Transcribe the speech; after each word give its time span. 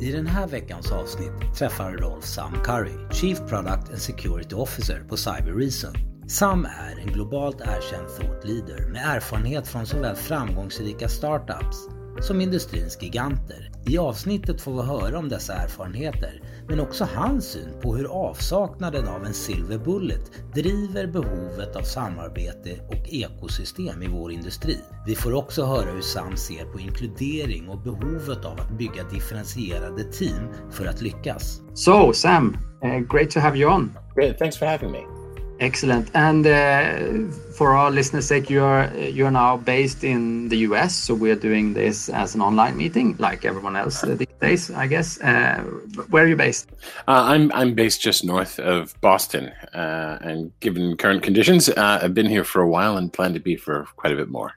I 0.00 0.12
den 0.12 0.26
här 0.26 0.46
veckans 0.46 0.92
avsnitt 0.92 1.54
träffar 1.58 1.92
Rolf 1.92 2.24
Sam 2.24 2.52
Curry, 2.64 3.12
Chief 3.12 3.38
Product 3.38 3.90
and 3.90 3.98
Security 3.98 4.54
Officer 4.54 5.04
på 5.08 5.16
Cyber 5.16 5.52
Reason. 5.52 5.94
Sam 6.28 6.64
är 6.64 7.00
en 7.00 7.12
globalt 7.12 7.60
erkänd 7.60 8.08
thought 8.08 8.44
leader 8.44 8.88
med 8.88 9.16
erfarenhet 9.16 9.68
från 9.68 9.86
såväl 9.86 10.16
framgångsrika 10.16 11.08
startups 11.08 11.88
som 12.20 12.40
industrins 12.40 13.02
giganter. 13.02 13.70
I 13.86 13.98
avsnittet 13.98 14.60
får 14.60 14.72
vi 14.72 14.88
höra 14.88 15.18
om 15.18 15.28
dessa 15.28 15.54
erfarenheter, 15.54 16.42
men 16.68 16.80
också 16.80 17.08
hans 17.14 17.44
syn 17.44 17.68
på 17.82 17.96
hur 17.96 18.04
avsaknaden 18.04 19.08
av 19.08 19.24
en 19.26 19.34
silver 19.34 19.78
bullet 19.78 20.32
driver 20.54 21.06
behovet 21.06 21.76
av 21.76 21.82
samarbete 21.82 22.70
och 22.88 23.08
ekosystem 23.08 24.02
i 24.02 24.08
vår 24.08 24.32
industri. 24.32 24.78
Vi 25.06 25.14
får 25.14 25.34
också 25.34 25.64
höra 25.64 25.90
hur 25.90 26.00
Sam 26.00 26.36
ser 26.36 26.64
på 26.64 26.80
inkludering 26.80 27.68
och 27.68 27.78
behovet 27.78 28.44
av 28.44 28.60
att 28.60 28.78
bygga 28.78 29.04
differentierade 29.10 30.04
team 30.04 30.48
för 30.70 30.86
att 30.86 31.02
lyckas. 31.02 31.60
So 31.74 32.12
Sam, 32.12 32.56
uh, 32.84 32.98
great 32.98 33.30
to 33.30 33.40
have 33.40 33.58
you 33.58 33.74
on. 33.74 33.92
Great, 34.14 34.38
thanks 34.38 34.58
for 34.58 34.66
having 34.66 34.90
me. 34.90 35.15
Excellent. 35.58 36.10
And 36.14 36.46
uh, 36.46 37.32
for 37.54 37.74
our 37.74 37.90
listeners' 37.90 38.26
sake, 38.26 38.50
you're 38.50 38.92
you're 38.94 39.30
now 39.30 39.56
based 39.56 40.04
in 40.04 40.48
the 40.50 40.58
US, 40.68 40.94
so 40.94 41.14
we're 41.14 41.36
doing 41.36 41.72
this 41.72 42.10
as 42.10 42.34
an 42.34 42.42
online 42.42 42.76
meeting, 42.76 43.16
like 43.18 43.46
everyone 43.46 43.74
else 43.74 44.04
uh, 44.04 44.14
these 44.14 44.36
days, 44.40 44.70
I 44.70 44.86
guess. 44.86 45.18
Uh, 45.20 45.62
where 46.10 46.24
are 46.24 46.28
you 46.28 46.36
based? 46.36 46.68
Uh, 47.08 47.24
I'm 47.32 47.50
I'm 47.52 47.74
based 47.74 48.02
just 48.02 48.22
north 48.22 48.58
of 48.58 48.94
Boston, 49.00 49.48
uh, 49.72 50.18
and 50.20 50.52
given 50.60 50.96
current 50.96 51.22
conditions, 51.22 51.70
uh, 51.70 52.00
I've 52.02 52.14
been 52.14 52.28
here 52.28 52.44
for 52.44 52.60
a 52.60 52.68
while 52.68 52.98
and 52.98 53.10
plan 53.10 53.32
to 53.32 53.40
be 53.40 53.56
for 53.56 53.86
quite 53.96 54.12
a 54.12 54.16
bit 54.16 54.28
more. 54.28 54.52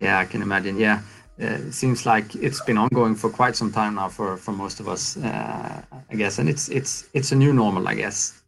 Yeah, 0.00 0.18
I 0.18 0.24
can 0.24 0.42
imagine. 0.42 0.78
Yeah. 0.78 1.02
it 1.38 1.72
seems 1.72 2.04
like 2.04 2.34
it's 2.34 2.60
been 2.60 2.76
ongoing 2.76 3.14
for 3.14 3.30
quite 3.30 3.56
some 3.56 3.72
time 3.72 3.94
now 3.94 4.08
for, 4.08 4.36
for 4.36 4.52
most 4.52 4.80
of 4.80 4.88
us, 4.88 5.16
I 5.16 6.16
guess, 6.16 6.38
and 6.40 6.48
it's 6.48 6.68
it's 6.68 7.08
it's 7.14 7.30
a 7.30 7.36
new 7.36 7.52
normal, 7.52 7.86
I 7.86 7.94
guess. 7.94 8.39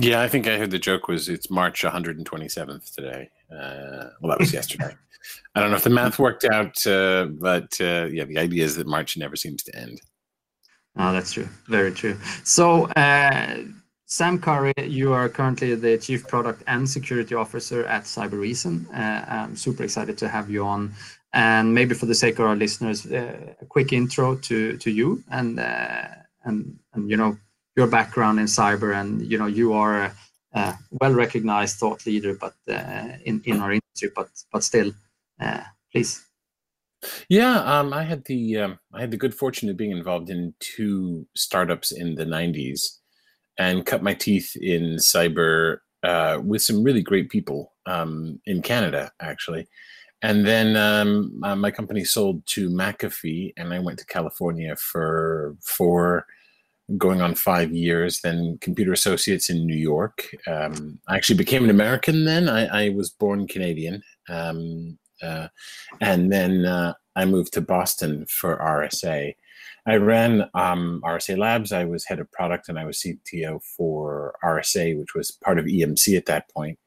Yeah, 0.00 0.20
I 0.20 0.28
think 0.28 0.46
I 0.46 0.56
heard 0.56 0.70
the 0.70 0.78
joke 0.78 1.08
was 1.08 1.28
it's 1.28 1.50
March 1.50 1.82
127th 1.82 2.94
today. 2.94 3.30
Uh, 3.50 4.10
well, 4.20 4.30
that 4.30 4.38
was 4.38 4.52
yesterday. 4.52 4.94
I 5.56 5.60
don't 5.60 5.70
know 5.70 5.76
if 5.76 5.82
the 5.82 5.90
math 5.90 6.20
worked 6.20 6.44
out, 6.44 6.86
uh, 6.86 7.24
but 7.24 7.76
uh, 7.80 8.04
yeah, 8.04 8.24
the 8.24 8.38
idea 8.38 8.64
is 8.64 8.76
that 8.76 8.86
March 8.86 9.16
never 9.16 9.34
seems 9.34 9.64
to 9.64 9.76
end. 9.76 10.00
Oh, 10.96 11.12
that's 11.12 11.32
true. 11.32 11.48
Very 11.66 11.90
true. 11.90 12.16
So, 12.44 12.84
uh, 12.92 13.56
Sam 14.06 14.38
Curry, 14.38 14.72
you 14.78 15.12
are 15.12 15.28
currently 15.28 15.74
the 15.74 15.98
Chief 15.98 16.28
Product 16.28 16.62
and 16.68 16.88
Security 16.88 17.34
Officer 17.34 17.84
at 17.86 18.04
Cybereason. 18.04 18.86
Uh, 18.94 19.24
I'm 19.28 19.56
super 19.56 19.82
excited 19.82 20.16
to 20.18 20.28
have 20.28 20.48
you 20.48 20.64
on. 20.64 20.94
And 21.32 21.74
maybe 21.74 21.96
for 21.96 22.06
the 22.06 22.14
sake 22.14 22.38
of 22.38 22.46
our 22.46 22.56
listeners, 22.56 23.04
uh, 23.04 23.54
a 23.60 23.66
quick 23.66 23.92
intro 23.92 24.36
to 24.36 24.76
to 24.76 24.90
you 24.92 25.24
and 25.32 25.58
and 25.58 26.78
and 26.94 27.10
you 27.10 27.16
know 27.16 27.36
your 27.78 27.86
background 27.86 28.40
in 28.40 28.46
cyber 28.46 28.92
and 29.00 29.22
you 29.30 29.38
know 29.38 29.46
you 29.46 29.72
are 29.72 30.02
a, 30.02 30.12
a 30.54 30.78
well 31.00 31.14
recognized 31.14 31.76
thought 31.78 32.04
leader 32.06 32.34
but 32.34 32.54
uh, 32.68 33.08
in 33.24 33.40
in 33.44 33.60
our 33.62 33.72
industry 33.72 34.10
but 34.16 34.28
but 34.52 34.64
still 34.64 34.90
uh, 35.40 35.62
please. 35.92 36.26
Yeah 37.28 37.56
um, 37.72 37.92
i 37.92 38.02
had 38.02 38.24
the 38.24 38.42
um, 38.62 38.78
i 38.92 39.00
had 39.00 39.12
the 39.12 39.22
good 39.24 39.34
fortune 39.42 39.68
of 39.70 39.76
being 39.76 39.92
involved 39.92 40.28
in 40.28 40.54
two 40.58 41.24
startups 41.36 41.92
in 41.92 42.16
the 42.16 42.24
90s 42.24 42.80
and 43.58 43.86
cut 43.86 44.02
my 44.02 44.14
teeth 44.14 44.56
in 44.56 44.96
cyber 44.96 45.78
uh, 46.02 46.38
with 46.50 46.62
some 46.62 46.82
really 46.82 47.02
great 47.02 47.28
people 47.30 47.60
um, 47.86 48.40
in 48.44 48.60
canada 48.60 49.12
actually. 49.20 49.68
And 50.20 50.44
then 50.44 50.74
um, 50.74 51.40
uh, 51.44 51.54
my 51.54 51.70
company 51.70 52.02
sold 52.02 52.44
to 52.54 52.68
mcafee 52.68 53.52
and 53.56 53.72
i 53.72 53.78
went 53.78 54.00
to 54.00 54.06
california 54.16 54.74
for 54.74 55.54
for 55.62 56.26
going 56.96 57.20
on 57.20 57.34
five 57.34 57.72
years, 57.72 58.20
then 58.20 58.58
computer 58.60 58.92
associates 58.92 59.50
in 59.50 59.66
New 59.66 59.76
York. 59.76 60.34
Um, 60.46 60.98
I 61.06 61.16
actually 61.16 61.36
became 61.36 61.64
an 61.64 61.70
American 61.70 62.24
then. 62.24 62.48
I, 62.48 62.86
I 62.86 62.88
was 62.90 63.10
born 63.10 63.46
Canadian. 63.46 64.02
Um, 64.28 64.98
uh, 65.22 65.48
and 66.00 66.32
then 66.32 66.64
uh, 66.64 66.94
I 67.16 67.24
moved 67.24 67.52
to 67.54 67.60
Boston 67.60 68.24
for 68.26 68.56
RSA. 68.56 69.34
I 69.86 69.96
ran 69.96 70.48
um, 70.54 71.02
RSA 71.04 71.36
Labs. 71.36 71.72
I 71.72 71.84
was 71.84 72.06
head 72.06 72.20
of 72.20 72.30
product 72.32 72.68
and 72.68 72.78
I 72.78 72.84
was 72.84 72.98
CTO 72.98 73.62
for 73.76 74.34
RSA, 74.44 74.98
which 74.98 75.14
was 75.14 75.32
part 75.32 75.58
of 75.58 75.66
EMC 75.66 76.16
at 76.16 76.26
that 76.26 76.48
point. 76.50 76.78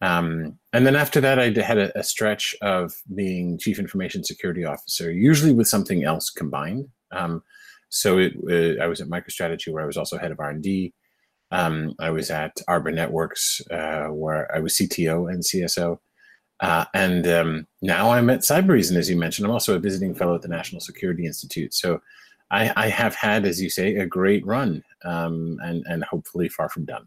Um, 0.00 0.58
and 0.72 0.86
then 0.86 0.94
after 0.94 1.20
that, 1.20 1.38
I 1.38 1.50
had 1.60 1.78
a, 1.78 1.98
a, 1.98 2.04
stretch 2.04 2.54
of 2.62 2.94
being 3.16 3.58
chief 3.58 3.80
information 3.80 4.22
security 4.22 4.64
officer, 4.64 5.10
usually 5.10 5.52
with 5.52 5.66
something 5.66 6.04
else 6.04 6.30
combined. 6.30 6.88
Um, 7.10 7.42
so 7.88 8.18
it, 8.18 8.34
uh, 8.50 8.82
I 8.82 8.86
was 8.86 9.00
at 9.00 9.08
MicroStrategy 9.08 9.72
where 9.72 9.82
I 9.82 9.86
was 9.86 9.96
also 9.96 10.18
head 10.18 10.32
of 10.32 10.40
R&D. 10.40 10.92
Um, 11.50 11.94
I 11.98 12.10
was 12.10 12.30
at 12.30 12.60
Arbor 12.68 12.90
Networks 12.90 13.62
uh, 13.70 14.06
where 14.06 14.54
I 14.54 14.60
was 14.60 14.74
CTO 14.74 15.32
and 15.32 15.42
CSO. 15.42 15.98
Uh, 16.60 16.84
and 16.92 17.26
um, 17.28 17.66
now 17.80 18.10
I'm 18.10 18.30
at 18.30 18.40
Cybereason, 18.40 18.96
as 18.96 19.08
you 19.08 19.16
mentioned. 19.16 19.46
I'm 19.46 19.52
also 19.52 19.76
a 19.76 19.80
visiting 19.80 20.14
fellow 20.14 20.34
at 20.34 20.42
the 20.42 20.48
National 20.48 20.80
Security 20.80 21.24
Institute. 21.24 21.72
So 21.72 22.00
I, 22.50 22.72
I 22.76 22.88
have 22.88 23.14
had, 23.14 23.46
as 23.46 23.62
you 23.62 23.70
say, 23.70 23.96
a 23.96 24.06
great 24.06 24.44
run 24.46 24.82
um, 25.04 25.58
and, 25.62 25.84
and 25.88 26.04
hopefully 26.04 26.48
far 26.48 26.68
from 26.68 26.84
done. 26.84 27.06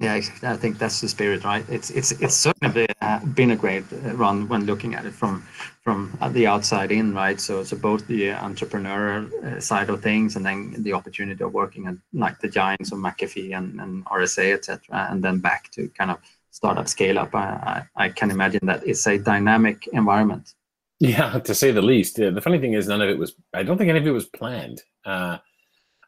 Yeah, 0.00 0.14
I 0.42 0.56
think 0.56 0.78
that's 0.78 1.00
the 1.00 1.08
spirit, 1.08 1.44
right? 1.44 1.64
It's 1.68 1.90
it's 1.90 2.10
it's 2.12 2.34
certainly 2.34 2.88
been 3.34 3.52
a 3.52 3.56
great 3.56 3.84
run 4.14 4.48
when 4.48 4.66
looking 4.66 4.94
at 4.96 5.06
it 5.06 5.14
from 5.14 5.46
from 5.82 6.18
the 6.32 6.48
outside 6.48 6.90
in, 6.90 7.14
right? 7.14 7.40
So 7.40 7.62
so 7.62 7.76
both 7.76 8.04
the 8.08 8.30
entrepreneurial 8.30 9.32
uh, 9.44 9.60
side 9.60 9.90
of 9.90 10.02
things 10.02 10.34
and 10.34 10.44
then 10.44 10.74
the 10.82 10.94
opportunity 10.94 11.44
of 11.44 11.54
working 11.54 11.86
at 11.86 11.94
like 12.12 12.40
the 12.40 12.48
giants 12.48 12.90
of 12.90 12.98
McAfee 12.98 13.56
and, 13.56 13.80
and 13.80 14.04
RSA, 14.06 14.54
etc., 14.54 15.06
and 15.10 15.22
then 15.22 15.38
back 15.38 15.70
to 15.72 15.88
kind 15.96 16.10
of 16.10 16.18
startup 16.50 16.88
scale 16.88 17.18
up. 17.20 17.32
I, 17.32 17.86
I, 17.96 18.04
I 18.06 18.08
can 18.08 18.32
imagine 18.32 18.66
that 18.66 18.84
it's 18.84 19.06
a 19.06 19.16
dynamic 19.16 19.86
environment. 19.92 20.54
Yeah, 20.98 21.38
to 21.38 21.54
say 21.54 21.70
the 21.70 21.82
least. 21.82 22.16
The 22.16 22.40
funny 22.40 22.58
thing 22.58 22.72
is, 22.72 22.88
none 22.88 23.00
of 23.00 23.08
it 23.08 23.18
was. 23.18 23.34
I 23.52 23.62
don't 23.62 23.78
think 23.78 23.90
any 23.90 24.00
of 24.00 24.06
it 24.06 24.10
was 24.10 24.26
planned. 24.26 24.82
Uh, 25.04 25.38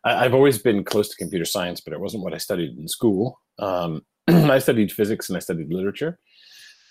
I, 0.05 0.23
have 0.23 0.35
always 0.35 0.59
been 0.59 0.83
close 0.85 1.09
to 1.09 1.17
computer 1.17 1.45
science, 1.45 1.81
but 1.81 1.93
it 1.93 2.01
wasn't 2.01 2.25
what 2.25 2.35
I 2.35 2.39
studied 2.39 2.79
in 2.79 2.89
school. 2.89 3.41
Um, 3.59 4.03
I 4.29 4.59
studied 4.59 4.93
physics 4.93 5.29
and 5.29 5.37
I 5.37 5.41
studied 5.41 5.73
literature, 5.73 6.19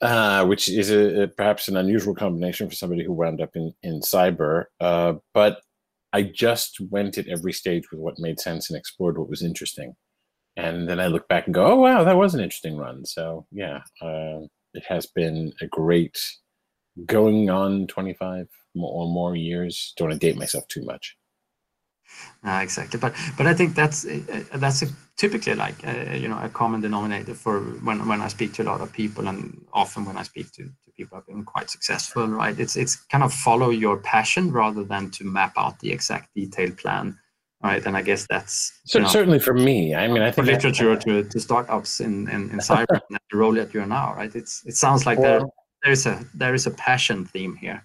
uh, 0.02 0.46
which 0.46 0.70
is 0.70 0.92
a, 0.92 1.24
a, 1.24 1.28
perhaps 1.28 1.68
an 1.68 1.78
unusual 1.78 2.16
combination 2.16 2.70
for 2.70 2.76
somebody 2.76 3.04
who 3.04 3.14
wound 3.14 3.42
up 3.42 3.52
in 3.56 3.74
in 3.84 4.02
cyber. 4.02 4.66
Uh, 4.80 5.14
but 5.34 5.62
I 6.14 6.24
just 6.24 6.80
went 6.90 7.18
at 7.18 7.28
every 7.28 7.54
stage 7.54 7.92
with 7.92 8.00
what 8.00 8.20
made 8.20 8.40
sense 8.40 8.70
and 8.70 8.78
explored 8.78 9.18
what 9.18 9.30
was 9.30 9.44
interesting. 9.44 9.96
And 10.58 10.88
then 10.88 11.02
I 11.02 11.08
look 11.08 11.28
back 11.28 11.46
and 11.46 11.54
go, 11.54 11.66
"Oh 11.66 11.76
wow, 11.76 12.04
that 12.04 12.18
was 12.18 12.34
an 12.34 12.42
interesting 12.42 12.78
run." 12.78 13.06
So 13.06 13.46
yeah, 13.52 13.82
uh, 14.02 14.42
it 14.74 14.84
has 14.88 15.08
been 15.08 15.52
a 15.62 15.68
great 15.68 16.18
going 17.06 17.50
on 17.50 17.88
25 17.88 18.48
or 18.76 19.08
more 19.08 19.36
years. 19.36 19.94
Don't 19.98 20.10
want 20.10 20.22
to 20.22 20.28
date 20.28 20.38
myself 20.38 20.68
too 20.68 20.84
much. 20.86 21.18
Uh, 22.46 22.60
exactly, 22.62 23.00
but 23.00 23.12
but 23.38 23.48
I 23.48 23.56
think 23.56 23.74
that's 23.74 24.06
uh, 24.06 24.44
that's 24.56 24.84
a, 24.84 24.88
typically 25.18 25.56
like 25.56 25.76
uh, 25.88 26.14
you 26.14 26.28
know 26.28 26.38
a 26.38 26.48
common 26.48 26.80
denominator 26.80 27.34
for 27.34 27.60
when 27.60 28.08
when 28.08 28.22
I 28.22 28.28
speak 28.28 28.54
to 28.54 28.64
a 28.64 28.70
lot 28.72 28.82
of 28.82 28.94
people, 28.94 29.28
and 29.28 29.66
often 29.74 30.06
when 30.06 30.16
I 30.16 30.22
speak 30.22 30.52
to, 30.52 30.64
to 30.64 30.92
people 30.96 31.18
who've 31.18 31.26
been 31.26 31.44
quite 31.44 31.72
successful, 31.72 32.28
right? 32.28 32.58
It's 32.60 32.76
it's 32.76 32.96
kind 32.96 33.24
of 33.24 33.34
follow 33.34 33.72
your 33.72 33.98
passion 33.98 34.52
rather 34.52 34.84
than 34.84 35.10
to 35.12 35.24
map 35.24 35.54
out 35.58 35.80
the 35.80 35.92
exact 35.92 36.36
detailed 36.36 36.78
plan, 36.78 37.18
right? 37.64 37.84
And 37.84 37.98
I 37.98 38.04
guess 38.04 38.28
that's 38.30 38.80
so, 38.86 39.00
know, 39.00 39.08
certainly 39.08 39.40
for 39.40 39.56
me. 39.56 39.96
I 39.96 40.08
mean, 40.08 40.22
I 40.22 40.30
think 40.30 40.46
literature 40.46 40.94
I, 40.94 40.98
to, 40.98 41.24
to 41.24 41.40
startups 41.40 42.00
in 42.00 42.30
in, 42.30 42.52
in 42.52 42.60
cyber 42.70 43.02
and 43.10 43.20
the 43.32 43.38
role 43.38 43.54
that 43.54 43.74
you're 43.74 43.88
now, 43.88 44.14
right? 44.14 44.34
It's 44.36 44.64
it 44.68 44.76
sounds 44.76 45.08
like 45.08 45.20
there 45.20 45.42
there 45.84 45.92
is 45.92 46.06
a 46.06 46.24
there 46.36 46.54
is 46.54 46.68
a 46.68 46.72
passion 46.72 47.26
theme 47.26 47.56
here. 47.56 47.84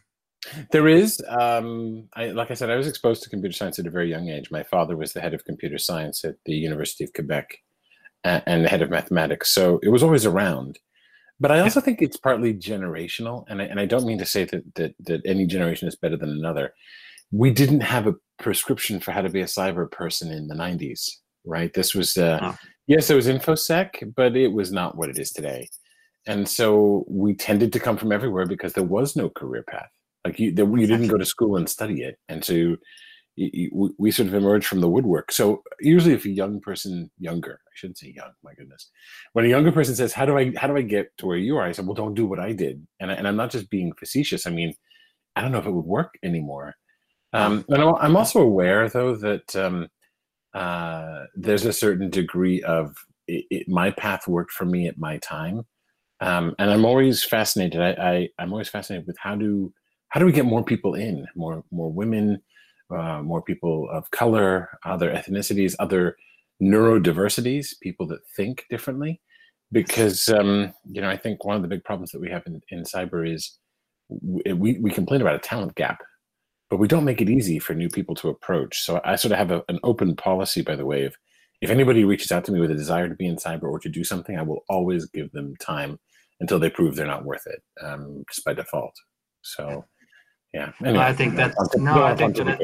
There 0.71 0.89
is, 0.89 1.23
um, 1.29 2.09
I, 2.15 2.29
like 2.29 2.51
I 2.51 2.55
said, 2.55 2.71
I 2.71 2.77
was 2.77 2.87
exposed 2.87 3.23
to 3.23 3.31
computer 3.31 3.53
science 3.53 3.79
at 3.79 3.87
a 3.87 3.91
very 3.91 4.09
young 4.09 4.29
age. 4.29 4.51
My 4.51 4.63
father 4.63 4.97
was 4.97 5.13
the 5.13 5.21
head 5.21 5.35
of 5.35 5.45
computer 5.45 5.79
science 5.79 6.25
at 6.25 6.37
the 6.47 6.55
University 6.55 7.05
of 7.05 7.13
Quebec 7.13 7.59
and, 8.25 8.43
and 8.47 8.65
the 8.65 8.69
head 8.69 8.83
of 8.83 8.91
mathematics, 8.91 9.51
so 9.51 9.79
it 9.83 9.91
was 9.91 10.03
always 10.03 10.25
around. 10.25 10.79
But 11.39 11.51
I 11.51 11.61
also 11.61 11.81
think 11.81 12.03
it's 12.03 12.19
partly 12.19 12.53
generational, 12.53 13.45
and 13.49 13.63
I, 13.63 13.65
and 13.65 13.81
I 13.81 13.87
don't 13.87 14.07
mean 14.07 14.19
to 14.19 14.27
say 14.27 14.45
that, 14.45 14.75
that 14.75 14.95
that 15.01 15.23
any 15.25 15.47
generation 15.47 15.89
is 15.89 15.97
better 15.97 16.17
than 16.17 16.31
another. 16.31 16.75
We 17.33 17.51
didn't 17.51 17.81
have 17.81 18.07
a 18.07 18.15
prescription 18.39 19.01
for 19.01 19.13
how 19.13 19.23
to 19.23 19.31
be 19.31 19.41
a 19.41 19.47
cyber 19.47 19.91
person 19.91 20.31
in 20.31 20.49
the 20.49 20.55
'90s, 20.55 21.09
right? 21.45 21.73
This 21.73 21.95
was, 21.95 22.17
uh, 22.19 22.41
oh. 22.43 22.57
yes, 22.87 23.09
it 23.09 23.15
was 23.15 23.27
infosec, 23.27 24.15
but 24.15 24.37
it 24.37 24.53
was 24.53 24.71
not 24.71 24.97
what 24.97 25.09
it 25.09 25.19
is 25.19 25.33
today. 25.33 25.71
And 26.27 26.47
so 26.47 27.07
we 27.09 27.35
tended 27.35 27.73
to 27.73 27.81
come 27.81 27.97
from 27.97 28.13
everywhere 28.13 28.45
because 28.45 28.75
there 28.75 28.85
was 28.85 29.17
no 29.17 29.31
career 29.31 29.63
path 29.63 29.89
like 30.25 30.39
you, 30.39 30.53
the, 30.53 30.67
you 30.67 30.87
didn't 30.87 31.09
go 31.09 31.19
to 31.19 31.25
school 31.25 31.57
and 31.57 31.69
study 31.69 32.03
it, 32.03 32.19
and 32.29 32.45
so 32.45 32.53
you, 32.53 32.77
you, 33.37 33.95
we 33.99 34.11
sort 34.11 34.29
of 34.29 34.35
emerged 34.35 34.67
from 34.67 34.81
the 34.81 34.89
woodwork. 34.89 35.33
So 35.33 35.63
usually, 35.81 36.15
if 36.15 36.25
a 36.25 36.31
young 36.31 36.61
person, 36.61 37.11
younger, 37.19 37.61
I 37.67 37.73
shouldn't 37.75 37.99
say 37.99 38.13
young, 38.15 38.33
my 38.43 38.53
goodness, 38.55 38.91
when 39.33 39.45
a 39.45 39.49
younger 39.49 39.73
person 39.73 39.95
says, 39.95 40.13
"How 40.13 40.27
do 40.27 40.37
I, 40.37 40.53
how 40.57 40.67
do 40.67 40.77
I 40.77 40.83
get 40.83 41.17
to 41.19 41.27
where 41.27 41.37
you 41.37 41.57
are?" 41.57 41.67
I 41.67 41.73
said, 41.73 41.87
"Well, 41.87 41.95
don't 41.95 42.15
do 42.15 42.27
what 42.27 42.41
I 42.41 42.53
did," 42.53 42.87
and 43.01 43.11
I, 43.11 43.15
and 43.15 43.27
I'm 43.27 43.37
not 43.37 43.51
just 43.51 43.71
being 43.71 43.93
facetious. 43.99 44.47
I 44.47 44.51
mean, 44.51 44.75
I 45.37 45.43
don't 45.43 45.53
know 45.53 45.59
if 45.59 45.67
it 45.67 45.73
would 45.73 45.87
work 45.87 46.15
anymore. 46.23 46.75
Um, 47.33 47.65
and 47.69 47.83
I'm 47.83 48.17
also 48.17 48.41
aware, 48.41 48.89
though, 48.89 49.15
that 49.17 49.55
um, 49.55 49.89
uh, 50.53 51.25
there's 51.35 51.65
a 51.65 51.73
certain 51.73 52.11
degree 52.11 52.63
of 52.63 52.97
it, 53.29 53.45
it, 53.51 53.69
my 53.69 53.93
path 53.93 54.27
worked 54.27 54.51
for 54.53 54.65
me 54.65 54.89
at 54.89 54.99
my 54.99 55.19
time, 55.19 55.63
um, 56.21 56.55
and 56.59 56.71
I'm 56.71 56.85
always 56.85 57.23
fascinated. 57.25 57.81
I, 57.81 57.91
I 57.91 58.29
I'm 58.39 58.53
always 58.53 58.69
fascinated 58.69 59.07
with 59.07 59.17
how 59.19 59.37
do 59.37 59.73
how 60.11 60.21
do 60.21 60.27
we 60.27 60.33
get 60.33 60.45
more 60.45 60.65
people 60.65 60.95
in, 60.95 61.27
more 61.35 61.65
more 61.71 61.91
women, 61.91 62.43
uh, 62.91 63.23
more 63.23 63.43
people 63.43 63.89
of 63.91 64.11
color, 64.11 64.69
other 64.85 65.13
ethnicities, 65.13 65.75
other 65.79 66.17
neurodiversities, 66.63 67.79
people 67.81 68.07
that 68.09 68.21
think 68.37 68.67
differently. 68.69 69.21
Because 69.73 70.29
um, 70.29 70.75
you 70.85 71.01
know, 71.01 71.09
I 71.09 71.17
think 71.17 71.45
one 71.45 71.57
of 71.57 71.63
the 71.63 71.69
big 71.69 71.85
problems 71.85 72.11
that 72.11 72.21
we 72.21 72.31
have 72.31 72.43
in, 72.47 72.61
in 72.71 72.83
cyber 72.83 73.33
is 73.33 73.59
we, 74.09 74.79
we 74.79 74.91
complain 74.91 75.21
about 75.21 75.37
a 75.37 75.39
talent 75.39 75.77
gap, 75.77 76.03
but 76.69 76.79
we 76.79 76.89
don't 76.89 77.05
make 77.05 77.21
it 77.21 77.31
easy 77.31 77.61
for 77.61 77.75
new 77.75 77.89
people 77.89 78.17
to 78.17 78.29
approach. 78.29 78.81
So 78.81 79.01
I 79.05 79.15
sort 79.15 79.33
of 79.33 79.39
have 79.39 79.53
a, 79.53 79.65
an 79.69 79.79
open 79.85 80.17
policy, 80.17 80.63
by 80.63 80.75
the 80.75 80.87
way, 80.87 81.05
of 81.05 81.15
if 81.61 81.71
anybody 81.71 82.05
reaches 82.05 82.33
out 82.33 82.45
to 82.47 82.53
me 82.53 82.61
with 82.61 82.71
a 82.71 82.75
desire 82.75 83.09
to 83.09 83.15
be 83.15 83.27
in 83.27 83.37
cyber 83.37 83.65
or 83.65 83.79
to 83.79 83.89
do 83.89 84.03
something, 84.03 84.37
I 84.37 84.43
will 84.43 84.65
always 84.69 85.07
give 85.07 85.31
them 85.31 85.55
time 85.57 86.01
until 86.41 86.59
they 86.59 86.71
prove 86.71 86.97
they're 86.97 87.07
not 87.07 87.25
worth 87.25 87.47
it, 87.47 87.63
um, 87.85 88.25
just 88.29 88.45
by 88.45 88.55
default. 88.55 88.95
So, 89.43 89.85
yeah. 90.53 90.73
Anyway, 90.85 91.05
I 91.05 91.13
think 91.13 91.37
that 91.37 91.55
no, 91.77 92.05
I 92.05 92.15
think 92.15 92.37
that, 92.37 92.59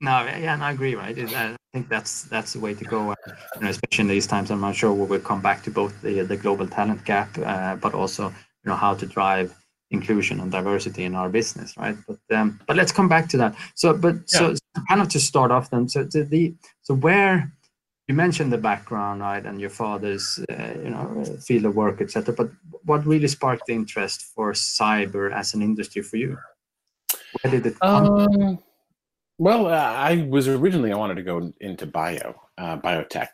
no, 0.00 0.24
yeah, 0.24 0.54
and 0.54 0.64
I 0.64 0.72
agree, 0.72 0.94
right? 0.94 1.16
I 1.16 1.56
think 1.72 1.88
that's 1.88 2.24
that's 2.24 2.52
the 2.54 2.60
way 2.60 2.74
to 2.74 2.84
go, 2.84 3.14
you 3.56 3.62
know, 3.62 3.68
especially 3.68 4.02
in 4.02 4.08
these 4.08 4.26
times. 4.26 4.50
I'm 4.50 4.60
not 4.60 4.74
sure 4.74 4.92
we 4.92 5.06
will 5.06 5.20
come 5.20 5.40
back 5.40 5.62
to 5.64 5.70
both 5.70 6.00
the 6.02 6.22
the 6.22 6.36
global 6.36 6.66
talent 6.66 7.04
gap, 7.04 7.36
uh, 7.38 7.76
but 7.76 7.94
also 7.94 8.28
you 8.28 8.66
know 8.66 8.76
how 8.76 8.94
to 8.94 9.06
drive 9.06 9.54
inclusion 9.92 10.40
and 10.40 10.50
diversity 10.50 11.04
in 11.04 11.14
our 11.14 11.28
business, 11.28 11.76
right? 11.76 11.96
But 12.08 12.36
um, 12.36 12.60
but 12.66 12.76
let's 12.76 12.92
come 12.92 13.08
back 13.08 13.28
to 13.28 13.36
that. 13.36 13.54
So, 13.74 13.94
but 13.94 14.14
yeah. 14.14 14.38
so, 14.38 14.54
so, 14.54 14.82
kind 14.88 15.00
of 15.00 15.08
to 15.10 15.20
start 15.20 15.50
off, 15.50 15.70
then, 15.70 15.88
so 15.88 16.04
the, 16.04 16.22
the 16.24 16.54
so 16.82 16.94
where 16.94 17.52
you 18.08 18.14
mentioned 18.14 18.52
the 18.52 18.58
background, 18.58 19.20
right, 19.20 19.44
and 19.44 19.60
your 19.60 19.70
father's 19.70 20.40
uh, 20.50 20.74
you 20.82 20.90
know 20.90 21.24
field 21.46 21.66
of 21.66 21.76
work, 21.76 22.00
etc. 22.00 22.34
But 22.34 22.50
what 22.84 23.06
really 23.06 23.28
sparked 23.28 23.66
the 23.66 23.74
interest 23.74 24.22
for 24.34 24.52
cyber 24.52 25.32
as 25.32 25.54
an 25.54 25.62
industry 25.62 26.02
for 26.02 26.16
you? 26.16 26.38
Where 27.40 27.50
did 27.50 27.66
it 27.66 27.78
come? 27.80 28.06
Um, 28.06 28.58
well, 29.38 29.66
uh, 29.66 29.70
I 29.70 30.26
was 30.28 30.48
originally 30.48 30.92
I 30.92 30.96
wanted 30.96 31.16
to 31.16 31.22
go 31.22 31.52
into 31.60 31.86
bio, 31.86 32.34
uh, 32.58 32.76
biotech, 32.78 33.28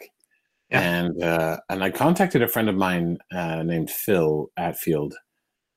yeah. 0.70 0.80
and 0.80 1.22
uh, 1.22 1.58
and 1.68 1.82
I 1.82 1.90
contacted 1.90 2.42
a 2.42 2.48
friend 2.48 2.68
of 2.68 2.76
mine 2.76 3.18
uh, 3.32 3.62
named 3.62 3.90
Phil 3.90 4.50
Atfield 4.58 5.12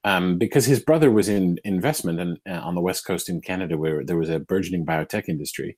um, 0.04 0.38
because 0.38 0.66
his 0.66 0.80
brother 0.80 1.12
was 1.12 1.28
in 1.28 1.60
investment 1.64 2.20
and 2.20 2.38
uh, 2.50 2.62
on 2.62 2.76
the 2.76 2.82
west 2.82 3.06
coast 3.06 3.30
in 3.30 3.42
Canada, 3.42 3.78
where 3.78 4.04
there 4.04 4.18
was 4.18 4.30
a 4.30 4.40
burgeoning 4.40 4.86
biotech 4.86 5.28
industry. 5.28 5.78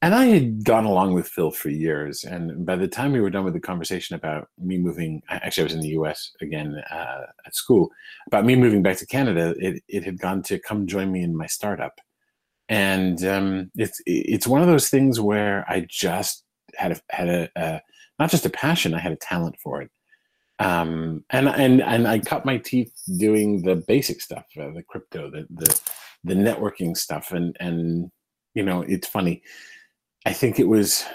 And 0.00 0.14
I 0.14 0.26
had 0.26 0.64
gone 0.64 0.84
along 0.84 1.14
with 1.14 1.26
Phil 1.28 1.50
for 1.50 1.70
years. 1.70 2.22
And 2.22 2.64
by 2.64 2.76
the 2.76 2.86
time 2.86 3.12
we 3.12 3.20
were 3.20 3.30
done 3.30 3.44
with 3.44 3.54
the 3.54 3.60
conversation 3.60 4.14
about 4.14 4.48
me 4.56 4.78
moving, 4.78 5.22
actually, 5.28 5.62
I 5.62 5.64
was 5.64 5.74
in 5.74 5.80
the 5.80 5.88
US 5.88 6.30
again 6.40 6.80
uh, 6.90 7.24
at 7.44 7.54
school, 7.54 7.90
about 8.28 8.44
me 8.44 8.54
moving 8.54 8.82
back 8.82 8.96
to 8.98 9.06
Canada, 9.06 9.54
it, 9.58 9.82
it 9.88 10.04
had 10.04 10.20
gone 10.20 10.42
to 10.44 10.58
come 10.60 10.86
join 10.86 11.10
me 11.10 11.22
in 11.22 11.36
my 11.36 11.46
startup 11.46 12.00
and 12.68 13.24
um, 13.24 13.70
it's 13.76 14.00
it's 14.06 14.46
one 14.46 14.60
of 14.60 14.66
those 14.68 14.88
things 14.88 15.20
where 15.20 15.64
I 15.68 15.86
just 15.88 16.44
had 16.76 16.92
a, 16.92 17.00
had 17.10 17.28
a, 17.56 17.82
not 18.18 18.30
just 18.30 18.46
a 18.46 18.50
passion, 18.50 18.94
I 18.94 18.98
had 18.98 19.12
a 19.12 19.16
talent 19.16 19.56
for 19.62 19.82
it, 19.82 19.90
um, 20.58 21.24
and 21.30 21.48
and 21.48 21.82
and 21.82 22.06
I 22.06 22.18
cut 22.18 22.44
my 22.44 22.58
teeth 22.58 22.92
doing 23.18 23.62
the 23.62 23.76
basic 23.76 24.20
stuff, 24.20 24.44
uh, 24.60 24.70
the 24.70 24.82
crypto, 24.86 25.30
the 25.30 25.46
the 25.50 25.80
the 26.24 26.34
networking 26.34 26.96
stuff, 26.96 27.32
and 27.32 27.56
and 27.58 28.10
you 28.54 28.62
know 28.62 28.82
it's 28.82 29.08
funny. 29.08 29.42
I 30.28 30.34
think 30.34 30.60
it 30.60 30.68
was 30.68 31.06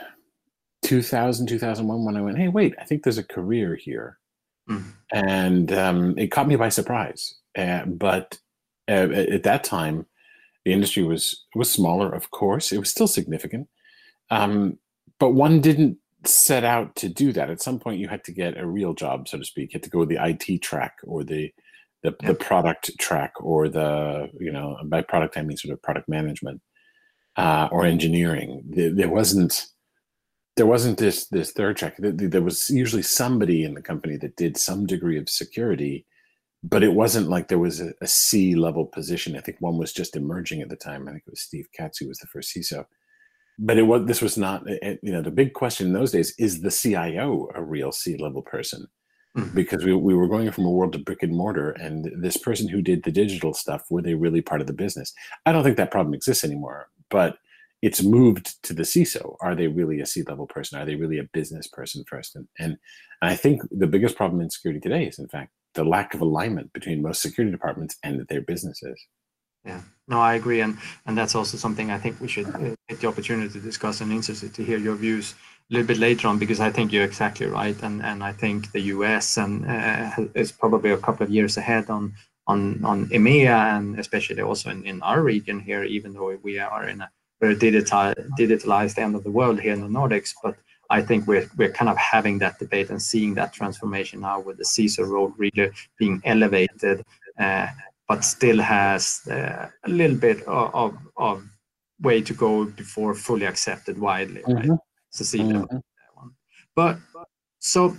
2000 0.85 1.45
2001 1.45 2.03
when 2.03 2.17
I 2.17 2.21
went, 2.21 2.39
hey, 2.39 2.47
wait, 2.47 2.73
I 2.81 2.83
think 2.83 3.03
there's 3.03 3.19
a 3.19 3.23
career 3.23 3.75
here, 3.75 4.17
mm. 4.67 4.83
and 5.11 5.71
um, 5.71 6.17
it 6.17 6.31
caught 6.31 6.47
me 6.47 6.55
by 6.55 6.69
surprise. 6.69 7.35
Uh, 7.55 7.85
but 7.85 8.39
uh, 8.89 9.11
at 9.35 9.43
that 9.43 9.63
time 9.63 10.07
the 10.65 10.73
industry 10.73 11.03
was 11.03 11.45
was 11.53 11.69
smaller, 11.69 12.11
of 12.11 12.31
course. 12.31 12.71
It 12.71 12.79
was 12.79 12.89
still 12.89 13.07
significant, 13.07 13.67
um, 14.31 14.79
but 15.19 15.35
one 15.35 15.61
didn't 15.61 15.97
set 16.25 16.63
out 16.63 16.95
to 16.95 17.07
do 17.07 17.31
that. 17.33 17.51
At 17.51 17.61
some 17.61 17.77
point, 17.77 17.99
you 17.99 18.07
had 18.07 18.23
to 18.23 18.31
get 18.31 18.57
a 18.57 18.65
real 18.65 18.95
job, 18.95 19.27
so 19.27 19.37
to 19.37 19.45
speak. 19.45 19.73
You 19.73 19.77
had 19.77 19.83
to 19.83 19.91
go 19.91 20.05
the 20.05 20.17
IT 20.19 20.63
track 20.63 20.95
or 21.03 21.23
the 21.23 21.53
the, 22.01 22.15
yeah. 22.19 22.29
the 22.29 22.33
product 22.33 22.97
track 22.97 23.33
or 23.39 23.69
the 23.69 24.31
you 24.39 24.51
know 24.51 24.75
by 24.85 25.03
product 25.03 25.37
I 25.37 25.43
mean 25.43 25.57
sort 25.57 25.73
of 25.73 25.83
product 25.83 26.09
management 26.09 26.61
uh, 27.37 27.69
or 27.71 27.85
engineering. 27.85 28.61
There, 28.69 28.93
there, 28.93 29.09
wasn't 29.09 29.67
there 30.55 30.65
wasn't 30.65 30.97
this 30.97 31.27
this 31.27 31.51
third 31.51 31.77
track. 31.77 31.95
There 31.99 32.41
was 32.41 32.69
usually 32.69 33.03
somebody 33.03 33.63
in 33.63 33.73
the 33.73 33.81
company 33.81 34.17
that 34.17 34.35
did 34.35 34.57
some 34.57 34.85
degree 34.85 35.17
of 35.17 35.29
security 35.29 36.05
but 36.63 36.81
it 36.81 36.93
wasn't 36.93 37.29
like 37.29 37.49
there 37.49 37.59
was 37.59 37.81
a, 37.81 37.93
a 38.01 38.07
C 38.07 38.55
level 38.55 38.85
position. 38.85 39.35
I 39.35 39.41
think 39.41 39.57
one 39.59 39.77
was 39.77 39.91
just 39.91 40.15
emerging 40.15 40.61
at 40.61 40.69
the 40.69 40.77
time. 40.77 41.07
I 41.07 41.11
think 41.11 41.23
it 41.27 41.31
was 41.31 41.41
Steve 41.41 41.67
Katz 41.75 41.99
who 41.99 42.07
was 42.07 42.19
the 42.19 42.27
first 42.27 42.55
CISO. 42.55 42.85
But 43.59 43.77
it 43.77 43.83
was 43.83 44.05
this 44.07 44.21
was 44.21 44.37
not 44.37 44.65
you 44.67 45.11
know 45.11 45.21
the 45.21 45.29
big 45.29 45.53
question 45.53 45.87
in 45.87 45.93
those 45.93 46.11
days 46.11 46.33
is 46.39 46.61
the 46.61 46.71
CIO 46.71 47.49
a 47.53 47.61
real 47.61 47.91
C 47.91 48.17
level 48.17 48.41
person? 48.41 48.87
Mm-hmm. 49.37 49.55
Because 49.55 49.83
we, 49.83 49.93
we 49.93 50.13
were 50.13 50.27
going 50.27 50.51
from 50.51 50.65
a 50.65 50.71
world 50.71 50.93
of 50.93 51.05
brick 51.05 51.23
and 51.23 51.35
mortar, 51.35 51.71
and 51.71 52.07
this 52.21 52.37
person 52.37 52.67
who 52.67 52.83
did 52.83 53.01
the 53.01 53.11
digital 53.11 53.51
stuff 53.51 53.83
were 53.89 54.03
they 54.03 54.13
really 54.13 54.41
part 54.41 54.61
of 54.61 54.67
the 54.67 54.73
business? 54.73 55.11
I 55.47 55.51
don't 55.51 55.63
think 55.63 55.75
that 55.77 55.89
problem 55.89 56.13
exists 56.13 56.43
anymore, 56.43 56.89
but 57.13 57.37
it's 57.83 58.01
moved 58.01 58.61
to 58.63 58.73
the 58.73 58.83
CISO. 58.83 59.35
Are 59.41 59.55
they 59.55 59.67
really 59.67 59.99
a 59.99 60.05
C 60.05 60.23
level 60.23 60.47
person? 60.47 60.79
Are 60.79 60.85
they 60.85 60.95
really 60.95 61.19
a 61.19 61.29
business 61.31 61.67
person 61.67 62.03
first? 62.09 62.35
And, 62.35 62.47
and 62.59 62.77
I 63.21 63.35
think 63.35 63.61
the 63.71 63.87
biggest 63.87 64.15
problem 64.15 64.41
in 64.41 64.49
security 64.49 64.79
today 64.79 65.05
is, 65.05 65.19
in 65.19 65.27
fact, 65.27 65.51
the 65.75 65.83
lack 65.83 66.13
of 66.13 66.21
alignment 66.21 66.73
between 66.73 67.03
most 67.03 67.21
security 67.21 67.51
departments 67.51 67.97
and 68.03 68.25
their 68.29 68.41
businesses. 68.41 68.99
Yeah, 69.65 69.81
no, 70.07 70.19
I 70.19 70.33
agree, 70.33 70.59
and 70.59 70.77
and 71.05 71.17
that's 71.17 71.35
also 71.35 71.55
something 71.57 71.89
I 71.89 71.97
think 71.97 72.19
we 72.19 72.27
should 72.27 72.47
uh, 72.47 72.75
take 72.89 72.99
the 72.99 73.07
opportunity 73.07 73.49
to 73.53 73.59
discuss. 73.61 74.01
And 74.01 74.11
interested 74.11 74.53
to 74.55 74.63
hear 74.63 74.77
your 74.77 74.95
views 74.95 75.35
a 75.69 75.73
little 75.73 75.87
bit 75.87 75.99
later 75.99 76.27
on 76.27 76.37
because 76.37 76.59
I 76.59 76.69
think 76.69 76.91
you're 76.91 77.05
exactly 77.05 77.45
right, 77.45 77.81
and 77.81 78.03
and 78.03 78.23
I 78.23 78.33
think 78.33 78.71
the 78.73 78.81
U.S. 78.95 79.37
and 79.37 79.65
uh, 79.65 80.11
is 80.35 80.51
probably 80.51 80.91
a 80.91 80.97
couple 80.97 81.23
of 81.23 81.31
years 81.31 81.55
ahead 81.55 81.89
on 81.89 82.13
on 82.47 82.83
on 82.83 83.07
EMEA 83.07 83.77
and 83.77 83.99
especially 83.99 84.41
also 84.41 84.69
in, 84.69 84.85
in 84.85 85.01
our 85.01 85.21
region 85.21 85.59
here, 85.59 85.83
even 85.83 86.13
though 86.13 86.37
we 86.43 86.59
are 86.59 86.87
in 86.89 87.01
a 87.01 87.09
very 87.39 87.55
digital 87.55 88.13
digitalized 88.39 88.97
end 88.97 89.15
of 89.15 89.23
the 89.23 89.31
world 89.31 89.59
here 89.59 89.73
in 89.73 89.81
the 89.81 89.87
Nordics, 89.99 90.33
but 90.43 90.55
I 90.89 91.01
think 91.01 91.27
we're 91.27 91.49
we're 91.57 91.71
kind 91.71 91.89
of 91.89 91.97
having 91.97 92.39
that 92.39 92.59
debate 92.59 92.89
and 92.89 93.01
seeing 93.01 93.33
that 93.35 93.53
transformation 93.53 94.21
now 94.21 94.39
with 94.39 94.57
the 94.57 94.63
CISO 94.63 95.07
role 95.07 95.33
really 95.37 95.71
being 95.97 96.21
elevated, 96.25 97.03
uh, 97.39 97.67
but 98.07 98.23
still 98.23 98.59
has 98.61 99.21
uh, 99.27 99.69
a 99.85 99.89
little 99.89 100.17
bit 100.17 100.43
of, 100.43 100.75
of, 100.75 100.97
of, 101.17 101.43
way 102.01 102.21
to 102.21 102.33
go 102.33 102.65
before 102.65 103.13
fully 103.15 103.45
accepted 103.45 103.97
widely. 103.97 104.41
Mm-hmm. 104.41 104.71
Right? 104.71 104.79
It's 105.09 105.21
a 105.21 105.25
C 105.25 105.39
mm-hmm. 105.39 105.77
one. 106.15 106.31
But 106.75 106.97
so 107.59 107.95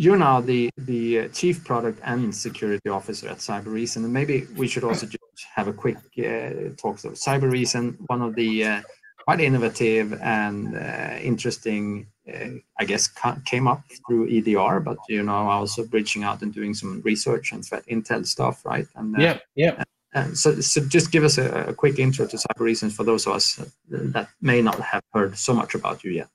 you're 0.00 0.16
now 0.16 0.40
the 0.40 0.70
the 0.78 1.28
chief 1.28 1.62
product 1.62 1.98
and 2.04 2.34
security 2.34 2.88
officer 2.88 3.28
at 3.28 3.38
Cybereason, 3.38 3.96
and 4.06 4.12
maybe 4.12 4.46
we 4.56 4.66
should 4.66 4.82
also 4.82 5.04
just 5.06 5.42
have 5.54 5.68
a 5.68 5.74
quick 5.74 5.98
uh, 6.18 6.72
talk. 6.80 6.98
So 6.98 7.10
Cybereason, 7.10 7.84
one 8.06 8.22
of 8.22 8.34
the 8.34 8.64
uh, 8.64 8.80
quite 9.24 9.40
innovative 9.40 10.08
and 10.22 10.74
uh, 10.74 11.18
interesting 11.30 12.06
uh, 12.32 12.48
I 12.78 12.84
guess 12.86 13.10
came 13.44 13.68
up 13.68 13.82
through 14.06 14.30
EDR, 14.30 14.80
but 14.80 14.96
you 15.08 15.22
know, 15.22 15.48
I 15.48 15.54
also 15.62 15.84
reaching 15.92 16.22
out 16.24 16.40
and 16.40 16.52
doing 16.52 16.72
some 16.72 17.02
research 17.04 17.52
and 17.52 17.62
threat 17.62 17.84
intel 17.86 18.26
stuff, 18.26 18.64
right? 18.64 18.86
And 18.94 19.14
uh, 19.16 19.20
yeah, 19.20 19.38
yeah. 19.54 19.84
And 20.14 20.36
so, 20.36 20.60
so 20.60 20.80
just 20.80 21.12
give 21.12 21.24
us 21.24 21.36
a, 21.36 21.66
a 21.68 21.74
quick 21.74 21.98
intro 21.98 22.26
to 22.26 22.38
Cybereason 22.38 22.90
for 22.90 23.04
those 23.04 23.26
of 23.26 23.34
us 23.34 23.62
that 23.90 24.28
may 24.40 24.62
not 24.62 24.80
have 24.80 25.02
heard 25.12 25.36
so 25.36 25.52
much 25.52 25.74
about 25.74 26.02
you 26.04 26.12
yet. 26.12 26.28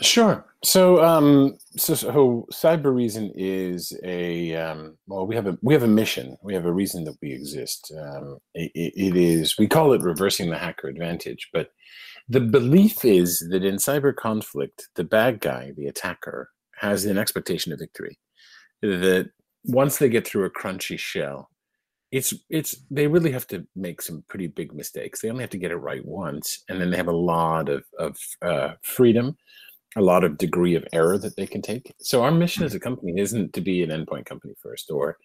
Sure. 0.00 0.44
So, 0.64 1.04
um, 1.04 1.56
so, 1.76 1.94
so 1.94 2.46
Cybereason 2.52 3.30
is 3.34 3.92
a 4.02 4.54
um, 4.56 4.96
well, 5.06 5.26
we 5.26 5.34
have 5.36 5.46
a 5.46 5.58
we 5.62 5.74
have 5.74 5.82
a 5.82 5.88
mission. 5.88 6.36
We 6.42 6.54
have 6.54 6.64
a 6.64 6.72
reason 6.72 7.04
that 7.04 7.16
we 7.22 7.32
exist. 7.32 7.92
Um, 7.96 8.38
it, 8.54 8.70
it 8.74 9.16
is 9.16 9.56
we 9.58 9.66
call 9.68 9.92
it 9.92 10.02
reversing 10.02 10.50
the 10.50 10.58
hacker 10.58 10.88
advantage, 10.88 11.48
but 11.52 11.70
the 12.28 12.40
belief 12.40 13.04
is 13.04 13.46
that 13.50 13.64
in 13.64 13.76
cyber 13.76 14.14
conflict, 14.14 14.88
the 14.96 15.04
bad 15.04 15.40
guy, 15.40 15.72
the 15.76 15.86
attacker, 15.86 16.50
has 16.76 17.04
an 17.04 17.18
expectation 17.18 17.72
of 17.72 17.78
victory. 17.78 18.18
That 18.80 19.30
once 19.64 19.98
they 19.98 20.08
get 20.08 20.26
through 20.26 20.44
a 20.46 20.50
crunchy 20.50 20.98
shell, 20.98 21.50
it's 22.10 22.34
it's 22.50 22.76
they 22.90 23.06
really 23.06 23.32
have 23.32 23.46
to 23.48 23.66
make 23.76 24.02
some 24.02 24.24
pretty 24.28 24.46
big 24.48 24.74
mistakes. 24.74 25.20
They 25.20 25.30
only 25.30 25.42
have 25.42 25.50
to 25.50 25.58
get 25.58 25.70
it 25.70 25.76
right 25.76 26.04
once, 26.04 26.62
and 26.68 26.80
then 26.80 26.90
they 26.90 26.96
have 26.96 27.08
a 27.08 27.12
lot 27.12 27.68
of 27.68 27.84
of 27.98 28.16
uh, 28.42 28.74
freedom, 28.82 29.36
a 29.96 30.02
lot 30.02 30.24
of 30.24 30.38
degree 30.38 30.74
of 30.74 30.86
error 30.92 31.18
that 31.18 31.36
they 31.36 31.46
can 31.46 31.62
take. 31.62 31.94
So 32.00 32.22
our 32.22 32.30
mission 32.30 32.64
as 32.64 32.74
a 32.74 32.80
company 32.80 33.14
isn't 33.18 33.52
to 33.52 33.60
be 33.60 33.82
an 33.82 33.90
endpoint 33.90 34.26
company 34.26 34.54
first, 34.62 34.90
or 34.90 35.18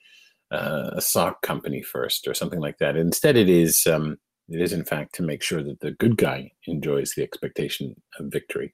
uh, 0.51 0.91
a 0.93 1.01
SOC 1.01 1.41
company 1.41 1.81
first, 1.81 2.27
or 2.27 2.33
something 2.33 2.59
like 2.59 2.77
that. 2.79 2.95
Instead, 2.95 3.35
it 3.37 3.49
is 3.49 3.85
um, 3.87 4.17
It 4.49 4.61
is, 4.61 4.71
in 4.71 4.85
fact, 4.85 5.13
to 5.15 5.23
make 5.23 5.43
sure 5.43 5.61
that 5.63 5.79
the 5.81 5.91
good 5.91 6.15
guy 6.17 6.51
enjoys 6.67 7.13
the 7.13 7.23
expectation 7.23 7.95
of 8.17 8.31
victory. 8.31 8.73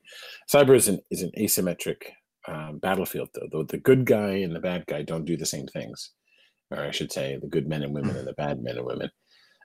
Cyber 0.54 0.76
is 0.76 0.88
an, 0.88 1.00
is 1.10 1.24
an 1.24 1.32
asymmetric 1.38 2.04
um, 2.48 2.78
battlefield, 2.80 3.30
though. 3.34 3.48
Though 3.52 3.64
the 3.64 3.80
good 3.80 4.06
guy 4.06 4.32
and 4.44 4.56
the 4.56 4.60
bad 4.60 4.86
guy 4.86 5.02
don't 5.02 5.26
do 5.26 5.38
the 5.38 5.46
same 5.46 5.68
things, 5.68 6.12
or 6.70 6.80
I 6.80 6.92
should 6.92 7.12
say, 7.12 7.38
the 7.42 7.48
good 7.48 7.68
men 7.68 7.84
and 7.84 7.94
women 7.94 8.16
and 8.16 8.28
the 8.28 8.34
bad 8.34 8.62
men 8.62 8.78
and 8.78 8.86
women. 8.86 9.10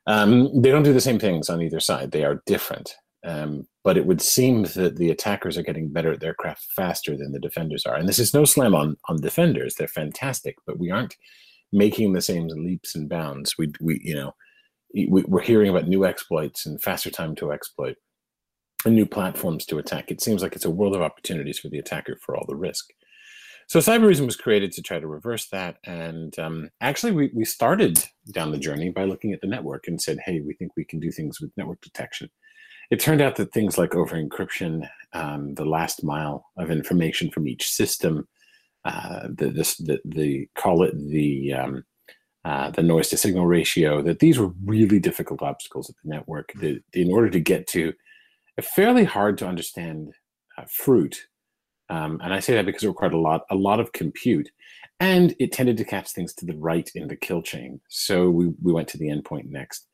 Um, 0.06 0.62
they 0.62 0.70
don't 0.70 0.85
do 0.85 0.94
the 0.94 1.00
same 1.08 1.18
things 1.18 1.50
on 1.50 1.61
either 1.61 1.80
side. 1.80 2.12
They 2.12 2.25
are 2.25 2.42
different. 2.47 2.94
Um, 3.25 3.66
but 3.82 3.96
it 3.96 4.06
would 4.06 4.22
seem 4.22 4.64
that 4.75 4.96
the 4.96 5.10
attackers 5.10 5.58
are 5.58 5.62
getting 5.62 5.92
better 5.92 6.12
at 6.12 6.20
their 6.20 6.34
craft 6.34 6.66
faster 6.76 7.16
than 7.16 7.32
the 7.32 7.40
defenders 7.40 7.84
are. 7.84 7.96
And 7.96 8.08
this 8.08 8.18
is 8.18 8.34
no 8.34 8.44
slam 8.44 8.75
on 8.75 8.96
on 9.08 9.20
defenders; 9.20 9.75
they're 9.75 9.88
fantastic, 9.88 10.56
but 10.66 10.78
we 10.78 10.90
aren't 10.90 11.16
making 11.72 12.12
the 12.12 12.22
same 12.22 12.48
leaps 12.48 12.94
and 12.94 13.08
bounds. 13.08 13.56
We 13.58 13.72
we 13.80 14.00
you 14.04 14.14
know 14.14 14.34
we, 14.94 15.25
we're 15.26 15.40
hearing 15.40 15.70
about 15.70 15.88
new 15.88 16.06
exploits 16.06 16.64
and 16.64 16.80
faster 16.80 17.10
time 17.10 17.34
to 17.37 17.52
exploit 17.52 17.96
and 18.84 18.94
new 18.94 19.06
platforms 19.06 19.66
to 19.66 19.78
attack. 19.78 20.10
It 20.10 20.20
seems 20.20 20.42
like 20.42 20.54
it's 20.54 20.64
a 20.64 20.70
world 20.70 20.94
of 20.94 21.02
opportunities 21.02 21.58
for 21.58 21.68
the 21.68 21.78
attacker 21.78 22.16
for 22.25 22.37
all 22.37 22.46
the 22.46 22.56
risk. 22.56 22.87
So 23.66 23.80
Cybereason 23.80 24.25
was 24.25 24.37
created 24.37 24.72
to 24.72 24.82
try 24.82 24.98
to 24.98 25.06
reverse 25.06 25.48
that. 25.48 25.76
And 25.84 26.38
um, 26.38 26.70
actually, 26.80 27.12
we, 27.12 27.30
we 27.34 27.44
started 27.44 28.02
down 28.32 28.50
the 28.50 28.58
journey 28.58 28.88
by 28.88 29.04
looking 29.04 29.32
at 29.34 29.42
the 29.42 29.46
network 29.46 29.88
and 29.88 30.00
said, 30.00 30.18
hey, 30.25 30.40
we 30.40 30.54
think 30.54 30.72
we 30.75 30.87
can 30.87 31.00
do 31.00 31.10
things 31.10 31.38
with 31.38 31.50
network 31.56 31.80
detection 31.82 32.30
it 32.90 33.00
turned 33.00 33.21
out 33.21 33.37
that 33.37 33.52
things 33.52 33.76
like 33.76 33.95
over 33.95 34.16
encryption, 34.16 34.88
um, 35.12 35.54
the 35.54 35.64
last 35.64 36.02
mile 36.02 36.47
of 36.57 36.71
information 36.71 37.30
from 37.30 37.47
each 37.47 37.71
system, 37.71 38.26
uh, 38.85 39.28
the, 39.28 39.50
this, 39.50 39.76
the, 39.76 40.00
the 40.04 40.49
call 40.54 40.83
it 40.83 40.95
the 40.97 41.52
um, 41.52 41.85
uh, 42.45 42.71
the 42.71 42.83
noise 42.83 43.09
to 43.09 43.16
signal 43.16 43.47
ratio, 43.47 44.00
that 44.00 44.21
these 44.21 44.38
were 44.38 44.52
really 44.64 44.99
difficult 44.99 45.42
obstacles 45.42 45.90
at 45.90 45.97
the 46.02 46.09
network. 46.09 46.52
That 46.54 46.83
in 46.95 47.12
order 47.12 47.28
to 47.28 47.40
get 47.40 47.66
to 47.68 47.92
a 48.57 48.62
fairly 48.62 49.04
hard 49.04 49.37
to 49.38 49.47
understand 49.47 50.14
uh, 50.57 50.64
fruit, 50.71 51.26
um, 51.90 52.21
and 52.23 52.33
I 52.33 52.40
say 52.40 52.54
that 52.54 52.64
because 52.64 52.85
it 52.85 52.88
required 52.88 53.12
a 53.12 53.18
lot 53.18 53.42
a 53.50 53.54
lot 53.54 53.80
of 53.80 53.92
compute, 53.92 54.49
and 55.00 55.35
it 55.38 55.52
tended 55.52 55.76
to 55.78 55.85
catch 55.85 56.12
things 56.12 56.33
to 56.35 56.47
the 56.47 56.57
right 56.57 56.88
in 56.95 57.09
the 57.09 57.16
kill 57.16 57.42
chain. 57.42 57.80
So 57.88 58.30
we 58.30 58.47
we 58.62 58.73
went 58.73 58.88
to 58.88 58.99
the 58.99 59.09
endpoint 59.09 59.50
next. 59.50 59.88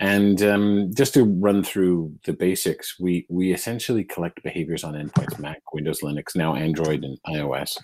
And 0.00 0.42
um, 0.42 0.90
just 0.94 1.12
to 1.14 1.24
run 1.24 1.62
through 1.62 2.14
the 2.24 2.32
basics, 2.32 2.98
we 2.98 3.26
we 3.28 3.52
essentially 3.52 4.02
collect 4.02 4.42
behaviors 4.42 4.82
on 4.82 4.94
endpoints, 4.94 5.38
Mac, 5.38 5.60
Windows, 5.74 6.00
Linux, 6.00 6.34
now 6.34 6.54
Android 6.54 7.04
and 7.04 7.18
iOS. 7.26 7.76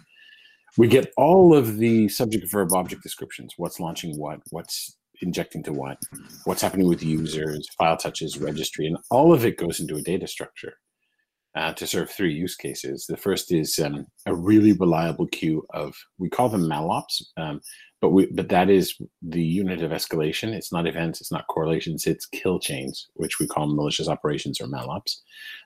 We 0.78 0.88
get 0.88 1.12
all 1.18 1.54
of 1.54 1.76
the 1.76 2.08
subject, 2.08 2.50
verb, 2.50 2.72
object 2.72 3.02
descriptions: 3.02 3.52
what's 3.58 3.80
launching 3.80 4.16
what, 4.18 4.40
what's 4.50 4.96
injecting 5.20 5.62
to 5.64 5.72
what, 5.72 5.98
what's 6.44 6.62
happening 6.62 6.88
with 6.88 7.02
users, 7.02 7.68
file 7.78 7.96
touches, 7.96 8.38
registry, 8.38 8.86
and 8.86 8.96
all 9.10 9.32
of 9.32 9.44
it 9.44 9.58
goes 9.58 9.80
into 9.80 9.96
a 9.96 10.02
data 10.02 10.26
structure 10.26 10.74
uh, 11.54 11.72
to 11.72 11.86
serve 11.86 12.10
three 12.10 12.32
use 12.32 12.54
cases. 12.54 13.06
The 13.06 13.16
first 13.16 13.52
is 13.52 13.78
um, 13.78 14.06
a 14.26 14.34
really 14.34 14.72
reliable 14.72 15.26
queue 15.26 15.66
of 15.74 15.94
we 16.18 16.28
call 16.28 16.48
them 16.48 16.68
malops. 16.68 17.22
Um, 17.36 17.60
but 18.06 18.12
we 18.12 18.26
but 18.26 18.50
that 18.50 18.70
is 18.70 18.94
the 19.20 19.42
unit 19.42 19.82
of 19.82 19.90
escalation. 19.90 20.52
It's 20.52 20.70
not 20.70 20.86
events, 20.86 21.20
it's 21.20 21.32
not 21.32 21.48
correlations, 21.48 22.06
it's 22.06 22.24
kill 22.24 22.60
chains, 22.60 23.08
which 23.14 23.40
we 23.40 23.48
call 23.48 23.66
malicious 23.66 24.06
operations 24.06 24.60
or 24.60 24.68
malops 24.68 25.16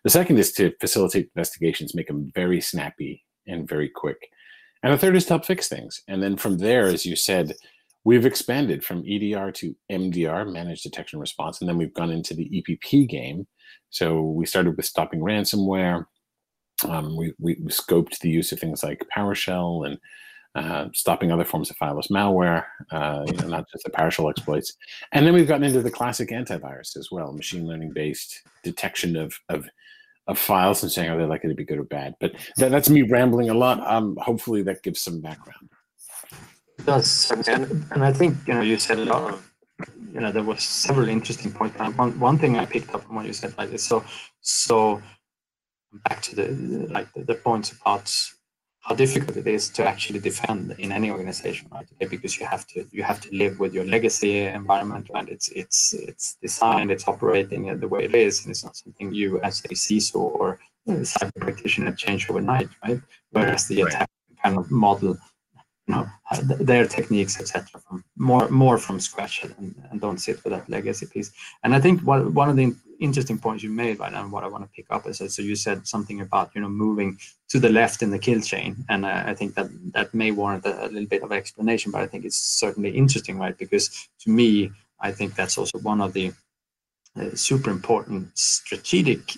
The 0.05 0.11
second 0.11 0.39
is 0.39 0.51
to 0.53 0.73
facilitate 0.81 1.29
investigations, 1.37 1.95
make 1.95 2.07
them 2.07 2.33
very 2.35 2.63
snappy 2.63 3.27
and 3.47 3.69
very 3.69 3.91
quick. 3.91 4.31
And 4.83 4.91
the 4.91 4.97
third 4.97 5.17
is 5.17 5.27
to 5.27 5.35
help 5.35 5.45
fix 5.45 5.69
things. 5.69 6.01
And 6.09 6.23
then 6.23 6.39
from 6.39 6.57
there, 6.57 6.87
as 6.87 7.05
you 7.05 7.15
said, 7.15 7.53
we've 8.05 8.25
expanded 8.25 8.83
from 8.83 9.05
EDR 9.07 9.53
to 9.53 9.77
MDR, 9.93 10.51
managed 10.51 10.85
detection 10.85 11.21
response, 11.21 11.61
and 11.61 11.69
then 11.69 11.77
we've 11.77 11.93
gone 11.93 12.11
into 12.11 12.33
the 12.33 12.49
EPP 12.49 13.07
game. 13.07 13.47
So 13.91 14.23
we 14.23 14.47
started 14.47 14.79
with 14.79 14.87
stopping 14.87 15.21
ransomware. 15.21 16.07
Um, 16.89 17.19
we, 17.19 17.35
we 17.39 17.57
scoped 17.67 18.21
the 18.21 18.31
use 18.31 18.51
of 18.51 18.61
things 18.61 18.83
like 18.83 19.05
PowerShell 19.15 19.87
and 19.87 19.99
uh, 20.55 20.89
stopping 20.93 21.31
other 21.31 21.45
forms 21.45 21.71
of 21.71 21.77
fileless 21.77 22.11
malware, 22.11 22.65
uh, 22.91 23.25
you 23.27 23.33
know, 23.35 23.49
not 23.49 23.71
just 23.71 23.85
the 23.85 23.91
PowerShell 23.91 24.31
exploits. 24.31 24.77
And 25.13 25.27
then 25.27 25.35
we've 25.35 25.47
gotten 25.47 25.65
into 25.65 25.83
the 25.83 25.91
classic 25.91 26.31
antivirus 26.31 26.97
as 26.97 27.11
well, 27.11 27.33
machine 27.33 27.67
learning 27.67 27.93
based 27.93 28.43
detection 28.65 29.17
of, 29.17 29.39
of, 29.49 29.69
of 30.27 30.39
files 30.39 30.83
and 30.83 30.91
saying, 30.91 31.09
are 31.09 31.17
they 31.17 31.25
likely 31.25 31.49
to 31.49 31.55
be 31.55 31.65
good 31.65 31.79
or 31.79 31.85
bad? 31.85 32.15
But 32.21 32.33
that, 32.57 32.71
that's 32.71 32.91
me 32.91 33.03
rambling 33.03 33.51
a 33.51 33.55
lot. 33.55 33.81
Um, 33.87 34.17
hopefully 34.21 34.63
that 34.63 34.83
gives 34.83 35.01
some 35.01 35.21
background. 35.21 35.69
Does. 36.85 37.31
And, 37.47 37.85
and 37.93 38.05
I 38.05 38.13
think, 38.13 38.37
you 38.47 38.55
know, 38.55 38.63
you 38.63 38.79
said 38.79 38.99
a 38.99 39.05
lot 39.05 39.35
of, 39.35 39.51
you 40.13 40.21
know, 40.21 40.33
there 40.33 40.43
was 40.43 40.63
several 40.63 41.09
interesting 41.09 41.53
points. 41.53 41.79
One, 41.79 42.19
one 42.19 42.39
thing 42.39 42.57
I 42.57 42.67
picked 42.67 42.95
up 42.95 43.05
from 43.05 43.17
what 43.17 43.27
you 43.27 43.33
said, 43.33 43.55
like 43.57 43.71
this. 43.71 43.85
So, 43.85 44.05
so 44.41 45.01
back 46.09 46.23
to 46.23 46.35
the, 46.35 46.49
like 46.91 47.13
the, 47.13 47.23
the 47.25 47.35
points 47.35 47.73
about 47.73 48.13
how 48.81 48.95
difficult 48.95 49.37
it 49.37 49.47
is 49.47 49.69
to 49.69 49.87
actually 49.87 50.19
defend 50.21 50.75
in 50.79 50.91
any 50.91 51.11
organization, 51.11 51.69
right? 51.71 51.87
today 51.87 52.07
Because 52.07 52.39
you 52.41 52.47
have 52.47 52.67
to 52.69 52.87
you 52.91 53.03
have 53.03 53.21
to 53.21 53.31
live 53.33 53.61
with 53.61 53.75
your 53.75 53.85
legacy 53.85 54.39
environment, 54.39 55.11
right? 55.13 55.29
It's 55.29 55.49
it's 55.51 55.93
it's 55.93 56.37
designed, 56.41 56.91
it's 56.91 57.07
operating 57.07 57.79
the 57.79 57.89
way 57.89 58.05
it 58.05 58.15
is, 58.15 58.43
and 58.43 58.51
it's 58.51 58.65
not 58.65 58.77
something 58.77 59.13
you 59.13 59.41
as 59.43 59.61
a 59.65 59.69
CISO 59.69 60.17
or 60.17 60.59
cyber 60.89 61.41
practitioner 61.41 61.93
change 61.93 62.29
overnight, 62.31 62.71
right? 62.85 63.01
Whereas 63.31 63.69
the 63.69 63.83
right. 63.83 63.93
attack 63.93 64.11
kind 64.43 64.57
of 64.57 64.71
model, 64.71 65.19
you 65.87 65.95
know, 65.95 66.07
their 66.61 66.87
techniques, 66.87 67.39
etc., 67.39 67.81
from 67.87 68.03
more 68.17 68.49
more 68.49 68.79
from 68.79 68.99
scratch 68.99 69.45
and, 69.45 69.75
and 69.91 70.01
don't 70.01 70.19
sit 70.19 70.43
with 70.43 70.53
that 70.55 70.69
legacy 70.71 71.07
piece. 71.07 71.33
And 71.63 71.75
I 71.75 71.81
think 71.81 72.01
one 72.03 72.33
one 72.33 72.49
of 72.49 72.57
the 72.57 72.75
interesting 73.01 73.39
points 73.39 73.63
you 73.63 73.71
made, 73.71 73.99
right? 73.99 74.13
And 74.13 74.31
what 74.31 74.45
I 74.45 74.49
want 74.49 74.65
to 74.65 74.71
pick 74.71 74.87
up 74.91 75.07
is 75.07 75.19
that 75.19 75.31
so 75.31 75.43
you 75.43 75.57
said 75.57 75.87
something 75.87 76.21
about 76.21 76.51
you 76.55 76.61
know 76.61 76.69
moving 76.69 77.19
to 77.49 77.59
the 77.59 77.71
left 77.71 78.03
in 78.03 78.11
the 78.11 78.19
kill 78.19 78.41
chain, 78.41 78.77
and 78.89 79.05
uh, 79.05 79.25
I 79.27 79.35
think 79.35 79.55
that 79.55 79.69
that 79.95 80.15
may 80.15 80.31
warrant 80.31 80.67
a, 80.67 80.85
a, 80.85 80.89
little 80.89 81.09
bit 81.09 81.23
of 81.23 81.33
explanation, 81.33 81.91
but 81.91 82.03
I 82.03 82.07
think 82.07 82.25
it's 82.25 82.37
certainly 82.37 82.91
interesting, 82.91 83.39
right? 83.39 83.57
Because 83.57 84.09
to 84.21 84.31
me, 84.31 84.71
I 85.01 85.11
think 85.11 85.35
that's 85.35 85.59
also 85.59 85.79
one 85.79 86.01
of 86.01 86.13
the 86.13 86.33
uh, 87.17 87.35
super 87.35 87.71
important 87.71 88.39
strategic, 88.39 89.35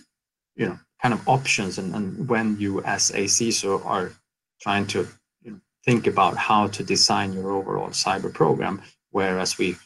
you 0.57 0.67
know, 0.67 0.79
kind 1.01 1.15
of 1.15 1.27
options, 1.29 1.79
and, 1.79 1.95
and 1.95 2.29
when 2.29 2.59
you 2.59 2.83
as 2.83 3.11
a 3.11 3.25
CISO 3.25 3.85
are 3.87 4.13
trying 4.61 4.87
to 4.89 5.09
you 5.43 5.53
know, 5.53 5.61
think 5.85 6.07
about 6.07 6.37
how 6.37 6.67
to 6.69 6.85
design 6.85 7.33
your 7.33 7.53
overall 7.53 7.91
cyber 7.91 8.33
program, 8.33 8.83
whereas 9.11 9.59
we 9.59 9.77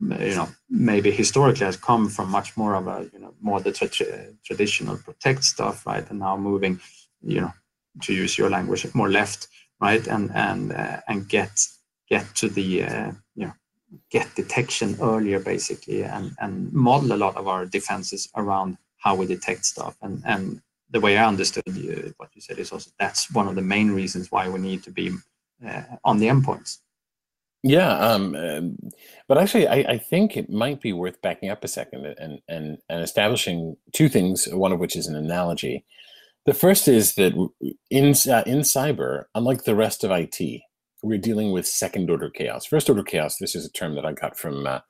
you 0.00 0.34
know 0.34 0.48
maybe 0.68 1.10
historically 1.10 1.66
has 1.66 1.76
come 1.76 2.08
from 2.08 2.30
much 2.30 2.56
more 2.56 2.74
of 2.74 2.86
a 2.86 3.08
you 3.12 3.18
know 3.18 3.34
more 3.40 3.60
the 3.60 3.72
tra- 3.72 4.32
traditional 4.44 4.96
protect 4.96 5.44
stuff 5.44 5.86
right? 5.86 6.08
And 6.10 6.18
now 6.20 6.36
moving 6.36 6.80
you 7.22 7.40
know 7.40 7.52
to 8.02 8.14
use 8.14 8.38
your 8.38 8.50
language 8.50 8.86
more 8.94 9.10
left 9.10 9.48
right? 9.80 10.06
And 10.06 10.30
and 10.34 10.72
uh, 10.72 11.00
and 11.08 11.28
get 11.28 11.66
get 12.08 12.34
to 12.36 12.48
the 12.48 12.84
uh, 12.84 13.12
you 13.34 13.46
know 13.46 13.54
get 14.10 14.34
detection 14.34 14.96
earlier 15.00 15.40
basically 15.40 16.04
and 16.04 16.32
and 16.40 16.72
model 16.72 17.12
a 17.12 17.22
lot 17.24 17.36
of 17.36 17.48
our 17.48 17.66
defenses 17.66 18.28
around 18.36 18.76
how 18.98 19.14
we 19.14 19.26
detect 19.26 19.64
stuff. 19.64 19.96
And 20.02 20.22
and 20.26 20.60
the 20.90 21.00
way 21.00 21.18
i 21.18 21.26
understood 21.26 21.62
you, 21.74 22.14
what 22.16 22.30
you 22.34 22.40
said 22.40 22.58
is 22.58 22.72
also 22.72 22.90
that's 22.98 23.30
one 23.32 23.48
of 23.48 23.54
the 23.54 23.62
main 23.62 23.90
reasons 23.90 24.32
why 24.32 24.48
we 24.48 24.58
need 24.58 24.82
to 24.82 24.90
be 24.90 25.10
uh, 25.66 25.82
on 26.04 26.18
the 26.18 26.28
endpoints 26.28 26.78
yeah, 27.62 27.98
um, 27.98 28.76
but 29.26 29.38
actually, 29.38 29.66
I, 29.66 29.76
I 29.76 29.98
think 29.98 30.36
it 30.36 30.48
might 30.48 30.80
be 30.80 30.92
worth 30.92 31.20
backing 31.22 31.50
up 31.50 31.64
a 31.64 31.68
second 31.68 32.06
and, 32.06 32.40
and 32.48 32.78
and 32.88 33.02
establishing 33.02 33.76
two 33.92 34.08
things. 34.08 34.46
One 34.52 34.72
of 34.72 34.78
which 34.78 34.94
is 34.94 35.08
an 35.08 35.16
analogy. 35.16 35.84
The 36.46 36.54
first 36.54 36.86
is 36.86 37.14
that 37.16 37.32
in 37.90 38.10
uh, 38.32 38.44
in 38.46 38.60
cyber, 38.60 39.24
unlike 39.34 39.64
the 39.64 39.74
rest 39.74 40.04
of 40.04 40.12
IT, 40.12 40.62
we're 41.02 41.18
dealing 41.18 41.50
with 41.50 41.66
second 41.66 42.10
order 42.10 42.30
chaos. 42.30 42.64
First 42.64 42.88
order 42.88 43.02
chaos. 43.02 43.38
This 43.38 43.56
is 43.56 43.66
a 43.66 43.72
term 43.72 43.96
that 43.96 44.06
I 44.06 44.12
got 44.12 44.38
from 44.38 44.66
uh, 44.66 44.80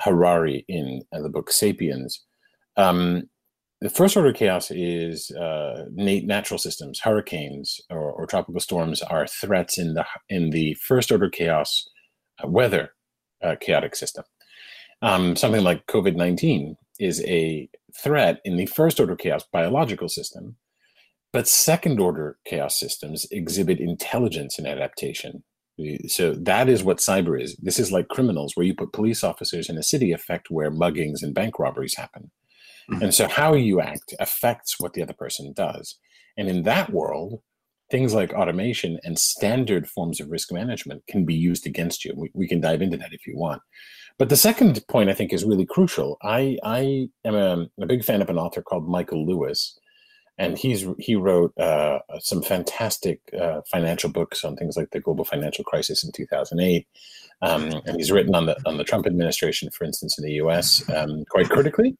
Harari 0.00 0.64
in 0.68 1.02
uh, 1.12 1.22
the 1.22 1.30
book 1.30 1.50
*Sapiens*. 1.50 2.22
Um, 2.76 3.30
the 3.80 3.88
first 3.88 4.14
order 4.14 4.34
chaos 4.34 4.70
is 4.70 5.30
uh, 5.30 5.86
natural 5.90 6.58
systems, 6.58 7.00
hurricanes 7.00 7.80
or, 7.88 8.12
or 8.12 8.26
tropical 8.26 8.60
storms 8.60 9.00
are 9.00 9.26
threats 9.26 9.78
in 9.78 9.94
the 9.94 10.04
in 10.28 10.50
the 10.50 10.74
first 10.74 11.10
order 11.10 11.30
chaos 11.30 11.88
weather 12.48 12.90
uh, 13.42 13.56
chaotic 13.60 13.96
system. 13.96 14.24
Um, 15.02 15.36
something 15.36 15.62
like 15.62 15.86
COVID 15.86 16.16
19 16.16 16.76
is 16.98 17.24
a 17.24 17.68
threat 17.96 18.40
in 18.44 18.56
the 18.56 18.66
first 18.66 19.00
order 19.00 19.16
chaos 19.16 19.44
biological 19.50 20.08
system, 20.08 20.56
but 21.32 21.48
second 21.48 21.98
order 21.98 22.38
chaos 22.44 22.78
systems 22.78 23.26
exhibit 23.30 23.80
intelligence 23.80 24.58
and 24.58 24.66
adaptation. 24.66 25.42
So 26.08 26.34
that 26.34 26.68
is 26.68 26.84
what 26.84 26.98
cyber 26.98 27.40
is. 27.40 27.56
This 27.56 27.78
is 27.78 27.90
like 27.90 28.08
criminals, 28.08 28.52
where 28.54 28.66
you 28.66 28.74
put 28.74 28.92
police 28.92 29.24
officers 29.24 29.70
in 29.70 29.78
a 29.78 29.82
city 29.82 30.12
effect 30.12 30.50
where 30.50 30.70
muggings 30.70 31.22
and 31.22 31.34
bank 31.34 31.58
robberies 31.58 31.96
happen. 31.96 32.30
Mm-hmm. 32.90 33.04
And 33.04 33.14
so 33.14 33.28
how 33.28 33.54
you 33.54 33.80
act 33.80 34.14
affects 34.20 34.78
what 34.78 34.92
the 34.92 35.02
other 35.02 35.14
person 35.14 35.54
does. 35.54 35.96
And 36.36 36.48
in 36.48 36.64
that 36.64 36.92
world, 36.92 37.40
things 37.90 38.14
like 38.14 38.32
automation 38.32 38.98
and 39.04 39.18
standard 39.18 39.88
forms 39.88 40.20
of 40.20 40.30
risk 40.30 40.52
management 40.52 41.06
can 41.06 41.24
be 41.24 41.34
used 41.34 41.66
against 41.66 42.04
you. 42.04 42.14
We, 42.16 42.30
we 42.34 42.48
can 42.48 42.60
dive 42.60 42.82
into 42.82 42.96
that 42.96 43.12
if 43.12 43.26
you 43.26 43.36
want. 43.36 43.62
But 44.18 44.28
the 44.28 44.36
second 44.36 44.86
point 44.88 45.10
I 45.10 45.14
think 45.14 45.32
is 45.32 45.44
really 45.44 45.66
crucial. 45.66 46.18
I 46.22 46.58
I 46.62 47.08
am 47.24 47.34
a, 47.34 47.66
a 47.80 47.86
big 47.86 48.04
fan 48.04 48.22
of 48.22 48.28
an 48.28 48.38
author 48.38 48.60
called 48.60 48.86
Michael 48.86 49.26
Lewis, 49.26 49.78
and 50.36 50.58
he's 50.58 50.86
he 50.98 51.16
wrote 51.16 51.56
uh, 51.58 52.00
some 52.18 52.42
fantastic 52.42 53.20
uh, 53.40 53.62
financial 53.70 54.10
books 54.10 54.44
on 54.44 54.56
things 54.56 54.76
like 54.76 54.90
the 54.90 55.00
global 55.00 55.24
financial 55.24 55.64
crisis 55.64 56.04
in 56.04 56.12
2008. 56.12 56.86
Um, 57.42 57.80
and 57.86 57.96
he's 57.96 58.12
written 58.12 58.34
on 58.34 58.44
the 58.44 58.58
on 58.66 58.76
the 58.76 58.84
Trump 58.84 59.06
administration, 59.06 59.70
for 59.70 59.84
instance, 59.84 60.18
in 60.18 60.24
the 60.24 60.32
U.S. 60.32 60.86
Um, 60.90 61.24
quite 61.30 61.48
critically. 61.48 61.96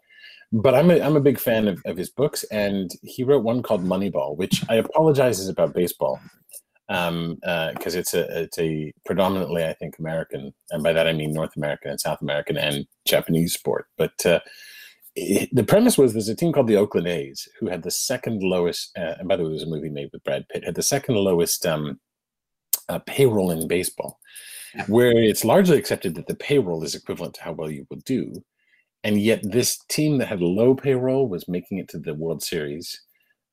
But 0.53 0.75
I'm 0.75 0.91
a, 0.91 1.01
I'm 1.01 1.17
a 1.17 1.21
big 1.21 1.39
fan 1.39 1.69
of, 1.69 1.81
of 1.85 1.97
his 1.97 2.11
books, 2.11 2.45
and 2.51 2.91
he 3.03 3.23
wrote 3.23 3.45
one 3.45 3.63
called 3.63 3.85
Moneyball, 3.85 4.37
which 4.37 4.65
I 4.69 4.77
apologize 4.77 5.39
is 5.39 5.49
about 5.49 5.75
baseball 5.75 6.21
because 6.91 7.09
um, 7.09 7.39
uh, 7.45 7.73
it's 7.85 8.15
a 8.15 8.43
it's 8.43 8.59
a 8.59 8.93
predominantly 9.07 9.65
I 9.65 9.75
think 9.75 10.01
American, 10.01 10.53
and 10.71 10.83
by 10.83 10.93
that 10.93 11.07
I 11.07 11.13
mean 11.13 11.33
North 11.33 11.57
American 11.57 11.93
and 11.93 12.01
South 12.01 12.21
American 12.21 12.57
and 12.57 12.85
Japanese 13.07 13.55
sport. 13.55 13.87
But 13.97 14.27
uh, 14.27 14.41
it, 15.15 15.49
the 15.53 15.63
premise 15.63 15.97
was 15.97 16.13
there's 16.13 16.29
a 16.29 16.35
team 16.35 16.53
called 16.53 16.67
the 16.67 16.77
Oakland 16.77 17.07
A's 17.07 17.49
who 17.61 17.69
had 17.69 17.85
the 17.85 17.93
second 17.93 18.43
lowest, 18.43 18.91
uh, 18.99 19.15
and 19.21 19.29
by 19.29 19.37
the 19.37 19.45
way, 19.45 19.51
there 19.51 19.55
was 19.55 19.63
a 19.63 19.67
movie 19.67 19.89
made 19.89 20.11
with 20.13 20.25
Brad 20.25 20.49
Pitt, 20.49 20.65
had 20.65 20.75
the 20.75 20.83
second 20.83 21.15
lowest 21.15 21.65
um, 21.65 22.01
uh, 22.89 22.99
payroll 23.07 23.53
in 23.53 23.69
baseball, 23.69 24.19
where 24.89 25.17
it's 25.17 25.45
largely 25.45 25.79
accepted 25.79 26.17
that 26.17 26.27
the 26.27 26.35
payroll 26.35 26.83
is 26.83 26.97
equivalent 26.97 27.35
to 27.35 27.43
how 27.43 27.53
well 27.53 27.71
you 27.71 27.87
will 27.89 28.01
do, 28.05 28.33
and 29.05 29.21
yet 29.21 29.41
this 29.43 29.79
team 29.89 30.19
that 30.19 30.29
had 30.29 30.41
low 30.41 30.75
payroll 30.75 31.29
was 31.29 31.49
making 31.49 31.79
it 31.79 31.89
to 31.89 31.99
the 31.99 32.15
World 32.15 32.43
Series, 32.43 33.01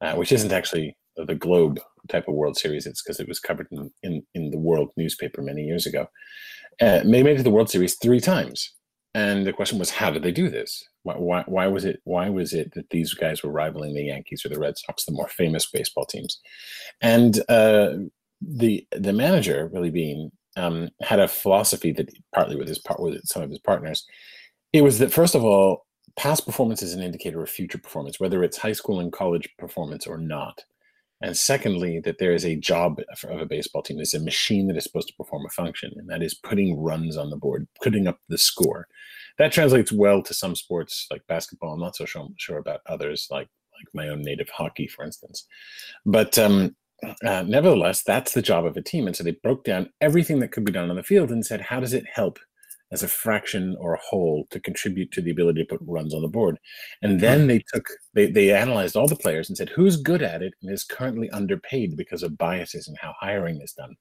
uh, 0.01 0.13
which 0.15 0.31
isn't 0.31 0.51
actually 0.51 0.97
the 1.15 1.35
Globe 1.35 1.79
type 2.09 2.27
of 2.27 2.35
World 2.35 2.57
Series. 2.57 2.85
It's 2.85 3.01
because 3.01 3.19
it 3.19 3.27
was 3.27 3.39
covered 3.39 3.67
in, 3.71 3.91
in, 4.03 4.23
in 4.33 4.51
the 4.51 4.57
World 4.57 4.91
newspaper 4.97 5.41
many 5.41 5.63
years 5.63 5.85
ago. 5.85 6.07
Uh, 6.79 6.99
they 6.99 7.23
made 7.23 7.35
it 7.35 7.37
to 7.37 7.43
the 7.43 7.49
World 7.49 7.69
Series 7.69 7.95
three 7.95 8.19
times, 8.19 8.73
and 9.13 9.47
the 9.47 9.53
question 9.53 9.79
was, 9.79 9.89
how 9.89 10.11
did 10.11 10.21
they 10.21 10.31
do 10.31 10.49
this? 10.49 10.83
Why, 11.03 11.15
why, 11.15 11.43
why 11.47 11.67
was 11.67 11.85
it 11.85 12.01
why 12.03 12.29
was 12.29 12.53
it 12.53 12.73
that 12.75 12.89
these 12.89 13.13
guys 13.13 13.41
were 13.41 13.51
rivaling 13.51 13.95
the 13.95 14.03
Yankees 14.03 14.45
or 14.45 14.49
the 14.49 14.59
Red 14.59 14.77
Sox, 14.77 15.05
the 15.05 15.11
more 15.13 15.27
famous 15.27 15.65
baseball 15.65 16.05
teams? 16.05 16.39
And 17.01 17.39
uh, 17.49 17.93
the 18.41 18.85
the 18.91 19.13
manager, 19.13 19.69
Billy 19.69 19.89
Beane, 19.89 20.31
um, 20.55 20.89
had 21.01 21.19
a 21.19 21.27
philosophy 21.27 21.91
that 21.93 22.11
partly 22.35 22.55
with 22.55 22.67
his 22.67 22.79
part 22.79 22.99
with 22.99 23.21
some 23.25 23.41
of 23.41 23.49
his 23.49 23.59
partners. 23.59 24.05
It 24.73 24.81
was 24.81 24.99
that 24.99 25.11
first 25.11 25.35
of 25.35 25.43
all, 25.43 25.85
past 26.17 26.45
performance 26.45 26.81
is 26.81 26.93
an 26.93 27.03
indicator 27.03 27.41
of 27.41 27.49
future 27.49 27.77
performance, 27.77 28.19
whether 28.19 28.43
it's 28.43 28.57
high 28.57 28.73
school 28.73 28.99
and 28.99 29.11
college 29.11 29.49
performance 29.57 30.07
or 30.07 30.17
not. 30.17 30.63
And 31.21 31.35
secondly, 31.35 31.99
that 32.01 32.19
there 32.19 32.33
is 32.33 32.45
a 32.45 32.55
job 32.55 32.99
of 33.23 33.41
a 33.41 33.45
baseball 33.45 33.81
team. 33.81 33.97
There's 33.97 34.13
a 34.13 34.19
machine 34.19 34.67
that 34.67 34.77
is 34.77 34.83
supposed 34.83 35.07
to 35.07 35.15
perform 35.15 35.45
a 35.47 35.49
function, 35.49 35.91
and 35.95 36.07
that 36.09 36.21
is 36.21 36.35
putting 36.35 36.79
runs 36.79 37.17
on 37.17 37.31
the 37.31 37.37
board, 37.37 37.67
putting 37.81 38.05
up 38.05 38.19
the 38.29 38.37
score. 38.37 38.87
That 39.39 39.51
translates 39.51 39.91
well 39.91 40.21
to 40.21 40.33
some 40.33 40.55
sports 40.55 41.07
like 41.09 41.21
basketball. 41.27 41.73
I'm 41.73 41.79
not 41.79 41.95
so 41.95 42.05
sure, 42.05 42.27
sure 42.37 42.59
about 42.59 42.81
others, 42.87 43.27
like 43.31 43.47
like 43.77 43.87
my 43.93 44.09
own 44.09 44.21
native 44.21 44.49
hockey, 44.49 44.87
for 44.87 45.05
instance. 45.05 45.47
But 46.05 46.37
um, 46.37 46.75
uh, 47.23 47.43
nevertheless, 47.43 48.03
that's 48.03 48.33
the 48.33 48.41
job 48.41 48.65
of 48.65 48.75
a 48.75 48.81
team. 48.81 49.07
And 49.07 49.15
so 49.15 49.23
they 49.23 49.37
broke 49.43 49.63
down 49.63 49.91
everything 50.01 50.39
that 50.39 50.51
could 50.51 50.65
be 50.65 50.71
done 50.71 50.89
on 50.89 50.95
the 50.95 51.03
field 51.03 51.31
and 51.31 51.45
said, 51.45 51.61
how 51.61 51.79
does 51.79 51.93
it 51.93 52.05
help 52.11 52.39
as 52.91 53.03
a 53.03 53.07
fraction 53.07 53.75
or 53.79 53.93
a 53.93 53.99
whole 54.01 54.47
to 54.49 54.59
contribute 54.59 55.11
to 55.11 55.21
the 55.21 55.31
ability 55.31 55.63
to 55.63 55.77
put 55.77 55.85
runs 55.85 56.13
on 56.13 56.21
the 56.21 56.27
board. 56.27 56.57
And 57.01 57.19
then 57.19 57.47
they 57.47 57.63
took 57.73 57.87
they 58.13 58.27
they 58.31 58.53
analyzed 58.53 58.95
all 58.95 59.07
the 59.07 59.15
players 59.15 59.49
and 59.49 59.57
said 59.57 59.69
who's 59.69 59.97
good 59.97 60.21
at 60.21 60.41
it 60.41 60.53
and 60.61 60.71
is 60.71 60.83
currently 60.83 61.29
underpaid 61.31 61.97
because 61.97 62.23
of 62.23 62.37
biases 62.37 62.87
and 62.87 62.97
how 62.97 63.13
hiring 63.19 63.61
is 63.61 63.73
done. 63.73 63.95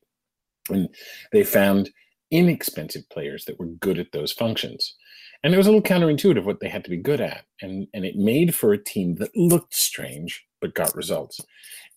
And 0.68 0.88
they 1.32 1.44
found 1.44 1.90
inexpensive 2.30 3.08
players 3.10 3.44
that 3.44 3.58
were 3.58 3.66
good 3.66 3.98
at 3.98 4.12
those 4.12 4.32
functions. 4.32 4.94
And 5.42 5.54
it 5.54 5.56
was 5.56 5.66
a 5.66 5.70
little 5.70 5.82
counterintuitive 5.82 6.44
what 6.44 6.60
they 6.60 6.68
had 6.68 6.84
to 6.84 6.90
be 6.90 6.96
good 6.96 7.20
at. 7.20 7.44
And 7.60 7.88
and 7.92 8.04
it 8.04 8.16
made 8.16 8.54
for 8.54 8.72
a 8.72 8.82
team 8.82 9.16
that 9.16 9.36
looked 9.36 9.74
strange 9.74 10.44
but 10.60 10.74
got 10.74 10.94
results. 10.94 11.40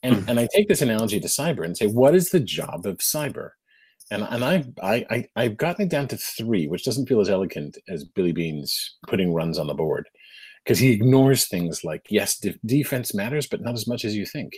And 0.01 0.15
mm-hmm. 0.15 0.29
and 0.29 0.39
I 0.39 0.47
take 0.53 0.67
this 0.67 0.81
analogy 0.81 1.19
to 1.19 1.27
cyber 1.27 1.63
and 1.63 1.77
say, 1.77 1.87
what 1.87 2.15
is 2.15 2.29
the 2.29 2.39
job 2.39 2.85
of 2.85 2.97
cyber? 2.97 3.51
And 4.11 4.23
and 4.23 4.43
I, 4.43 4.65
I 4.81 5.25
I 5.35 5.43
have 5.43 5.57
gotten 5.57 5.85
it 5.85 5.89
down 5.89 6.07
to 6.09 6.17
three, 6.17 6.67
which 6.67 6.83
doesn't 6.83 7.07
feel 7.07 7.21
as 7.21 7.29
elegant 7.29 7.77
as 7.87 8.03
Billy 8.03 8.31
Beane's 8.31 8.97
putting 9.07 9.33
runs 9.33 9.59
on 9.59 9.67
the 9.67 9.73
board, 9.73 10.07
because 10.63 10.79
he 10.79 10.91
ignores 10.91 11.47
things 11.47 11.83
like 11.83 12.07
yes, 12.09 12.39
de- 12.39 12.59
defense 12.65 13.13
matters, 13.13 13.47
but 13.47 13.61
not 13.61 13.75
as 13.75 13.87
much 13.87 14.03
as 14.05 14.15
you 14.15 14.25
think. 14.25 14.53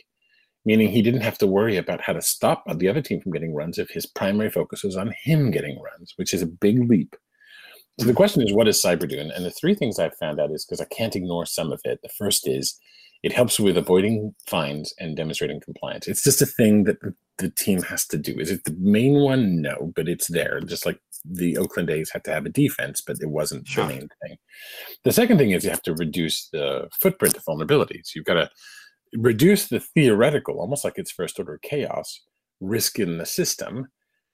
Meaning 0.64 0.90
he 0.90 1.02
didn't 1.02 1.22
have 1.22 1.40
to 1.40 1.48
worry 1.48 1.76
about 1.76 2.02
how 2.02 2.14
to 2.14 2.22
stop 2.22 2.64
the 2.76 2.88
other 2.88 3.02
team 3.02 3.20
from 3.20 3.32
getting 3.32 3.56
runs 3.56 3.80
if 3.80 3.90
his 3.90 4.06
primary 4.06 4.52
focus 4.52 4.84
was 4.84 4.96
on 4.96 5.14
him 5.24 5.50
getting 5.50 5.82
runs, 5.82 6.14
which 6.18 6.36
is 6.36 6.44
a 6.44 6.48
big 6.48 6.88
leap. 6.88 7.16
So 8.00 8.06
the 8.06 8.14
question 8.14 8.44
is, 8.44 8.54
what 8.54 8.68
is 8.68 8.82
cyber 8.82 9.10
doing? 9.10 9.32
And 9.32 9.44
the 9.44 9.52
three 9.52 9.76
things 9.76 9.98
I've 9.98 10.16
found 10.18 10.40
out 10.40 10.52
is 10.52 10.64
because 10.64 10.80
I 10.80 10.86
can't 10.96 11.16
ignore 11.16 11.46
some 11.46 11.72
of 11.72 11.82
it. 11.84 12.00
The 12.04 12.10
first 12.10 12.48
is 12.48 12.80
it 13.24 13.34
helps 13.34 13.60
with 13.60 13.76
avoiding 13.76 14.34
fines 14.48 14.94
and 15.00 15.18
demonstrating 15.18 15.60
compliance. 15.62 16.08
It's 16.08 16.24
just 16.24 16.42
a 16.42 16.46
thing 16.46 16.84
that 16.86 16.98
the, 17.42 17.50
team 17.50 17.82
has 17.84 18.06
to 18.08 18.18
do. 18.18 18.40
Is 18.40 18.52
it 18.52 18.64
the 18.64 18.76
main 18.80 19.16
one? 19.16 19.62
No, 19.62 19.92
but 19.96 20.08
it's 20.08 20.28
there. 20.28 20.60
Just 20.62 20.86
like 20.86 21.00
the 21.26 21.58
Oakland 21.58 21.90
A's 21.90 22.10
had 22.12 22.24
to 22.26 22.32
have 22.32 22.46
a 22.46 22.50
defense, 22.50 23.02
but 23.06 23.18
it 23.22 23.30
wasn't 23.30 23.68
sure. 23.68 23.86
the 23.86 23.94
main 23.94 24.10
thing. 24.22 24.38
The 25.04 25.12
second 25.12 25.38
thing 25.38 25.52
is 25.52 25.64
you 25.64 25.70
have 25.70 25.82
to 25.84 25.94
reduce 25.94 26.50
the 26.52 26.90
footprint 27.00 27.38
of 27.38 27.46
vulnerabilities. 27.46 28.16
You've 28.16 28.26
got 28.26 28.36
to 28.36 28.50
reduce 29.14 29.68
the 29.68 29.80
theoretical, 29.80 30.60
almost 30.60 30.84
like 30.84 30.94
it's 30.98 31.12
first 31.12 31.40
order 31.40 31.60
chaos, 31.62 32.22
risk 32.60 33.00
in 33.00 33.18
the 33.18 33.26
system, 33.26 33.88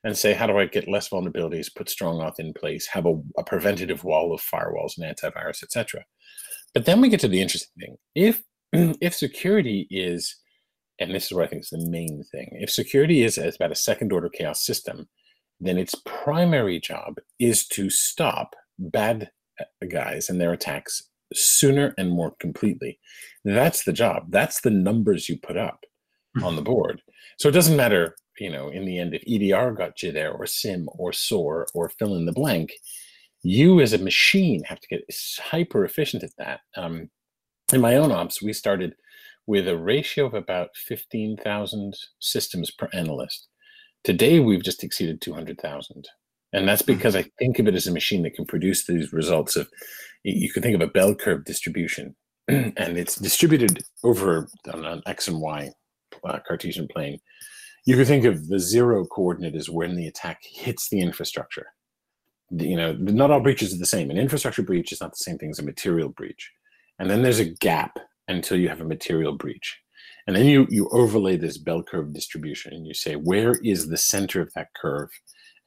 and 0.03 0.17
say, 0.17 0.33
how 0.33 0.47
do 0.47 0.57
I 0.57 0.65
get 0.65 0.87
less 0.87 1.09
vulnerabilities, 1.09 1.73
put 1.75 1.89
strong 1.89 2.19
auth 2.19 2.39
in 2.39 2.53
place, 2.53 2.87
have 2.87 3.05
a, 3.05 3.19
a 3.37 3.43
preventative 3.43 4.03
wall 4.03 4.33
of 4.33 4.41
firewalls 4.41 4.97
and 4.97 5.05
antivirus, 5.05 5.63
etc. 5.63 6.03
But 6.73 6.85
then 6.85 7.01
we 7.01 7.09
get 7.09 7.19
to 7.21 7.27
the 7.27 7.41
interesting 7.41 7.73
thing. 7.79 7.97
If 8.15 8.43
if 9.01 9.15
security 9.15 9.87
is, 9.89 10.35
and 10.99 11.13
this 11.13 11.25
is 11.25 11.33
what 11.33 11.45
I 11.45 11.47
think 11.47 11.63
is 11.63 11.69
the 11.69 11.89
main 11.89 12.23
thing, 12.31 12.49
if 12.59 12.69
security 12.69 13.23
is, 13.23 13.37
about 13.37 13.71
a 13.71 13.75
second 13.75 14.11
order 14.11 14.29
chaos 14.29 14.65
system, 14.65 15.07
then 15.59 15.77
its 15.77 15.95
primary 16.05 16.79
job 16.79 17.15
is 17.39 17.67
to 17.67 17.89
stop 17.89 18.55
bad 18.79 19.31
uh, 19.59 19.85
guys 19.89 20.29
and 20.29 20.39
their 20.39 20.53
attacks 20.53 21.09
sooner 21.33 21.93
and 21.97 22.11
more 22.11 22.33
completely. 22.39 22.99
That's 23.43 23.83
the 23.83 23.93
job. 23.93 24.27
That's 24.29 24.61
the 24.61 24.69
numbers 24.69 25.29
you 25.29 25.37
put 25.37 25.57
up 25.57 25.83
on 26.43 26.55
the 26.55 26.61
board. 26.61 27.01
So 27.37 27.49
it 27.49 27.53
doesn't 27.53 27.77
matter, 27.77 28.15
you 28.39 28.51
know, 28.51 28.69
in 28.69 28.85
the 28.85 28.99
end, 28.99 29.13
if 29.13 29.23
EDR 29.27 29.71
got 29.71 30.01
you 30.03 30.11
there, 30.11 30.31
or 30.31 30.45
SIEM 30.45 30.87
or 30.93 31.13
SOAR, 31.13 31.67
or 31.73 31.89
fill 31.89 32.15
in 32.15 32.25
the 32.25 32.31
blank. 32.31 32.73
You 33.43 33.81
as 33.81 33.93
a 33.93 33.97
machine 33.99 34.63
have 34.63 34.79
to 34.79 34.87
get 34.87 35.03
hyper 35.39 35.85
efficient 35.85 36.23
at 36.23 36.35
that. 36.37 36.61
Um, 36.75 37.09
in 37.71 37.81
my 37.81 37.95
own 37.95 38.11
ops, 38.11 38.41
we 38.41 38.53
started 38.53 38.95
with 39.47 39.67
a 39.67 39.77
ratio 39.77 40.25
of 40.25 40.33
about 40.33 40.69
15,000 40.75 41.93
systems 42.19 42.69
per 42.69 42.89
analyst. 42.93 43.47
Today, 44.03 44.39
we've 44.39 44.63
just 44.63 44.83
exceeded 44.83 45.21
200,000. 45.21 46.07
And 46.53 46.67
that's 46.67 46.83
hmm. 46.83 46.93
because 46.93 47.15
I 47.15 47.25
think 47.39 47.57
of 47.59 47.67
it 47.67 47.75
as 47.75 47.87
a 47.87 47.93
machine 47.93 48.23
that 48.23 48.35
can 48.35 48.45
produce 48.45 48.85
these 48.85 49.11
results 49.11 49.55
of, 49.55 49.67
you 50.23 50.51
can 50.51 50.61
think 50.61 50.75
of 50.75 50.81
a 50.81 50.91
bell 50.91 51.15
curve 51.15 51.45
distribution, 51.45 52.15
and 52.47 52.97
it's 52.97 53.15
distributed 53.15 53.83
over 54.03 54.47
on 54.71 54.85
an 54.85 55.01
X 55.07 55.27
and 55.27 55.41
Y 55.41 55.71
uh, 56.23 56.39
Cartesian 56.47 56.87
plane. 56.87 57.19
You 57.85 57.95
can 57.95 58.05
think 58.05 58.25
of 58.25 58.47
the 58.47 58.59
zero 58.59 59.05
coordinate 59.05 59.55
as 59.55 59.69
when 59.69 59.95
the 59.95 60.07
attack 60.07 60.41
hits 60.43 60.89
the 60.89 60.99
infrastructure. 60.99 61.67
You 62.51 62.75
know, 62.75 62.93
not 62.93 63.31
all 63.31 63.39
breaches 63.39 63.73
are 63.73 63.77
the 63.77 63.85
same. 63.85 64.09
An 64.09 64.17
infrastructure 64.17 64.61
breach 64.61 64.91
is 64.91 64.99
not 64.99 65.11
the 65.11 65.17
same 65.17 65.37
thing 65.37 65.49
as 65.49 65.59
a 65.59 65.63
material 65.63 66.09
breach 66.09 66.51
and 66.99 67.09
then 67.09 67.21
there's 67.21 67.39
a 67.39 67.45
gap 67.45 67.99
until 68.27 68.57
you 68.57 68.69
have 68.69 68.81
a 68.81 68.85
material 68.85 69.35
breach. 69.35 69.79
And 70.27 70.35
then 70.35 70.45
you 70.45 70.67
you 70.69 70.89
overlay 70.89 71.37
this 71.37 71.57
bell 71.57 71.83
curve 71.83 72.13
distribution 72.13 72.73
and 72.73 72.85
you 72.85 72.93
say 72.93 73.15
where 73.15 73.53
is 73.63 73.87
the 73.87 73.97
center 73.97 74.41
of 74.41 74.51
that 74.53 74.73
curve 74.75 75.09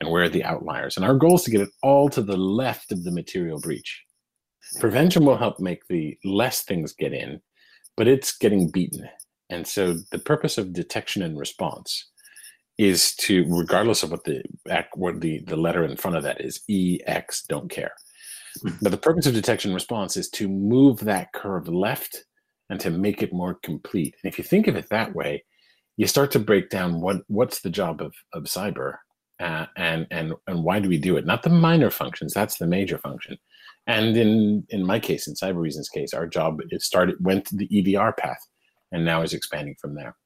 and 0.01 0.11
where 0.11 0.25
are 0.25 0.29
the 0.29 0.45
outliers? 0.45 0.97
And 0.97 1.05
our 1.05 1.15
goal 1.15 1.37
is 1.37 1.43
to 1.45 1.51
get 1.51 1.63
it 1.63 1.71
all 1.83 2.09
to 2.11 2.23
the 2.23 2.37
left 2.37 2.93
of 2.93 3.05
the 3.05 3.11
material 3.11 3.59
breach. 3.59 4.05
Prevention 4.79 5.25
will 5.25 5.37
help 5.37 5.59
make 5.59 5.87
the 5.89 6.17
less 6.25 6.63
things 6.63 6.93
get 6.93 7.13
in 7.13 7.41
but 8.01 8.09
it's 8.09 8.37
getting 8.39 8.71
beaten. 8.71 9.07
And 9.51 9.67
so 9.67 9.93
the 10.11 10.19
purpose 10.19 10.57
of 10.57 10.73
detection 10.73 11.23
and 11.23 11.39
response 11.39 12.09
is 12.79 13.15
to 13.17 13.45
regardless 13.47 14.03
of 14.03 14.11
what 14.11 14.25
the 14.25 14.43
what 14.95 15.21
the 15.21 15.43
the 15.47 15.57
letter 15.57 15.85
in 15.85 15.99
front 15.99 16.17
of 16.17 16.23
that 16.23 16.41
is 16.41 16.63
ex 16.71 17.43
don't 17.43 17.71
care. 17.71 17.93
Hmm. 18.63 18.71
But 18.81 18.93
the 18.93 18.97
purpose 18.97 19.27
of 19.27 19.35
detection 19.35 19.71
and 19.71 19.75
response 19.75 20.17
is 20.17 20.31
to 20.31 20.49
move 20.49 21.01
that 21.01 21.35
curve 21.35 21.69
left 21.69 22.25
and 22.71 22.81
to 22.81 22.91
make 22.91 23.23
it 23.23 23.33
more 23.33 23.59
complete. 23.63 24.15
And 24.23 24.33
if 24.33 24.39
you 24.39 24.45
think 24.45 24.69
of 24.69 24.77
it 24.77 24.89
that 24.89 25.15
way, 25.15 25.45
you 25.97 26.07
start 26.07 26.31
to 26.31 26.39
break 26.39 26.71
down 26.71 27.01
what 27.03 27.19
what's 27.27 27.61
the 27.61 27.69
job 27.69 28.01
of, 28.01 28.15
of 28.33 28.45
cyber 28.45 28.95
uh, 29.41 29.67
and 29.77 30.07
and 30.11 30.33
and 30.47 30.65
why 30.65 30.81
do 30.81 30.89
we 30.89 30.99
do 30.99 31.17
it? 31.17 31.27
Not 31.27 31.43
the 31.43 31.51
minor 31.51 31.91
functions, 31.91 32.33
that's 32.33 32.57
the 32.57 32.67
major 32.67 32.97
function. 32.97 33.37
And 33.87 34.17
in 34.17 34.65
in 34.71 34.87
my 34.87 35.01
case, 35.01 35.27
in 35.27 35.35
Cybereason's 35.35 35.89
case, 35.89 36.15
our 36.15 36.27
job 36.27 36.61
it 36.71 36.83
started 36.83 37.17
went 37.21 37.47
to 37.47 37.57
the 37.57 37.69
EDR 37.77 38.13
path 38.13 38.41
and 38.93 39.05
now 39.05 39.23
is 39.23 39.35
expanding 39.35 39.77
from 39.81 39.95
there. 39.95 40.17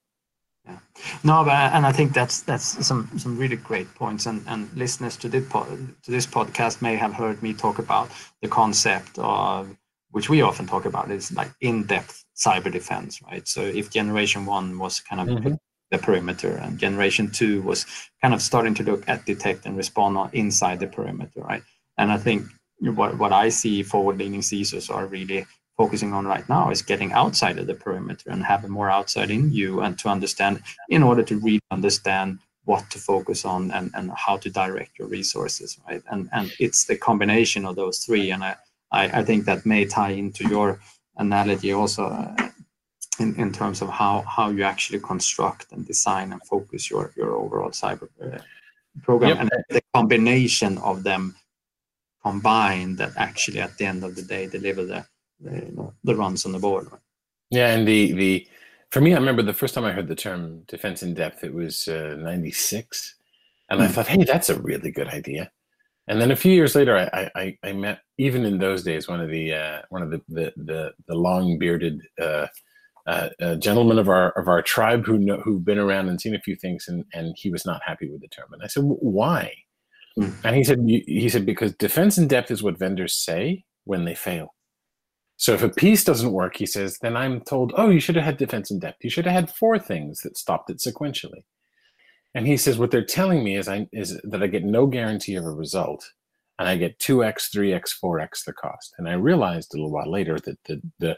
Yeah. 0.66 0.78
No, 1.22 1.44
but 1.44 1.72
and 1.72 1.86
I 1.86 1.92
think 1.92 2.12
that's 2.12 2.42
that's 2.42 2.86
some 2.86 3.10
some 3.18 3.38
really 3.38 3.56
great 3.56 3.92
points, 3.94 4.26
and 4.26 4.42
and 4.46 4.72
listeners 4.74 5.16
to 5.18 5.28
this 5.28 5.46
pod, 5.48 5.66
to 6.04 6.10
this 6.10 6.26
podcast 6.26 6.82
may 6.82 6.96
have 6.96 7.12
heard 7.12 7.42
me 7.42 7.54
talk 7.54 7.78
about 7.78 8.10
the 8.42 8.48
concept 8.48 9.18
of 9.18 9.76
which 10.10 10.30
we 10.30 10.42
often 10.42 10.66
talk 10.66 10.84
about 10.84 11.10
is 11.10 11.32
like 11.32 11.50
in-depth 11.60 12.23
cyber 12.36 12.70
defense, 12.70 13.20
right? 13.22 13.46
So 13.46 13.62
if 13.62 13.90
generation 13.90 14.46
one 14.46 14.78
was 14.78 15.00
kind 15.00 15.20
of 15.20 15.28
mm-hmm. 15.28 15.54
the 15.90 15.98
perimeter, 15.98 16.56
and 16.56 16.78
generation 16.78 17.30
two 17.30 17.62
was 17.62 17.86
kind 18.20 18.34
of 18.34 18.42
starting 18.42 18.74
to 18.74 18.82
look 18.82 19.08
at 19.08 19.24
detect 19.26 19.66
and 19.66 19.76
respond 19.76 20.16
on 20.16 20.30
inside 20.32 20.80
the 20.80 20.86
perimeter, 20.86 21.40
right? 21.40 21.62
And 21.98 22.10
I 22.10 22.18
think 22.18 22.46
what 22.80 23.18
what 23.18 23.32
I 23.32 23.48
see 23.48 23.82
forward-leaning 23.82 24.40
CISOs 24.40 24.92
are 24.92 25.06
really 25.06 25.46
focusing 25.76 26.12
on 26.12 26.26
right 26.26 26.48
now 26.48 26.70
is 26.70 26.82
getting 26.82 27.12
outside 27.12 27.58
of 27.58 27.66
the 27.66 27.74
perimeter 27.74 28.30
and 28.30 28.44
having 28.44 28.70
more 28.70 28.90
outside 28.90 29.30
in 29.30 29.52
you 29.52 29.80
and 29.80 29.98
to 29.98 30.08
understand 30.08 30.62
in 30.88 31.02
order 31.02 31.22
to 31.22 31.38
really 31.38 31.60
understand 31.70 32.38
what 32.64 32.88
to 32.90 32.98
focus 32.98 33.44
on 33.44 33.70
and, 33.72 33.90
and 33.94 34.10
how 34.16 34.36
to 34.36 34.48
direct 34.50 34.98
your 34.98 35.08
resources 35.08 35.78
right 35.88 36.02
and 36.10 36.28
and 36.32 36.52
it's 36.58 36.84
the 36.84 36.96
combination 36.96 37.66
of 37.66 37.76
those 37.76 37.98
three 37.98 38.30
and 38.30 38.44
i 38.44 38.56
i, 38.92 39.20
I 39.20 39.24
think 39.24 39.44
that 39.44 39.66
may 39.66 39.84
tie 39.84 40.10
into 40.10 40.48
your 40.48 40.80
analogy 41.16 41.72
also 41.72 42.06
uh, 42.06 42.48
in, 43.20 43.34
in 43.36 43.52
terms 43.52 43.82
of 43.82 43.88
how 43.88 44.22
how 44.22 44.50
you 44.50 44.62
actually 44.62 45.00
construct 45.00 45.72
and 45.72 45.86
design 45.86 46.32
and 46.32 46.42
focus 46.42 46.90
your 46.90 47.12
your 47.16 47.36
overall 47.36 47.70
cyber 47.70 48.08
uh, 48.22 48.38
program 49.02 49.30
yep. 49.30 49.38
and 49.40 49.50
the 49.70 49.82
combination 49.92 50.78
of 50.78 51.02
them 51.02 51.34
combined 52.22 52.98
that 52.98 53.12
actually 53.16 53.60
at 53.60 53.76
the 53.78 53.84
end 53.84 54.02
of 54.02 54.14
the 54.16 54.22
day 54.22 54.46
deliver 54.46 54.84
the 54.84 55.04
the, 55.40 55.92
the 56.04 56.14
runs 56.14 56.46
on 56.46 56.52
the 56.52 56.58
board. 56.58 56.88
Yeah, 57.50 57.74
and 57.74 57.86
the 57.86 58.12
the 58.12 58.48
for 58.90 59.00
me, 59.00 59.12
I 59.12 59.18
remember 59.18 59.42
the 59.42 59.52
first 59.52 59.74
time 59.74 59.84
I 59.84 59.92
heard 59.92 60.08
the 60.08 60.14
term 60.14 60.62
defense 60.68 61.02
in 61.02 61.14
depth. 61.14 61.42
It 61.44 61.52
was 61.52 61.88
'96, 61.88 63.14
uh, 63.68 63.72
and 63.72 63.80
mm. 63.80 63.82
I 63.82 63.86
hmm. 63.86 63.92
thought, 63.92 64.06
hey, 64.06 64.24
that's 64.24 64.50
a 64.50 64.60
really 64.60 64.90
good 64.90 65.08
idea. 65.08 65.50
And 66.06 66.20
then 66.20 66.30
a 66.30 66.36
few 66.36 66.52
years 66.52 66.74
later, 66.74 66.96
I 66.96 67.30
I, 67.34 67.58
I 67.62 67.72
met 67.72 68.00
even 68.18 68.44
in 68.44 68.58
those 68.58 68.82
days 68.82 69.08
one 69.08 69.20
of 69.20 69.30
the 69.30 69.54
uh, 69.54 69.82
one 69.88 70.02
of 70.02 70.10
the 70.10 70.20
the 70.28 70.52
the, 70.56 70.92
the 71.08 71.14
long 71.14 71.58
bearded 71.58 72.00
uh, 72.20 72.46
uh, 73.06 73.28
uh, 73.40 73.54
gentlemen 73.56 73.98
of 73.98 74.08
our 74.08 74.30
of 74.32 74.48
our 74.48 74.62
tribe 74.62 75.04
who 75.04 75.18
know 75.18 75.40
who've 75.40 75.64
been 75.64 75.78
around 75.78 76.08
and 76.08 76.20
seen 76.20 76.34
a 76.34 76.40
few 76.40 76.56
things, 76.56 76.86
and 76.88 77.04
and 77.12 77.34
he 77.38 77.50
was 77.50 77.64
not 77.64 77.80
happy 77.84 78.10
with 78.10 78.20
the 78.20 78.28
term. 78.28 78.52
And 78.52 78.62
I 78.62 78.66
said, 78.66 78.84
why? 78.84 79.52
Mm. 80.18 80.34
And 80.44 80.56
he 80.56 80.64
said 80.64 80.78
he 80.86 81.28
said 81.28 81.46
because 81.46 81.74
defense 81.74 82.18
in 82.18 82.28
depth 82.28 82.50
is 82.50 82.62
what 82.62 82.78
vendors 82.78 83.16
say 83.16 83.64
when 83.84 84.04
they 84.04 84.14
fail. 84.14 84.54
So 85.36 85.52
if 85.52 85.62
a 85.62 85.68
piece 85.68 86.04
doesn't 86.04 86.32
work, 86.32 86.56
he 86.56 86.66
says, 86.66 86.98
then 87.02 87.16
I'm 87.16 87.40
told, 87.40 87.72
oh, 87.76 87.90
you 87.90 87.98
should 87.98 88.14
have 88.14 88.24
had 88.24 88.36
defense 88.36 88.70
in 88.70 88.78
depth. 88.78 88.98
You 89.02 89.10
should 89.10 89.26
have 89.26 89.34
had 89.34 89.50
four 89.50 89.78
things 89.78 90.20
that 90.20 90.38
stopped 90.38 90.70
it 90.70 90.78
sequentially. 90.78 91.42
And 92.34 92.46
he 92.46 92.56
says, 92.56 92.78
what 92.78 92.90
they're 92.90 93.04
telling 93.04 93.44
me 93.44 93.56
is, 93.56 93.68
I, 93.68 93.88
is 93.92 94.20
that 94.24 94.42
I 94.42 94.48
get 94.48 94.64
no 94.64 94.86
guarantee 94.86 95.36
of 95.36 95.44
a 95.44 95.50
result, 95.50 96.04
and 96.58 96.68
I 96.68 96.76
get 96.76 96.98
2x, 96.98 97.54
3x, 97.54 97.92
4x 98.02 98.44
the 98.44 98.52
cost. 98.52 98.94
And 98.98 99.08
I 99.08 99.12
realized 99.14 99.72
a 99.72 99.76
little 99.76 99.92
while 99.92 100.10
later 100.10 100.38
that 100.40 100.58
the, 100.64 100.82
the 100.98 101.16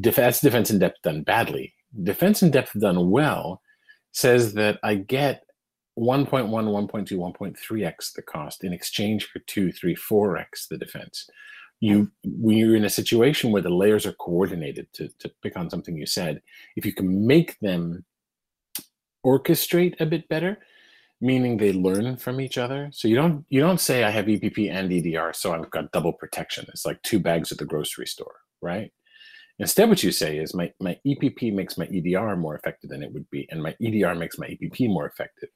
defense, 0.00 0.40
defense 0.40 0.70
in 0.70 0.78
depth 0.78 1.02
done 1.02 1.22
badly. 1.22 1.74
Defense 2.02 2.42
in 2.42 2.50
depth 2.50 2.78
done 2.78 3.10
well 3.10 3.62
says 4.12 4.54
that 4.54 4.78
I 4.82 4.96
get 4.96 5.44
1.1, 5.98 6.48
1.2, 6.48 7.12
1.3x 7.12 8.12
the 8.14 8.22
cost 8.22 8.64
in 8.64 8.72
exchange 8.72 9.26
for 9.26 9.38
2, 9.40 9.70
3, 9.72 9.94
4x 9.94 10.68
the 10.68 10.78
defense 10.78 11.28
you 11.80 12.10
when 12.24 12.56
you're 12.56 12.76
in 12.76 12.84
a 12.84 12.90
situation 12.90 13.50
where 13.50 13.62
the 13.62 13.70
layers 13.70 14.06
are 14.06 14.12
coordinated 14.12 14.86
to, 14.92 15.08
to 15.18 15.30
pick 15.42 15.56
on 15.56 15.70
something 15.70 15.96
you 15.96 16.06
said 16.06 16.40
if 16.76 16.84
you 16.84 16.92
can 16.92 17.26
make 17.26 17.58
them 17.60 18.04
orchestrate 19.24 20.00
a 20.00 20.06
bit 20.06 20.28
better 20.28 20.58
meaning 21.20 21.56
they 21.56 21.72
learn 21.72 22.16
from 22.16 22.40
each 22.40 22.56
other 22.56 22.88
so 22.92 23.06
you 23.06 23.14
don't 23.14 23.44
you 23.48 23.60
don't 23.60 23.80
say 23.80 24.04
i 24.04 24.10
have 24.10 24.26
epp 24.26 24.70
and 24.70 24.90
edr 24.90 25.34
so 25.34 25.52
i've 25.52 25.70
got 25.70 25.92
double 25.92 26.12
protection 26.12 26.64
it's 26.68 26.86
like 26.86 27.00
two 27.02 27.18
bags 27.18 27.52
at 27.52 27.58
the 27.58 27.64
grocery 27.64 28.06
store 28.06 28.36
right 28.62 28.92
instead 29.58 29.88
what 29.88 30.02
you 30.02 30.10
say 30.10 30.38
is 30.38 30.54
my, 30.54 30.72
my 30.80 30.98
epp 31.06 31.52
makes 31.52 31.76
my 31.76 31.86
edr 31.86 32.38
more 32.38 32.56
effective 32.56 32.90
than 32.90 33.02
it 33.02 33.12
would 33.12 33.28
be 33.30 33.46
and 33.50 33.62
my 33.62 33.74
edr 33.82 34.16
makes 34.16 34.38
my 34.38 34.46
epp 34.46 34.88
more 34.88 35.06
effective 35.06 35.50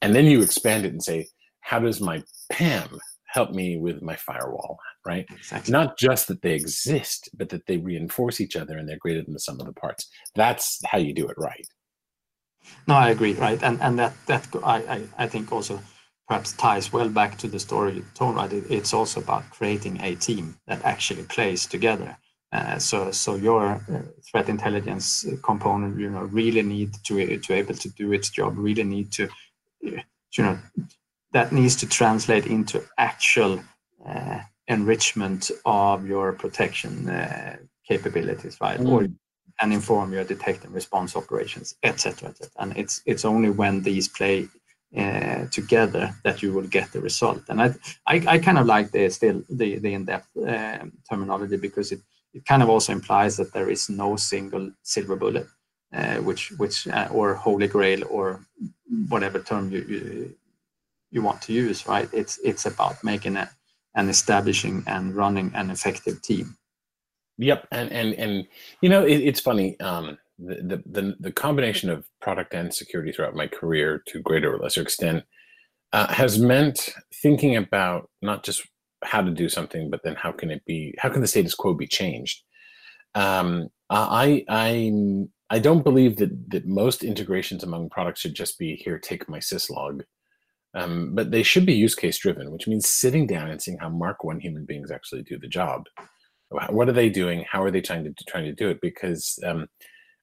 and 0.00 0.14
then 0.14 0.24
you 0.24 0.40
expand 0.40 0.86
it 0.86 0.92
and 0.92 1.02
say 1.02 1.26
how 1.60 1.78
does 1.78 2.00
my 2.00 2.22
pam 2.50 2.98
help 3.34 3.50
me 3.50 3.76
with 3.76 4.00
my 4.00 4.14
firewall, 4.14 4.78
right? 5.04 5.26
Exactly. 5.28 5.72
Not 5.72 5.98
just 5.98 6.28
that 6.28 6.40
they 6.40 6.54
exist, 6.54 7.28
but 7.36 7.48
that 7.48 7.66
they 7.66 7.78
reinforce 7.78 8.40
each 8.40 8.54
other 8.54 8.78
and 8.78 8.88
they're 8.88 8.96
greater 8.96 9.22
than 9.22 9.32
the 9.32 9.40
sum 9.40 9.58
of 9.58 9.66
the 9.66 9.72
parts. 9.72 10.08
That's 10.36 10.80
how 10.86 10.98
you 10.98 11.12
do 11.12 11.26
it 11.26 11.36
right. 11.36 11.66
No, 12.86 12.94
I 12.94 13.10
agree, 13.10 13.34
right? 13.34 13.62
And 13.62 13.80
and 13.80 13.98
that 13.98 14.14
that 14.26 14.46
I 14.62 14.76
I, 14.96 15.24
I 15.24 15.28
think 15.28 15.52
also 15.52 15.80
perhaps 16.28 16.52
ties 16.52 16.92
well 16.92 17.08
back 17.08 17.36
to 17.38 17.48
the 17.48 17.58
story 17.58 17.94
you 17.94 18.04
told, 18.14 18.36
right? 18.36 18.52
It, 18.52 18.64
it's 18.70 18.94
also 18.94 19.20
about 19.20 19.50
creating 19.50 20.00
a 20.00 20.14
team 20.14 20.56
that 20.66 20.84
actually 20.84 21.24
plays 21.24 21.66
together. 21.66 22.16
Uh, 22.52 22.78
so 22.78 23.10
so 23.10 23.34
your 23.34 23.80
uh, 23.92 24.02
threat 24.30 24.48
intelligence 24.48 25.26
component, 25.42 25.98
you 25.98 26.10
know, 26.10 26.24
really 26.24 26.62
need 26.62 26.94
to 27.04 27.38
to 27.38 27.52
able 27.52 27.74
to 27.74 27.88
do 27.90 28.12
its 28.12 28.30
job. 28.30 28.56
Really 28.56 28.84
need 28.84 29.10
to, 29.12 29.28
you 29.80 30.44
know, 30.44 30.58
that 31.32 31.52
needs 31.52 31.76
to 31.76 31.86
translate 31.88 32.46
into 32.46 32.82
actual 32.96 33.60
uh, 34.06 34.38
enrichment 34.68 35.50
of 35.64 36.06
your 36.06 36.32
protection 36.32 37.08
uh, 37.08 37.56
capabilities, 37.88 38.56
right? 38.60 38.80
Mm. 38.80 38.88
Or 38.88 39.08
and 39.60 39.72
inform 39.72 40.12
your 40.12 40.24
detect 40.24 40.64
and 40.64 40.74
response 40.74 41.16
operations, 41.16 41.76
etc. 41.82 42.30
Et 42.40 42.48
and 42.58 42.76
it's 42.76 43.02
it's 43.06 43.24
only 43.24 43.50
when 43.50 43.82
these 43.82 44.08
play 44.08 44.48
uh, 44.96 45.46
together 45.50 46.14
that 46.24 46.42
you 46.42 46.52
will 46.52 46.68
get 46.68 46.92
the 46.92 47.00
result. 47.00 47.42
And 47.48 47.60
I 47.62 47.68
I, 48.06 48.16
I 48.34 48.38
kind 48.38 48.58
of 48.58 48.66
like 48.66 48.90
the 48.90 49.10
still 49.10 49.42
the 49.48 49.78
the 49.78 49.94
in-depth 49.94 50.28
um, 50.36 50.92
terminology 51.08 51.56
because 51.56 51.92
it 51.92 52.00
it 52.32 52.44
kind 52.44 52.62
of 52.62 52.68
also 52.68 52.92
implies 52.92 53.36
that 53.36 53.52
there 53.52 53.70
is 53.70 53.88
no 53.88 54.16
single 54.16 54.70
silver 54.82 55.16
bullet, 55.16 55.46
uh, 55.92 56.16
which 56.16 56.52
which 56.58 56.88
uh, 56.88 57.08
or 57.12 57.34
holy 57.34 57.68
grail 57.68 58.02
or 58.10 58.44
whatever 59.08 59.38
term 59.38 59.70
you, 59.70 59.82
you 59.88 60.34
you 61.10 61.22
want 61.22 61.40
to 61.42 61.52
use, 61.52 61.86
right? 61.86 62.08
It's 62.12 62.38
it's 62.44 62.66
about 62.66 63.04
making 63.04 63.36
it 63.36 63.48
and 63.94 64.10
establishing 64.10 64.82
and 64.86 65.14
running 65.14 65.52
an 65.54 65.70
effective 65.70 66.20
team. 66.22 66.56
Yep, 67.38 67.68
and 67.72 67.90
and 67.92 68.14
and 68.14 68.46
you 68.80 68.88
know 68.88 69.04
it, 69.04 69.18
it's 69.18 69.40
funny. 69.40 69.78
Um, 69.80 70.18
the, 70.38 70.82
the 70.86 71.16
the 71.20 71.32
combination 71.32 71.90
of 71.90 72.06
product 72.20 72.54
and 72.54 72.72
security 72.72 73.12
throughout 73.12 73.34
my 73.34 73.46
career, 73.46 74.02
to 74.08 74.20
greater 74.20 74.54
or 74.54 74.58
lesser 74.58 74.82
extent, 74.82 75.24
uh, 75.92 76.12
has 76.12 76.38
meant 76.38 76.94
thinking 77.22 77.56
about 77.56 78.10
not 78.22 78.44
just 78.44 78.66
how 79.04 79.20
to 79.20 79.30
do 79.30 79.48
something, 79.48 79.90
but 79.90 80.02
then 80.04 80.14
how 80.14 80.32
can 80.32 80.50
it 80.50 80.64
be? 80.64 80.94
How 80.98 81.08
can 81.08 81.20
the 81.20 81.26
status 81.26 81.54
quo 81.54 81.74
be 81.74 81.86
changed? 81.86 82.42
Um, 83.14 83.68
I 83.90 84.44
I 84.48 85.26
I 85.50 85.58
don't 85.58 85.84
believe 85.84 86.16
that 86.16 86.50
that 86.50 86.66
most 86.66 87.04
integrations 87.04 87.64
among 87.64 87.90
products 87.90 88.20
should 88.20 88.34
just 88.34 88.58
be 88.58 88.76
here. 88.76 88.98
Take 88.98 89.28
my 89.28 89.38
syslog 89.38 90.02
um, 90.74 91.14
but 91.14 91.30
they 91.30 91.42
should 91.42 91.64
be 91.64 91.72
use 91.72 91.94
case 91.94 92.18
driven, 92.18 92.50
which 92.50 92.66
means 92.66 92.88
sitting 92.88 93.26
down 93.26 93.50
and 93.50 93.62
seeing 93.62 93.78
how 93.78 93.88
Mark 93.88 94.24
One 94.24 94.40
human 94.40 94.64
beings 94.64 94.90
actually 94.90 95.22
do 95.22 95.38
the 95.38 95.46
job. 95.46 95.86
What 96.70 96.88
are 96.88 96.92
they 96.92 97.08
doing? 97.08 97.44
How 97.50 97.62
are 97.62 97.70
they 97.70 97.80
trying 97.80 98.04
to 98.04 98.14
trying 98.28 98.44
to 98.44 98.52
do 98.52 98.68
it? 98.68 98.80
Because 98.80 99.38
um, 99.44 99.68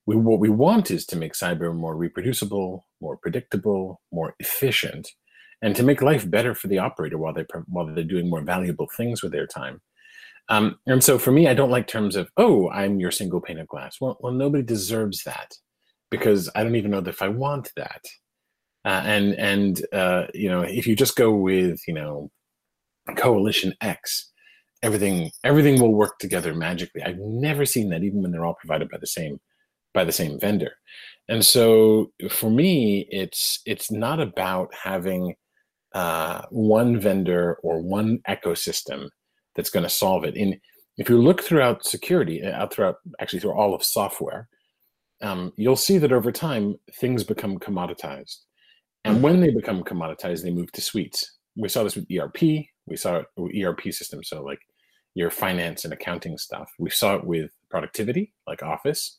we, 0.06 0.16
what 0.16 0.40
we 0.40 0.48
want 0.48 0.90
is 0.90 1.06
to 1.06 1.16
make 1.16 1.34
cyber 1.34 1.74
more 1.74 1.96
reproducible, 1.96 2.86
more 3.00 3.16
predictable, 3.16 4.00
more 4.10 4.34
efficient, 4.40 5.08
and 5.62 5.76
to 5.76 5.82
make 5.82 6.02
life 6.02 6.28
better 6.28 6.54
for 6.54 6.68
the 6.68 6.78
operator 6.78 7.18
while 7.18 7.32
they 7.32 7.44
while 7.66 7.86
they're 7.86 8.04
doing 8.04 8.28
more 8.28 8.42
valuable 8.42 8.88
things 8.96 9.22
with 9.22 9.32
their 9.32 9.46
time. 9.46 9.80
Um, 10.48 10.78
and 10.86 11.02
so 11.02 11.18
for 11.18 11.30
me, 11.30 11.46
I 11.48 11.54
don't 11.54 11.70
like 11.70 11.86
terms 11.86 12.16
of 12.16 12.30
"oh, 12.36 12.68
I'm 12.70 12.98
your 12.98 13.10
single 13.10 13.40
pane 13.40 13.58
of 13.58 13.68
glass." 13.68 13.98
Well, 14.00 14.18
well, 14.20 14.32
nobody 14.32 14.62
deserves 14.62 15.22
that 15.24 15.52
because 16.10 16.50
I 16.54 16.64
don't 16.64 16.76
even 16.76 16.90
know 16.90 16.98
if 16.98 17.22
I 17.22 17.28
want 17.28 17.70
that. 17.76 18.04
Uh, 18.84 19.02
and 19.04 19.34
and 19.34 19.86
uh, 19.92 20.26
you 20.34 20.48
know 20.48 20.62
if 20.62 20.86
you 20.86 20.96
just 20.96 21.16
go 21.16 21.32
with 21.32 21.80
you 21.86 21.94
know 21.94 22.30
coalition 23.16 23.74
X, 23.80 24.31
everything 24.82 25.30
everything 25.44 25.80
will 25.80 25.94
work 25.94 26.18
together 26.18 26.54
magically. 26.54 27.02
I've 27.02 27.18
never 27.18 27.64
seen 27.64 27.90
that 27.90 28.02
even 28.02 28.22
when 28.22 28.32
they're 28.32 28.44
all 28.44 28.54
provided 28.54 28.88
by 28.90 28.98
the 28.98 29.06
same 29.06 29.40
by 29.94 30.04
the 30.04 30.12
same 30.12 30.38
vendor. 30.40 30.72
And 31.28 31.44
so 31.44 32.10
for 32.30 32.50
me, 32.50 33.06
it's 33.10 33.60
it's 33.66 33.90
not 33.90 34.20
about 34.20 34.74
having 34.74 35.34
uh, 35.94 36.42
one 36.50 36.98
vendor 36.98 37.58
or 37.62 37.80
one 37.80 38.18
ecosystem 38.28 39.08
that's 39.54 39.70
going 39.70 39.84
to 39.84 39.90
solve 39.90 40.24
it. 40.24 40.36
In 40.36 40.58
if 40.98 41.08
you 41.08 41.20
look 41.20 41.42
throughout 41.42 41.84
security, 41.84 42.42
uh, 42.42 42.52
out 42.52 42.72
throughout 42.72 42.96
actually 43.20 43.40
through 43.40 43.54
all 43.54 43.74
of 43.74 43.84
software, 43.84 44.48
um, 45.22 45.52
you'll 45.56 45.76
see 45.76 45.98
that 45.98 46.12
over 46.12 46.32
time 46.32 46.74
things 46.94 47.24
become 47.24 47.58
commoditized. 47.58 48.38
And 49.04 49.22
when 49.22 49.40
they 49.40 49.50
become 49.50 49.82
commoditized, 49.82 50.42
they 50.42 50.52
move 50.52 50.70
to 50.72 50.80
suites. 50.80 51.38
We 51.56 51.68
saw 51.68 51.82
this 51.82 51.96
with 51.96 52.06
ERP. 52.16 52.40
We 52.86 52.96
saw 52.96 53.22
ERP 53.38 53.92
systems. 53.92 54.28
So 54.28 54.42
like 54.42 54.60
your 55.14 55.30
finance 55.30 55.84
and 55.84 55.92
accounting 55.92 56.38
stuff. 56.38 56.72
We 56.78 56.90
saw 56.90 57.16
it 57.16 57.24
with 57.24 57.50
productivity, 57.70 58.32
like 58.46 58.62
Office, 58.62 59.18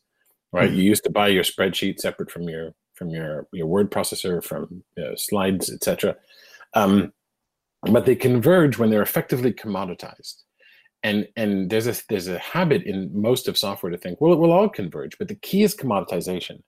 right? 0.52 0.68
Mm-hmm. 0.68 0.78
You 0.78 0.82
used 0.82 1.04
to 1.04 1.10
buy 1.10 1.28
your 1.28 1.44
spreadsheet 1.44 1.98
separate 1.98 2.30
from 2.30 2.48
your 2.48 2.74
from 2.94 3.10
your 3.10 3.46
your 3.52 3.66
word 3.66 3.90
processor, 3.90 4.42
from 4.42 4.82
you 4.96 5.04
know, 5.04 5.14
slides, 5.16 5.72
etc. 5.72 6.16
Um, 6.74 7.12
but 7.82 8.06
they 8.06 8.16
converge 8.16 8.78
when 8.78 8.90
they're 8.90 9.02
effectively 9.02 9.52
commoditized. 9.52 10.42
And 11.02 11.28
and 11.36 11.70
there's 11.70 11.86
a 11.86 11.94
there's 12.08 12.28
a 12.28 12.38
habit 12.38 12.82
in 12.84 13.10
most 13.12 13.46
of 13.46 13.58
software 13.58 13.92
to 13.92 13.98
think, 13.98 14.20
well, 14.20 14.32
it 14.32 14.38
will 14.38 14.52
all 14.52 14.68
converge, 14.68 15.18
but 15.18 15.28
the 15.28 15.34
key 15.36 15.62
is 15.62 15.76
commoditization. 15.76 16.62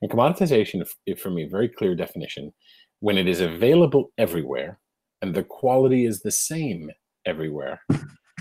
And 0.00 0.10
commoditization, 0.10 0.84
if, 1.06 1.20
for 1.20 1.30
me, 1.30 1.44
very 1.44 1.68
clear 1.68 1.94
definition, 1.94 2.52
when 3.00 3.16
it 3.16 3.28
is 3.28 3.40
available 3.40 4.10
everywhere 4.18 4.80
and 5.20 5.32
the 5.34 5.44
quality 5.44 6.06
is 6.06 6.22
the 6.22 6.30
same 6.32 6.90
everywhere, 7.24 7.80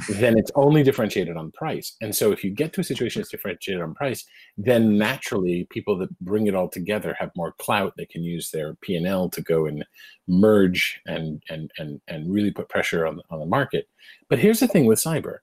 then 0.09 0.37
it's 0.37 0.51
only 0.55 0.83
differentiated 0.83 1.37
on 1.37 1.51
price. 1.51 1.95
And 2.01 2.15
so 2.15 2.31
if 2.31 2.43
you 2.43 2.51
get 2.51 2.73
to 2.73 2.81
a 2.81 2.83
situation 2.83 3.21
that's 3.21 3.31
differentiated 3.31 3.81
on 3.81 3.93
price, 3.93 4.25
then 4.57 4.97
naturally 4.97 5.67
people 5.69 5.97
that 5.99 6.17
bring 6.19 6.47
it 6.47 6.55
all 6.55 6.69
together 6.69 7.15
have 7.19 7.31
more 7.35 7.53
clout. 7.59 7.93
They 7.97 8.05
can 8.05 8.23
use 8.23 8.51
their 8.51 8.75
P&L 8.81 9.29
to 9.29 9.41
go 9.41 9.65
and 9.65 9.85
merge 10.27 10.99
and 11.05 11.41
and 11.49 11.71
and 11.77 12.01
and 12.07 12.31
really 12.31 12.51
put 12.51 12.69
pressure 12.69 13.05
on, 13.05 13.21
on 13.29 13.39
the 13.39 13.45
market. 13.45 13.87
But 14.29 14.39
here's 14.39 14.59
the 14.59 14.67
thing 14.67 14.85
with 14.85 14.99
cyber. 14.99 15.39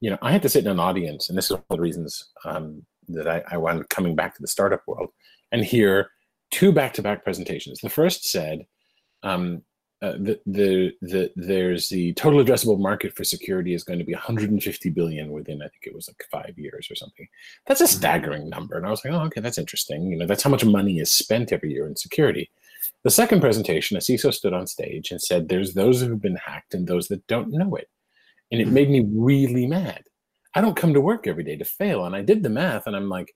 You 0.00 0.10
know, 0.10 0.18
I 0.22 0.32
had 0.32 0.42
to 0.42 0.48
sit 0.48 0.64
in 0.64 0.70
an 0.70 0.80
audience, 0.80 1.28
and 1.28 1.38
this 1.38 1.46
is 1.46 1.52
one 1.52 1.64
of 1.70 1.76
the 1.76 1.82
reasons 1.82 2.30
um, 2.44 2.84
that 3.08 3.28
I, 3.28 3.42
I 3.50 3.56
wound 3.56 3.88
coming 3.88 4.16
back 4.16 4.34
to 4.34 4.42
the 4.42 4.48
startup 4.48 4.82
world 4.86 5.10
and 5.52 5.64
hear 5.64 6.10
two 6.50 6.72
back-to-back 6.72 7.22
presentations. 7.22 7.80
The 7.80 7.88
first 7.88 8.28
said, 8.28 8.66
um, 9.22 9.62
uh, 10.02 10.14
the, 10.18 10.40
the, 10.46 10.92
the, 11.00 11.32
there's 11.36 11.88
the 11.88 12.12
total 12.14 12.44
addressable 12.44 12.78
market 12.78 13.14
for 13.14 13.22
security 13.22 13.72
is 13.72 13.84
going 13.84 14.00
to 14.00 14.04
be 14.04 14.12
150 14.12 14.90
billion 14.90 15.30
within, 15.30 15.62
I 15.62 15.68
think 15.68 15.84
it 15.84 15.94
was 15.94 16.08
like 16.08 16.26
five 16.28 16.58
years 16.58 16.90
or 16.90 16.96
something. 16.96 17.28
That's 17.66 17.80
a 17.80 17.84
mm-hmm. 17.84 17.98
staggering 17.98 18.48
number. 18.48 18.76
And 18.76 18.84
I 18.84 18.90
was 18.90 19.04
like, 19.04 19.14
oh, 19.14 19.20
okay, 19.26 19.40
that's 19.40 19.58
interesting. 19.58 20.10
You 20.10 20.18
know, 20.18 20.26
that's 20.26 20.42
how 20.42 20.50
much 20.50 20.64
money 20.64 20.98
is 20.98 21.14
spent 21.14 21.52
every 21.52 21.70
year 21.70 21.86
in 21.86 21.94
security. 21.94 22.50
The 23.04 23.10
second 23.10 23.40
presentation, 23.40 23.96
a 23.96 24.00
CISO 24.00 24.34
stood 24.34 24.52
on 24.52 24.66
stage 24.66 25.12
and 25.12 25.22
said, 25.22 25.48
there's 25.48 25.74
those 25.74 26.00
who've 26.00 26.20
been 26.20 26.36
hacked 26.36 26.74
and 26.74 26.86
those 26.86 27.06
that 27.08 27.24
don't 27.28 27.52
know 27.52 27.76
it. 27.76 27.88
And 28.50 28.60
it 28.60 28.64
mm-hmm. 28.64 28.74
made 28.74 28.90
me 28.90 29.06
really 29.08 29.68
mad. 29.68 30.02
I 30.56 30.60
don't 30.60 30.76
come 30.76 30.94
to 30.94 31.00
work 31.00 31.28
every 31.28 31.44
day 31.44 31.56
to 31.56 31.64
fail. 31.64 32.06
And 32.06 32.16
I 32.16 32.22
did 32.22 32.42
the 32.42 32.50
math 32.50 32.88
and 32.88 32.96
I'm 32.96 33.08
like, 33.08 33.32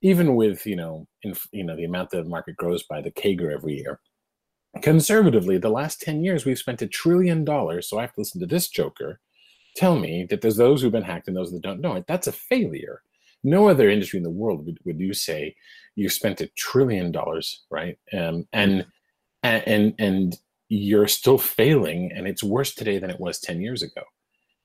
even 0.00 0.36
with, 0.36 0.64
you 0.64 0.76
know, 0.76 1.08
in, 1.24 1.34
you 1.50 1.64
know, 1.64 1.74
the 1.74 1.84
amount 1.84 2.10
the 2.10 2.22
market 2.22 2.56
grows 2.56 2.84
by 2.84 3.00
the 3.00 3.10
CAGR 3.10 3.52
every 3.52 3.74
year, 3.74 4.00
Conservatively, 4.82 5.58
the 5.58 5.68
last 5.68 6.00
10 6.00 6.24
years, 6.24 6.44
we've 6.44 6.58
spent 6.58 6.82
a 6.82 6.86
trillion 6.86 7.44
dollars. 7.44 7.88
So 7.88 7.98
I 7.98 8.02
have 8.02 8.12
to 8.14 8.20
listen 8.20 8.40
to 8.40 8.46
this 8.46 8.68
joker 8.68 9.20
tell 9.74 9.98
me 9.98 10.26
that 10.30 10.40
there's 10.40 10.56
those 10.56 10.80
who've 10.80 10.92
been 10.92 11.02
hacked 11.02 11.28
and 11.28 11.36
those 11.36 11.52
that 11.52 11.62
don't 11.62 11.80
know 11.80 11.94
it. 11.94 12.04
That's 12.06 12.26
a 12.26 12.32
failure. 12.32 13.02
No 13.42 13.68
other 13.68 13.90
industry 13.90 14.18
in 14.18 14.22
the 14.22 14.30
world 14.30 14.64
would, 14.64 14.78
would 14.84 15.00
you 15.00 15.12
say 15.12 15.54
you 15.96 16.08
spent 16.08 16.40
a 16.40 16.50
trillion 16.56 17.12
dollars, 17.12 17.64
right? 17.70 17.98
Um, 18.12 18.48
and 18.52 18.86
and 19.42 19.94
and 19.98 20.36
you're 20.68 21.08
still 21.08 21.36
failing, 21.36 22.10
and 22.14 22.26
it's 22.26 22.42
worse 22.42 22.74
today 22.74 22.98
than 22.98 23.10
it 23.10 23.20
was 23.20 23.38
10 23.38 23.60
years 23.60 23.82
ago. 23.82 24.02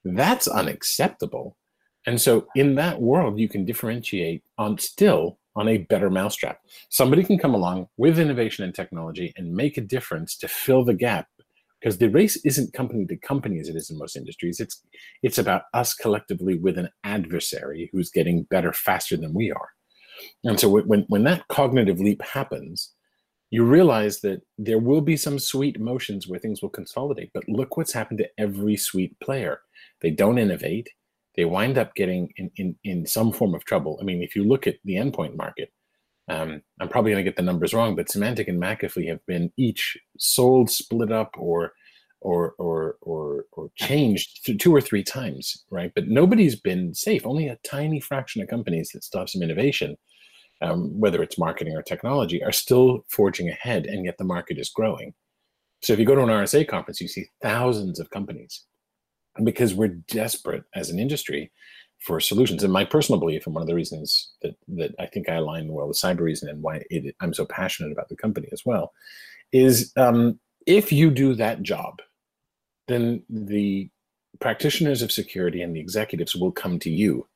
That's 0.05 0.47
unacceptable. 0.47 1.57
And 2.05 2.19
so 2.19 2.47
in 2.55 2.75
that 2.75 3.01
world, 3.01 3.39
you 3.39 3.49
can 3.49 3.65
differentiate 3.65 4.43
on 4.57 4.77
still 4.77 5.37
on 5.55 5.67
a 5.67 5.79
better 5.79 6.09
mousetrap. 6.09 6.59
Somebody 6.89 7.23
can 7.23 7.37
come 7.37 7.53
along 7.53 7.87
with 7.97 8.19
innovation 8.19 8.63
and 8.63 8.73
technology 8.73 9.33
and 9.35 9.53
make 9.53 9.77
a 9.77 9.81
difference 9.81 10.37
to 10.37 10.47
fill 10.47 10.85
the 10.85 10.93
gap 10.93 11.27
because 11.79 11.97
the 11.97 12.09
race 12.09 12.37
isn't 12.45 12.73
company 12.73 13.05
to 13.05 13.17
company 13.17 13.59
as 13.59 13.69
it 13.69 13.75
is 13.75 13.89
in 13.89 13.97
most 13.97 14.15
industries. 14.15 14.59
It's 14.59 14.81
it's 15.23 15.37
about 15.37 15.63
us 15.73 15.93
collectively 15.93 16.57
with 16.57 16.77
an 16.77 16.89
adversary 17.03 17.89
who's 17.91 18.09
getting 18.09 18.43
better 18.43 18.73
faster 18.73 19.17
than 19.17 19.33
we 19.33 19.51
are. 19.51 19.69
And 20.43 20.59
so 20.59 20.69
when 20.69 21.05
when 21.07 21.23
that 21.23 21.47
cognitive 21.47 21.99
leap 21.99 22.21
happens, 22.21 22.93
you 23.51 23.63
realize 23.63 24.21
that 24.21 24.41
there 24.57 24.79
will 24.79 25.01
be 25.01 25.17
some 25.17 25.39
suite 25.39 25.79
motions 25.79 26.27
where 26.27 26.39
things 26.39 26.61
will 26.61 26.69
consolidate. 26.69 27.31
But 27.33 27.47
look 27.47 27.77
what's 27.77 27.93
happened 27.93 28.19
to 28.19 28.29
every 28.37 28.77
suite 28.77 29.19
player. 29.19 29.61
They 30.01 30.11
don't 30.11 30.37
innovate 30.37 30.89
they 31.39 31.45
wind 31.45 31.77
up 31.77 31.95
getting 31.95 32.33
in, 32.35 32.51
in, 32.57 32.75
in 32.83 33.05
some 33.05 33.31
form 33.31 33.55
of 33.55 33.63
trouble. 33.63 33.97
I 34.01 34.03
mean, 34.03 34.21
if 34.21 34.35
you 34.35 34.43
look 34.43 34.67
at 34.67 34.75
the 34.83 34.95
endpoint 34.95 35.37
market, 35.37 35.71
um, 36.27 36.61
I'm 36.81 36.89
probably 36.89 37.11
going 37.11 37.23
to 37.23 37.29
get 37.29 37.37
the 37.37 37.43
numbers 37.43 37.73
wrong, 37.73 37.95
but 37.95 38.09
Symantec 38.09 38.49
and 38.49 38.61
McAfee 38.61 39.07
have 39.07 39.25
been 39.25 39.49
each 39.55 39.97
sold, 40.17 40.69
split 40.69 41.13
up, 41.13 41.33
or 41.37 41.71
or 42.19 42.55
or 42.59 42.97
or 43.01 43.45
or 43.53 43.69
changed 43.77 44.45
two 44.59 44.75
or 44.75 44.81
three 44.81 45.01
times, 45.01 45.63
right? 45.71 45.93
But 45.95 46.09
nobody's 46.09 46.59
been 46.59 46.93
safe. 46.93 47.25
Only 47.25 47.47
a 47.47 47.57
tiny 47.63 48.01
fraction 48.01 48.41
of 48.41 48.49
companies 48.49 48.89
that 48.93 49.07
have 49.17 49.29
some 49.29 49.41
innovation, 49.41 49.95
um, 50.61 50.99
whether 50.99 51.23
it's 51.23 51.39
marketing 51.39 51.73
or 51.73 51.81
technology, 51.81 52.43
are 52.43 52.51
still 52.51 53.05
forging 53.07 53.47
ahead, 53.47 53.85
and 53.85 54.03
yet 54.03 54.17
the 54.17 54.25
market 54.25 54.59
is 54.59 54.67
growing. 54.67 55.13
So 55.83 55.93
if 55.93 55.99
you 55.99 56.05
go 56.05 56.15
to 56.15 56.21
an 56.23 56.27
RSA 56.27 56.67
conference, 56.67 56.99
you 56.99 57.07
see 57.07 57.27
thousands 57.41 57.97
of 57.97 58.09
companies 58.09 58.65
because 59.43 59.73
we're 59.73 59.99
desperate 60.07 60.63
as 60.75 60.89
an 60.89 60.99
industry 60.99 61.51
for 61.99 62.19
solutions. 62.19 62.63
And 62.63 62.71
my 62.71 62.85
personal 62.85 63.19
belief, 63.19 63.45
and 63.45 63.53
one 63.53 63.61
of 63.61 63.67
the 63.67 63.75
reasons 63.75 64.31
that 64.41 64.55
that 64.69 64.95
I 64.99 65.05
think 65.05 65.29
I 65.29 65.35
align 65.35 65.67
well 65.67 65.87
with 65.87 65.97
Cybereason 65.97 66.49
and 66.49 66.61
why 66.61 66.83
it, 66.89 67.15
I'm 67.19 67.33
so 67.33 67.45
passionate 67.45 67.91
about 67.91 68.09
the 68.09 68.15
company 68.15 68.47
as 68.51 68.65
well, 68.65 68.93
is 69.51 69.91
um, 69.97 70.39
if 70.65 70.91
you 70.91 71.11
do 71.11 71.33
that 71.35 71.61
job, 71.61 72.01
then 72.87 73.23
the 73.29 73.89
practitioners 74.39 75.01
of 75.01 75.11
security 75.11 75.61
and 75.61 75.75
the 75.75 75.79
executives 75.79 76.35
will 76.35 76.51
come 76.51 76.79
to 76.79 76.89
you, 76.89 77.27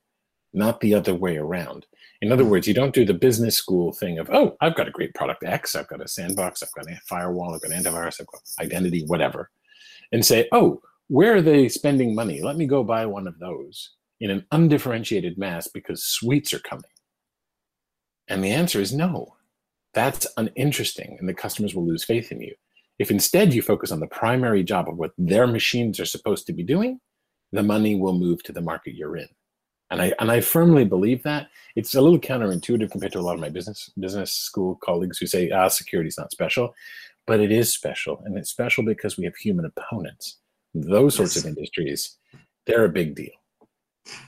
not 0.52 0.80
the 0.80 0.94
other 0.94 1.14
way 1.14 1.36
around. 1.36 1.86
In 2.22 2.32
other 2.32 2.44
words, 2.44 2.66
you 2.66 2.72
don't 2.72 2.94
do 2.94 3.04
the 3.04 3.12
business 3.12 3.56
school 3.56 3.92
thing 3.92 4.18
of, 4.18 4.30
oh, 4.32 4.56
I've 4.60 4.76
got 4.76 4.88
a 4.88 4.92
great 4.92 5.14
product 5.14 5.44
X, 5.44 5.74
I've 5.74 5.88
got 5.88 6.00
a 6.00 6.08
sandbox, 6.08 6.62
I've 6.62 6.72
got 6.72 6.90
a 6.90 6.98
firewall, 7.06 7.54
I've 7.54 7.60
got 7.60 7.72
antivirus, 7.72 8.20
I've 8.20 8.26
got 8.28 8.40
identity, 8.60 9.04
whatever, 9.06 9.50
and 10.10 10.24
say, 10.24 10.48
oh, 10.52 10.80
where 11.14 11.36
are 11.36 11.42
they 11.42 11.68
spending 11.68 12.12
money? 12.12 12.42
Let 12.42 12.56
me 12.56 12.66
go 12.66 12.82
buy 12.82 13.06
one 13.06 13.28
of 13.28 13.38
those 13.38 13.90
in 14.18 14.32
an 14.32 14.44
undifferentiated 14.50 15.38
mass 15.38 15.68
because 15.68 16.02
suites 16.02 16.52
are 16.52 16.58
coming. 16.58 16.90
And 18.26 18.42
the 18.42 18.50
answer 18.50 18.80
is 18.80 18.92
no. 18.92 19.36
That's 19.92 20.26
uninteresting, 20.36 21.16
and 21.20 21.28
the 21.28 21.34
customers 21.34 21.72
will 21.72 21.86
lose 21.86 22.02
faith 22.02 22.32
in 22.32 22.40
you. 22.40 22.52
If 22.98 23.12
instead 23.12 23.54
you 23.54 23.62
focus 23.62 23.92
on 23.92 24.00
the 24.00 24.08
primary 24.08 24.64
job 24.64 24.88
of 24.88 24.96
what 24.96 25.12
their 25.16 25.46
machines 25.46 26.00
are 26.00 26.04
supposed 26.04 26.48
to 26.48 26.52
be 26.52 26.64
doing, 26.64 26.98
the 27.52 27.62
money 27.62 27.94
will 27.94 28.18
move 28.18 28.42
to 28.42 28.52
the 28.52 28.60
market 28.60 28.96
you're 28.96 29.16
in. 29.16 29.28
And 29.92 30.02
I 30.02 30.12
and 30.18 30.32
I 30.32 30.40
firmly 30.40 30.84
believe 30.84 31.22
that. 31.22 31.46
It's 31.76 31.94
a 31.94 32.00
little 32.00 32.18
counterintuitive 32.18 32.90
compared 32.90 33.12
to 33.12 33.20
a 33.20 33.26
lot 33.28 33.34
of 33.34 33.40
my 33.40 33.50
business 33.50 33.88
business 34.00 34.32
school 34.32 34.80
colleagues 34.82 35.18
who 35.18 35.28
say, 35.28 35.48
ah, 35.52 35.68
security 35.68 36.08
is 36.08 36.18
not 36.18 36.32
special. 36.32 36.74
But 37.24 37.38
it 37.38 37.52
is 37.52 37.72
special. 37.72 38.20
And 38.24 38.36
it's 38.36 38.50
special 38.50 38.82
because 38.82 39.16
we 39.16 39.24
have 39.26 39.36
human 39.36 39.64
opponents 39.64 40.38
those 40.74 41.14
sorts 41.14 41.36
yes. 41.36 41.44
of 41.44 41.48
industries, 41.50 42.18
they're 42.66 42.84
a 42.84 42.88
big 42.88 43.14
deal. 43.14 43.30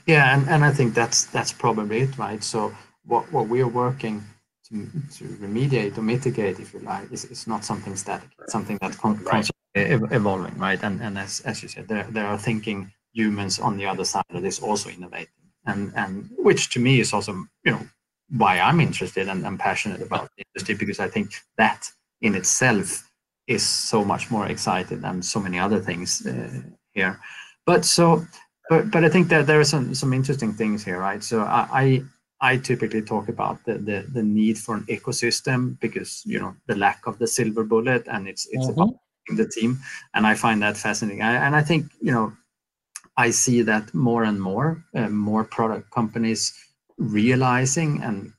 Yeah, 0.05 0.35
and, 0.35 0.49
and 0.49 0.65
I 0.65 0.71
think 0.71 0.93
that's 0.93 1.25
that's 1.25 1.53
probably 1.53 1.99
it, 2.01 2.17
right? 2.17 2.43
So 2.43 2.73
what, 3.05 3.31
what 3.31 3.47
we're 3.47 3.67
working 3.67 4.23
to, 4.69 4.87
to 5.17 5.23
remediate 5.39 5.97
or 5.97 6.01
mitigate, 6.01 6.59
if 6.59 6.73
you 6.73 6.79
like, 6.79 7.11
is, 7.11 7.25
is 7.25 7.47
not 7.47 7.63
something 7.63 7.95
static, 7.95 8.29
it's 8.41 8.51
something 8.51 8.77
that's 8.81 8.97
con- 8.97 9.23
right. 9.23 9.45
constantly 9.75 10.07
evolving, 10.15 10.57
right? 10.57 10.81
And 10.83 11.01
and 11.01 11.17
as, 11.17 11.41
as 11.41 11.61
you 11.61 11.69
said, 11.69 11.87
there, 11.87 12.07
there 12.09 12.25
are 12.25 12.37
thinking 12.37 12.91
humans 13.13 13.59
on 13.59 13.77
the 13.77 13.85
other 13.85 14.05
side 14.05 14.25
of 14.31 14.41
this 14.41 14.59
also 14.59 14.89
innovating. 14.89 15.27
And 15.65 15.93
and 15.95 16.29
which 16.37 16.69
to 16.71 16.79
me 16.79 16.99
is 16.99 17.13
also, 17.13 17.33
you 17.63 17.71
know, 17.71 17.87
why 18.29 18.59
I'm 18.59 18.79
interested 18.79 19.27
and, 19.29 19.45
and 19.45 19.59
passionate 19.59 20.01
about 20.01 20.29
the 20.35 20.43
industry, 20.53 20.75
because 20.75 20.99
I 20.99 21.07
think 21.07 21.31
that 21.57 21.89
in 22.21 22.35
itself 22.35 23.06
is 23.47 23.65
so 23.65 24.03
much 24.03 24.29
more 24.29 24.47
excited 24.47 25.01
than 25.01 25.21
so 25.21 25.39
many 25.39 25.57
other 25.57 25.79
things 25.79 26.25
uh, 26.25 26.61
here. 26.93 27.19
But 27.65 27.85
so, 27.85 28.25
but 28.69 28.91
but 28.91 29.03
I 29.03 29.09
think 29.09 29.29
that 29.29 29.47
there 29.47 29.59
are 29.59 29.65
some 29.65 29.95
some 29.95 30.13
interesting 30.13 30.53
things 30.53 30.83
here, 30.83 30.99
right? 30.99 31.23
So 31.23 31.41
I 31.41 31.67
I, 31.71 32.03
I 32.53 32.57
typically 32.57 33.01
talk 33.01 33.29
about 33.29 33.63
the, 33.65 33.75
the 33.75 34.05
the 34.13 34.23
need 34.23 34.57
for 34.57 34.75
an 34.75 34.83
ecosystem 34.83 35.79
because 35.79 36.23
you 36.25 36.39
know 36.39 36.55
the 36.67 36.75
lack 36.75 37.07
of 37.07 37.17
the 37.19 37.27
silver 37.27 37.63
bullet, 37.63 38.07
and 38.07 38.27
it's 38.27 38.47
it's 38.51 38.67
mm-hmm. 38.67 38.81
about 38.81 38.95
the 39.35 39.47
team, 39.47 39.79
and 40.13 40.27
I 40.27 40.35
find 40.35 40.61
that 40.61 40.77
fascinating. 40.77 41.21
I, 41.21 41.45
and 41.45 41.55
I 41.55 41.61
think 41.61 41.85
you 42.01 42.11
know 42.11 42.33
I 43.17 43.31
see 43.31 43.63
that 43.63 43.93
more 43.93 44.23
and 44.23 44.39
more, 44.39 44.85
uh, 44.93 45.09
more 45.09 45.43
product 45.43 45.89
companies 45.89 46.53
realizing 46.97 48.01
and 48.03 48.31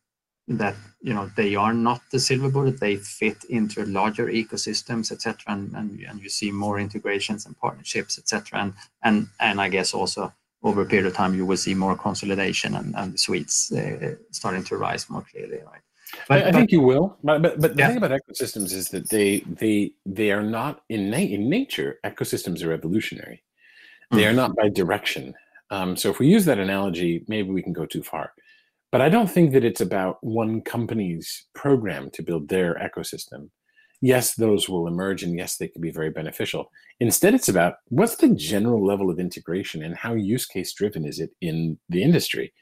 that 0.47 0.77
you 1.01 1.15
know 1.15 1.31
they 1.37 1.55
are 1.55 1.73
not 1.73 2.01
the 2.11 2.19
silver 2.19 2.51
bullet 2.51 2.81
they 2.81 2.97
fit 2.97 3.45
into 3.49 3.85
larger 3.87 4.27
ecosystems 4.27 5.13
etc 5.13 5.53
and, 5.53 5.73
and 5.75 6.01
and 6.01 6.21
you 6.21 6.29
see 6.29 6.51
more 6.51 6.79
integrations 6.79 7.47
and 7.47 7.57
partnerships 7.59 8.19
etc 8.19 8.61
and 8.61 8.73
and 9.05 9.29
and 9.41 9.61
i 9.61 9.69
guess 9.69 9.95
also 9.95 10.33
over 10.65 10.83
a 10.83 10.87
period 10.87 11.07
of 11.07 11.15
time 11.15 11.35
you 11.35 11.47
will 11.47 11.57
see 11.57 11.75
more 11.75 11.97
consolidation 11.97 12.75
and, 12.75 12.95
and 12.97 13.15
the 13.15 13.19
suites 13.19 13.73
uh, 13.73 14.15
starting 14.33 14.65
to 14.65 14.77
rise 14.77 15.09
more 15.09 15.25
clearly 15.31 15.59
right 15.71 15.83
but, 16.27 16.47
I, 16.47 16.53
think 16.53 16.73
you 16.73 16.81
will, 16.81 17.19
but 17.23 17.43
but, 17.43 17.61
but 17.61 17.77
the 17.77 17.83
yeah. 17.83 17.89
thing 17.89 17.99
about 17.99 18.11
ecosystems 18.11 18.73
is 18.73 18.89
that 18.89 19.11
they 19.11 19.41
they 19.41 19.93
they 20.07 20.31
are 20.31 20.43
not 20.43 20.81
in 20.89 21.11
na- 21.11 21.19
in 21.19 21.51
nature. 21.51 21.99
Ecosystems 22.03 22.65
are 22.65 22.73
evolutionary; 22.73 23.43
they 24.11 24.23
mm. 24.23 24.31
are 24.31 24.33
not 24.33 24.57
by 24.57 24.71
direction. 24.71 25.35
Um, 25.71 25.99
so 25.99 26.09
if 26.09 26.19
we 26.19 26.27
use 26.27 26.47
that 26.47 26.59
analogy, 26.59 27.27
maybe 27.29 27.51
we 27.51 27.63
can 27.63 27.75
go 27.75 27.85
too 27.85 28.03
far 28.03 28.33
but 28.91 29.01
I 29.01 29.09
don't 29.09 29.31
think 29.31 29.53
that 29.53 29.65
it's 29.65 29.81
about 29.81 30.19
one 30.23 30.63
company's 30.63 31.47
program 31.55 32.11
to 32.13 32.23
build 32.23 32.49
their 32.49 32.75
ecosystem, 32.75 33.51
yes, 34.01 34.35
those 34.35 34.69
will 34.69 34.87
emerge 34.87 35.23
and 35.23 35.37
yes, 35.37 35.57
they 35.57 35.69
can 35.69 35.83
be 35.83 35.91
very 35.91 36.11
beneficial. 36.11 36.71
Instead, 37.01 37.35
it's 37.35 37.49
about 37.49 37.75
what's 37.89 38.17
the 38.17 38.35
general 38.35 38.85
level 38.85 39.11
of 39.11 39.19
integration 39.19 39.83
and 39.83 39.97
how 39.97 40.15
use 40.15 40.47
case 40.47 40.73
driven 40.73 41.05
is 41.05 41.21
it 41.21 41.31
in 41.41 41.79
the 41.89 42.03
industry. 42.03 42.53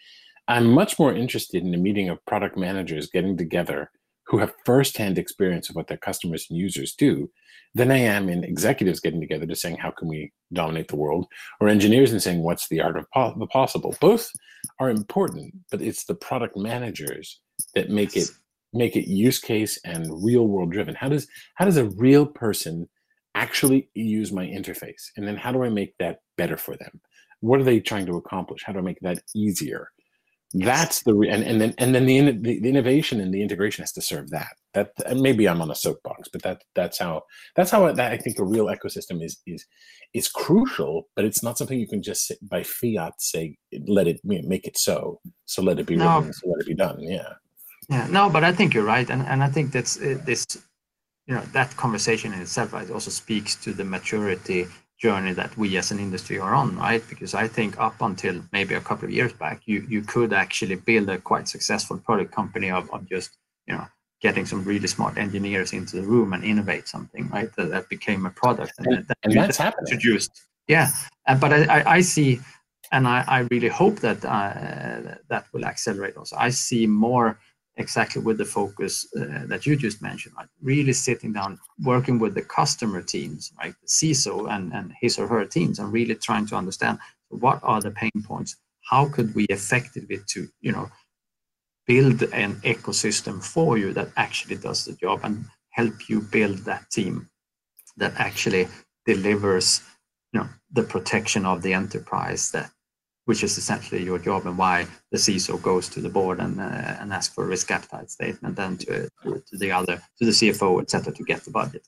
I'm 0.49 0.71
much 0.71 0.99
more 0.99 1.13
interested 1.15 1.63
in 1.65 1.75
a 1.75 1.79
meeting 1.79 2.09
of 2.09 2.25
product 2.25 2.57
managers 2.57 3.11
getting 3.11 3.37
together 3.37 3.91
who 4.27 4.39
have 4.39 4.55
firsthand 4.65 5.19
experience 5.19 5.71
of 5.71 5.77
what 5.77 5.87
their 5.89 5.97
customers 5.97 6.47
and 6.51 6.59
users 6.59 6.95
do 6.95 7.31
than 7.75 7.91
I 7.91 7.99
am 7.99 8.29
in 8.29 8.43
executives 8.43 9.01
getting 9.01 9.21
together 9.21 9.47
to 9.47 9.55
saying, 9.55 9.77
how 9.77 9.91
can 9.91 10.09
we 10.09 10.33
dominate 10.53 10.89
the 10.89 10.97
world? 10.97 11.27
Or 11.61 11.69
engineers 11.69 12.11
and 12.11 12.23
saying, 12.23 12.43
what's 12.43 12.69
the 12.69 12.81
art 12.81 12.97
of 12.97 13.07
po- 13.13 13.35
the 13.39 13.47
possible? 13.47 13.95
Both 14.01 14.31
are 14.81 14.91
important, 14.91 15.55
but 15.71 15.83
it's 15.83 16.05
the 16.05 16.15
product 16.15 16.57
managers 16.57 17.41
that 17.75 17.91
make 17.91 18.17
it 18.17 18.31
make 18.73 18.97
it 18.97 19.09
use 19.09 19.39
case 19.39 19.79
and 19.85 20.07
real 20.25 20.47
world 20.49 20.73
driven. 20.73 20.95
How 20.95 21.09
does 21.09 21.29
how 21.55 21.65
does 21.65 21.77
a 21.77 21.91
real 21.91 22.27
person 22.27 22.89
actually 23.35 23.91
use 23.95 24.33
my 24.33 24.45
interface? 24.47 25.11
And 25.17 25.27
then 25.27 25.37
how 25.37 25.53
do 25.53 25.63
I 25.63 25.69
make 25.69 25.95
that 25.99 26.19
better 26.37 26.57
for 26.57 26.77
them? 26.77 27.01
What 27.41 27.61
are 27.61 27.65
they 27.65 27.81
trying 27.81 28.07
to 28.07 28.17
accomplish? 28.17 28.63
How 28.65 28.73
do 28.73 28.79
I 28.79 28.83
make 28.83 29.01
that 29.03 29.23
easier? 29.35 29.91
That's 30.55 31.03
the 31.03 31.15
re- 31.15 31.29
and, 31.29 31.43
and 31.43 31.61
then 31.61 31.75
and 31.79 31.95
then 31.95 32.07
the, 32.07 32.17
in, 32.19 32.43
the, 32.43 32.61
the 32.61 32.69
innovation 32.69 33.21
and 33.21 33.35
the 33.35 33.43
integration 33.43 33.83
has 33.83 33.93
to 33.93 34.03
serve 34.03 34.31
that. 34.31 34.55
That 34.75 34.93
maybe 35.17 35.49
I'm 35.49 35.61
on 35.61 35.71
a 35.71 35.75
soapbox, 35.75 36.29
but 36.33 36.43
that 36.43 36.63
that's 36.75 36.99
how 36.99 37.23
that's 37.57 37.71
how 37.71 37.91
that 37.93 38.13
I 38.13 38.17
think 38.17 38.39
a 38.39 38.45
real 38.45 38.67
ecosystem 38.67 39.23
is 39.25 39.39
is 39.47 39.67
is 40.15 40.29
crucial. 40.29 41.09
But 41.17 41.25
it's 41.25 41.43
not 41.43 41.59
something 41.59 41.79
you 41.79 41.89
can 41.89 42.03
just 42.03 42.27
sit 42.27 42.39
by 42.49 42.63
fiat 42.63 43.15
say 43.19 43.57
let 43.87 44.07
it 44.07 44.21
make 44.25 44.67
it 44.67 44.79
so. 44.79 45.21
So 45.47 45.63
let 45.63 45.81
it 45.81 45.87
be 45.87 45.97
no. 45.97 46.19
written. 46.19 46.33
So 46.33 46.49
let 46.49 46.61
it 46.61 46.67
be 46.67 46.75
done. 46.75 47.01
Yeah. 47.01 47.33
Yeah. 47.91 48.07
No, 48.09 48.31
but 48.31 48.45
I 48.45 48.53
think 48.53 48.73
you're 48.73 48.85
right, 48.85 49.11
and 49.11 49.23
and 49.23 49.43
I 49.43 49.49
think 49.49 49.73
that's 49.73 50.01
uh, 50.01 50.19
this. 50.25 50.47
You 51.27 51.35
know 51.35 51.43
that 51.53 51.77
conversation 51.77 52.33
in 52.33 52.41
itself 52.41 52.73
also 52.73 53.11
speaks 53.11 53.57
to 53.57 53.73
the 53.73 53.85
maturity 53.85 54.67
journey 54.99 55.33
that 55.33 55.57
we 55.57 55.77
as 55.77 55.91
an 55.91 55.99
industry 55.99 56.39
are 56.39 56.55
on, 56.55 56.77
right? 56.77 57.03
Because 57.09 57.35
I 57.35 57.49
think 57.49 57.79
up 57.79 58.01
until 58.01 58.43
maybe 58.53 58.75
a 58.75 58.81
couple 58.81 59.07
of 59.09 59.15
years 59.15 59.33
back, 59.33 59.63
you 59.67 59.87
you 59.89 60.03
could 60.03 60.33
actually 60.33 60.77
build 60.77 61.09
a 61.11 61.19
quite 61.19 61.49
successful 61.49 61.99
product 61.99 62.33
company 62.33 62.71
of, 62.71 62.91
of 62.93 63.09
just 63.09 63.37
you 63.67 63.75
know 63.75 63.87
getting 64.23 64.47
some 64.47 64.65
really 64.65 64.89
smart 64.89 65.19
engineers 65.19 65.73
into 65.73 65.97
the 65.97 66.03
room 66.03 66.33
and 66.33 66.43
innovate 66.45 66.89
something, 66.89 67.29
right? 67.29 67.55
That, 67.57 67.71
that 67.71 67.89
became 67.91 68.25
a 68.25 68.31
product 68.31 68.73
and, 68.79 68.87
and, 68.87 69.09
that, 69.09 69.19
and 69.23 69.35
that's 69.35 69.59
happening. 69.59 69.93
Introduced, 69.93 70.31
yeah. 70.69 70.89
Uh, 71.29 71.35
but 71.37 71.53
I, 71.53 71.65
I, 71.65 71.93
I, 71.97 72.01
see, 72.01 72.41
and 72.93 73.07
I, 73.07 73.25
I 73.29 73.39
really 73.51 73.69
hope 73.69 73.97
that 74.01 74.25
uh, 74.25 75.17
that 75.29 75.45
will 75.53 75.67
accelerate. 75.67 76.17
Also, 76.17 76.37
I 76.37 76.49
see 76.49 76.87
more 76.87 77.39
exactly 77.77 78.23
with 78.23 78.39
the 78.39 78.45
focus 78.45 79.07
uh, 79.17 79.47
that 79.47 79.67
you 79.67 79.77
just 79.77 80.01
mentioned, 80.03 80.35
right? 80.37 80.49
Really 80.63 80.93
sitting 80.93 81.33
down, 81.33 81.59
working 81.83 82.19
with 82.19 82.35
the 82.35 82.43
customer 82.43 83.03
teams, 83.03 83.53
right? 83.59 83.75
The 83.83 83.89
CISO 83.89 84.51
and, 84.51 84.73
and 84.73 84.93
his 85.01 85.19
or 85.19 85.27
her 85.27 85.45
teams, 85.45 85.79
and 85.79 85.93
really 85.93 86.15
trying 86.15 86.47
to 86.47 86.57
understand 86.57 86.99
what 87.29 87.61
are 87.63 87.81
the 87.81 87.91
pain 87.91 88.23
points. 88.25 88.57
How 88.89 89.09
could 89.09 89.35
we 89.35 89.45
effectively 89.47 90.21
to 90.29 90.49
you 90.61 90.73
know 90.73 90.89
build 91.87 92.23
an 92.33 92.57
ecosystem 92.63 93.43
for 93.43 93.79
you 93.79 93.93
that 93.93 94.09
actually 94.17 94.57
does 94.57 94.85
the 94.85 94.93
job 94.95 95.21
and 95.23 95.45
help 95.71 96.09
you 96.09 96.21
build 96.21 96.59
that 96.59 96.91
team 96.91 97.29
that 97.97 98.13
actually 98.17 98.69
delivers 99.05 99.83
you 100.33 100.41
know 100.41 100.49
the 100.73 100.83
protection 100.83 101.47
of 101.47 101.63
the 101.63 101.73
enterprise 101.73 102.51
that 102.51 102.71
which 103.27 103.43
is 103.43 103.59
essentially 103.59 104.03
your 104.03 104.19
job 104.19 104.47
and 104.47 104.57
why 104.57 104.87
the 105.11 105.19
CISO 105.19 105.61
goes 105.61 105.89
to 105.91 106.01
the 106.01 106.09
board 106.09 106.41
and, 106.41 106.61
uh, 106.61 106.97
and 107.01 107.13
asks 107.13 107.35
for 107.35 107.45
a 107.45 107.49
risk 107.49 107.71
appetite 107.71 108.11
statement, 108.11 108.57
then 108.57 108.79
to, 108.79 109.09
to, 109.23 109.43
to 109.47 109.59
the 109.59 109.71
other, 109.71 110.01
to 110.19 110.25
the 110.25 110.31
CFO, 110.31 110.81
etc., 110.81 111.13
to 111.13 111.25
get 111.25 111.45
the 111.45 111.51
budget. 111.51 111.87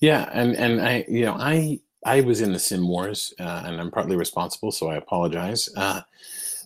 Yeah, 0.00 0.28
and 0.32 0.56
and 0.56 0.80
I, 0.80 1.04
you 1.08 1.24
know, 1.24 1.34
I 1.38 1.78
I 2.04 2.22
was 2.22 2.40
in 2.40 2.52
the 2.52 2.58
SIEM 2.58 2.88
wars, 2.88 3.32
uh, 3.38 3.62
and 3.64 3.80
I'm 3.80 3.90
partly 3.90 4.16
responsible, 4.16 4.72
so 4.72 4.88
I 4.88 4.96
apologize. 4.96 5.68
Uh, 5.76 6.00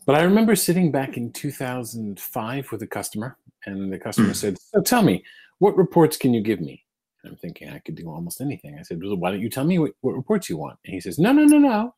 but 0.06 0.14
I 0.14 0.22
remember 0.22 0.56
sitting 0.56 0.90
back 0.90 1.18
in 1.18 1.32
2005 1.32 2.72
with 2.72 2.82
a 2.82 2.86
customer, 2.86 3.36
and 3.66 3.92
the 3.92 3.98
customer 3.98 4.30
mm. 4.30 4.36
said, 4.36 4.56
"So 4.58 4.80
tell 4.80 5.02
me, 5.02 5.22
what 5.58 5.76
reports 5.76 6.16
can 6.16 6.32
you 6.32 6.40
give 6.40 6.60
me?" 6.60 6.82
And 7.22 7.32
I'm 7.32 7.38
thinking 7.38 7.68
I 7.68 7.78
could 7.80 7.94
do 7.94 8.08
almost 8.08 8.40
anything. 8.40 8.78
I 8.78 8.82
said, 8.82 9.02
"Well, 9.02 9.16
why 9.16 9.30
don't 9.30 9.40
you 9.40 9.50
tell 9.50 9.64
me 9.64 9.78
what, 9.78 9.92
what 10.00 10.14
reports 10.14 10.48
you 10.48 10.56
want?" 10.56 10.78
And 10.84 10.94
he 10.94 11.00
says, 11.00 11.18
"No, 11.18 11.32
no, 11.32 11.44
no, 11.44 11.58
no. 11.58 11.94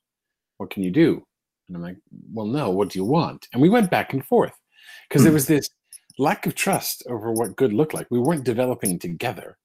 What 0.57 0.71
can 0.71 0.83
you 0.83 0.91
do?" 0.91 1.25
And 1.69 1.77
I'm 1.77 1.83
like, 1.83 1.99
well, 2.33 2.47
no, 2.47 2.71
what 2.71 2.91
do 2.91 2.99
you 2.99 3.05
want? 3.05 3.47
And 3.53 3.63
we 3.63 3.69
went 3.69 3.91
back 3.91 4.13
and 4.13 4.25
forth 4.25 4.55
because 5.09 5.23
there 5.23 5.31
hmm. 5.31 5.37
was 5.37 5.47
this 5.47 5.69
lack 6.19 6.47
of 6.47 6.55
trust 6.55 7.05
over 7.09 7.33
what 7.33 7.57
good 7.57 7.73
looked 7.73 7.95
like. 7.95 8.07
We 8.11 8.19
weren't 8.19 8.45
developing 8.45 8.99
together, 8.99 9.57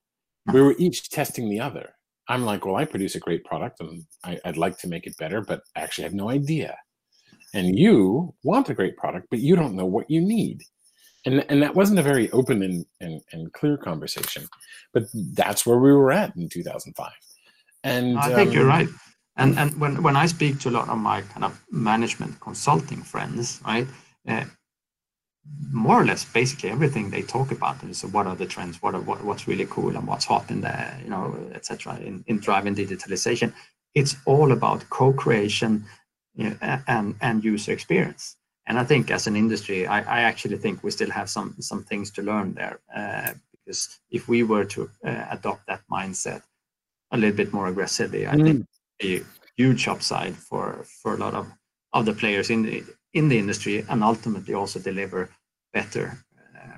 we 0.51 0.61
were 0.61 0.75
each 0.77 1.09
testing 1.09 1.49
the 1.49 1.59
other. 1.59 1.95
I'm 2.29 2.45
like, 2.45 2.65
well, 2.65 2.77
I 2.77 2.85
produce 2.85 3.15
a 3.15 3.19
great 3.19 3.43
product 3.43 3.81
and 3.81 4.05
I, 4.23 4.39
would 4.45 4.57
like 4.57 4.77
to 4.79 4.87
make 4.87 5.07
it 5.07 5.17
better, 5.17 5.41
but 5.41 5.61
I 5.75 5.81
actually 5.81 6.05
have 6.05 6.13
no 6.13 6.29
idea. 6.29 6.77
And 7.53 7.77
you 7.77 8.33
want 8.43 8.69
a 8.69 8.73
great 8.73 8.97
product, 8.97 9.27
but 9.29 9.39
you 9.39 9.55
don't 9.55 9.75
know 9.75 9.85
what 9.85 10.09
you 10.09 10.21
need. 10.21 10.61
And, 11.25 11.45
and 11.49 11.61
that 11.61 11.75
wasn't 11.75 11.99
a 11.99 12.03
very 12.03 12.29
open 12.31 12.63
and, 12.63 12.85
and, 13.01 13.21
and 13.31 13.53
clear 13.53 13.77
conversation, 13.77 14.47
but 14.93 15.03
that's 15.33 15.65
where 15.65 15.79
we 15.79 15.91
were 15.91 16.11
at 16.11 16.35
in 16.35 16.49
2005. 16.49 17.11
And 17.83 18.17
I 18.17 18.33
think 18.33 18.49
um, 18.49 18.55
you're 18.55 18.65
right. 18.65 18.87
And 19.35 19.57
and 19.57 19.79
when 19.79 20.03
when 20.03 20.15
I 20.15 20.27
speak 20.27 20.59
to 20.59 20.69
a 20.69 20.75
lot 20.77 20.89
of 20.89 20.97
my 20.97 21.21
kind 21.21 21.43
of 21.43 21.59
management 21.71 22.39
consulting 22.39 23.01
friends, 23.01 23.61
right, 23.65 23.87
uh, 24.27 24.45
more 25.71 26.01
or 26.01 26.05
less 26.05 26.23
basically 26.23 26.69
everything 26.69 27.09
they 27.09 27.23
talk 27.23 27.51
about 27.51 27.83
is 27.83 28.05
what 28.05 28.27
are 28.27 28.35
the 28.35 28.45
trends, 28.45 28.81
what 28.81 28.93
are 28.93 29.01
what, 29.01 29.23
what's 29.23 29.47
really 29.47 29.65
cool, 29.69 29.95
and 29.95 30.07
what's 30.07 30.25
hot 30.25 30.49
in 30.51 30.61
the 30.61 30.93
you 31.03 31.09
know 31.09 31.35
etc. 31.53 31.97
In, 31.97 32.23
in 32.27 32.39
driving 32.39 32.75
digitalization, 32.75 33.53
it's 33.95 34.15
all 34.25 34.51
about 34.51 34.89
co-creation 34.89 35.85
you 36.35 36.49
know, 36.49 36.79
and 36.87 37.15
and 37.21 37.43
user 37.43 37.71
experience. 37.71 38.37
And 38.65 38.79
I 38.79 38.83
think 38.83 39.11
as 39.11 39.27
an 39.27 39.35
industry, 39.35 39.87
I, 39.87 39.99
I 39.99 40.21
actually 40.21 40.57
think 40.57 40.83
we 40.83 40.91
still 40.91 41.11
have 41.11 41.29
some 41.29 41.55
some 41.59 41.83
things 41.83 42.11
to 42.11 42.21
learn 42.21 42.53
there 42.53 42.79
uh, 42.95 43.33
because 43.51 43.99
if 44.09 44.27
we 44.27 44.43
were 44.43 44.65
to 44.65 44.89
uh, 45.05 45.25
adopt 45.31 45.67
that 45.67 45.81
mindset 45.91 46.43
a 47.11 47.17
little 47.17 47.35
bit 47.35 47.53
more 47.53 47.67
aggressively, 47.67 48.27
I 48.27 48.35
mm. 48.35 48.43
think 48.43 48.67
a 49.03 49.21
huge 49.57 49.87
upside 49.87 50.35
for 50.35 50.85
for 51.01 51.15
a 51.15 51.17
lot 51.17 51.33
of 51.33 51.47
of 51.93 52.05
the 52.05 52.13
players 52.13 52.49
in 52.49 52.63
the 52.63 52.83
in 53.13 53.29
the 53.29 53.37
industry 53.37 53.85
and 53.89 54.03
ultimately 54.03 54.53
also 54.53 54.79
deliver 54.79 55.29
better 55.73 56.17
uh, 56.55 56.77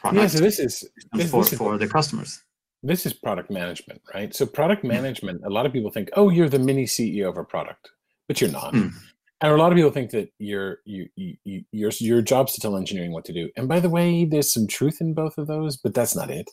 products 0.00 0.20
yeah, 0.20 0.26
so 0.26 0.38
this 0.40 0.58
is 0.58 0.84
this, 1.12 1.30
for, 1.30 1.42
this 1.42 1.52
is, 1.52 1.58
for 1.58 1.78
the 1.78 1.88
customers. 1.88 2.42
This 2.82 3.06
is 3.06 3.12
product 3.12 3.50
management 3.50 4.00
right? 4.14 4.34
So 4.34 4.46
product 4.46 4.84
management 4.84 5.42
a 5.44 5.50
lot 5.50 5.66
of 5.66 5.72
people 5.72 5.90
think 5.90 6.10
oh 6.14 6.30
you're 6.30 6.48
the 6.48 6.58
mini 6.58 6.84
ceo 6.84 7.28
of 7.28 7.36
a 7.36 7.44
product 7.44 7.90
but 8.28 8.40
you're 8.40 8.50
not. 8.50 8.74
Mm. 8.74 8.92
and 9.40 9.52
a 9.52 9.56
lot 9.56 9.70
of 9.70 9.76
people 9.76 9.92
think 9.92 10.10
that 10.10 10.28
your 10.38 10.78
you, 10.84 11.08
you, 11.16 11.64
your 11.72 11.90
your 11.98 12.22
job's 12.22 12.52
to 12.54 12.60
tell 12.60 12.76
engineering 12.76 13.12
what 13.12 13.24
to 13.26 13.32
do. 13.32 13.50
And 13.56 13.68
by 13.68 13.80
the 13.80 13.90
way 13.90 14.24
there's 14.24 14.52
some 14.52 14.66
truth 14.66 15.00
in 15.00 15.14
both 15.14 15.38
of 15.38 15.46
those 15.46 15.76
but 15.76 15.94
that's 15.94 16.16
not 16.16 16.30
it 16.30 16.50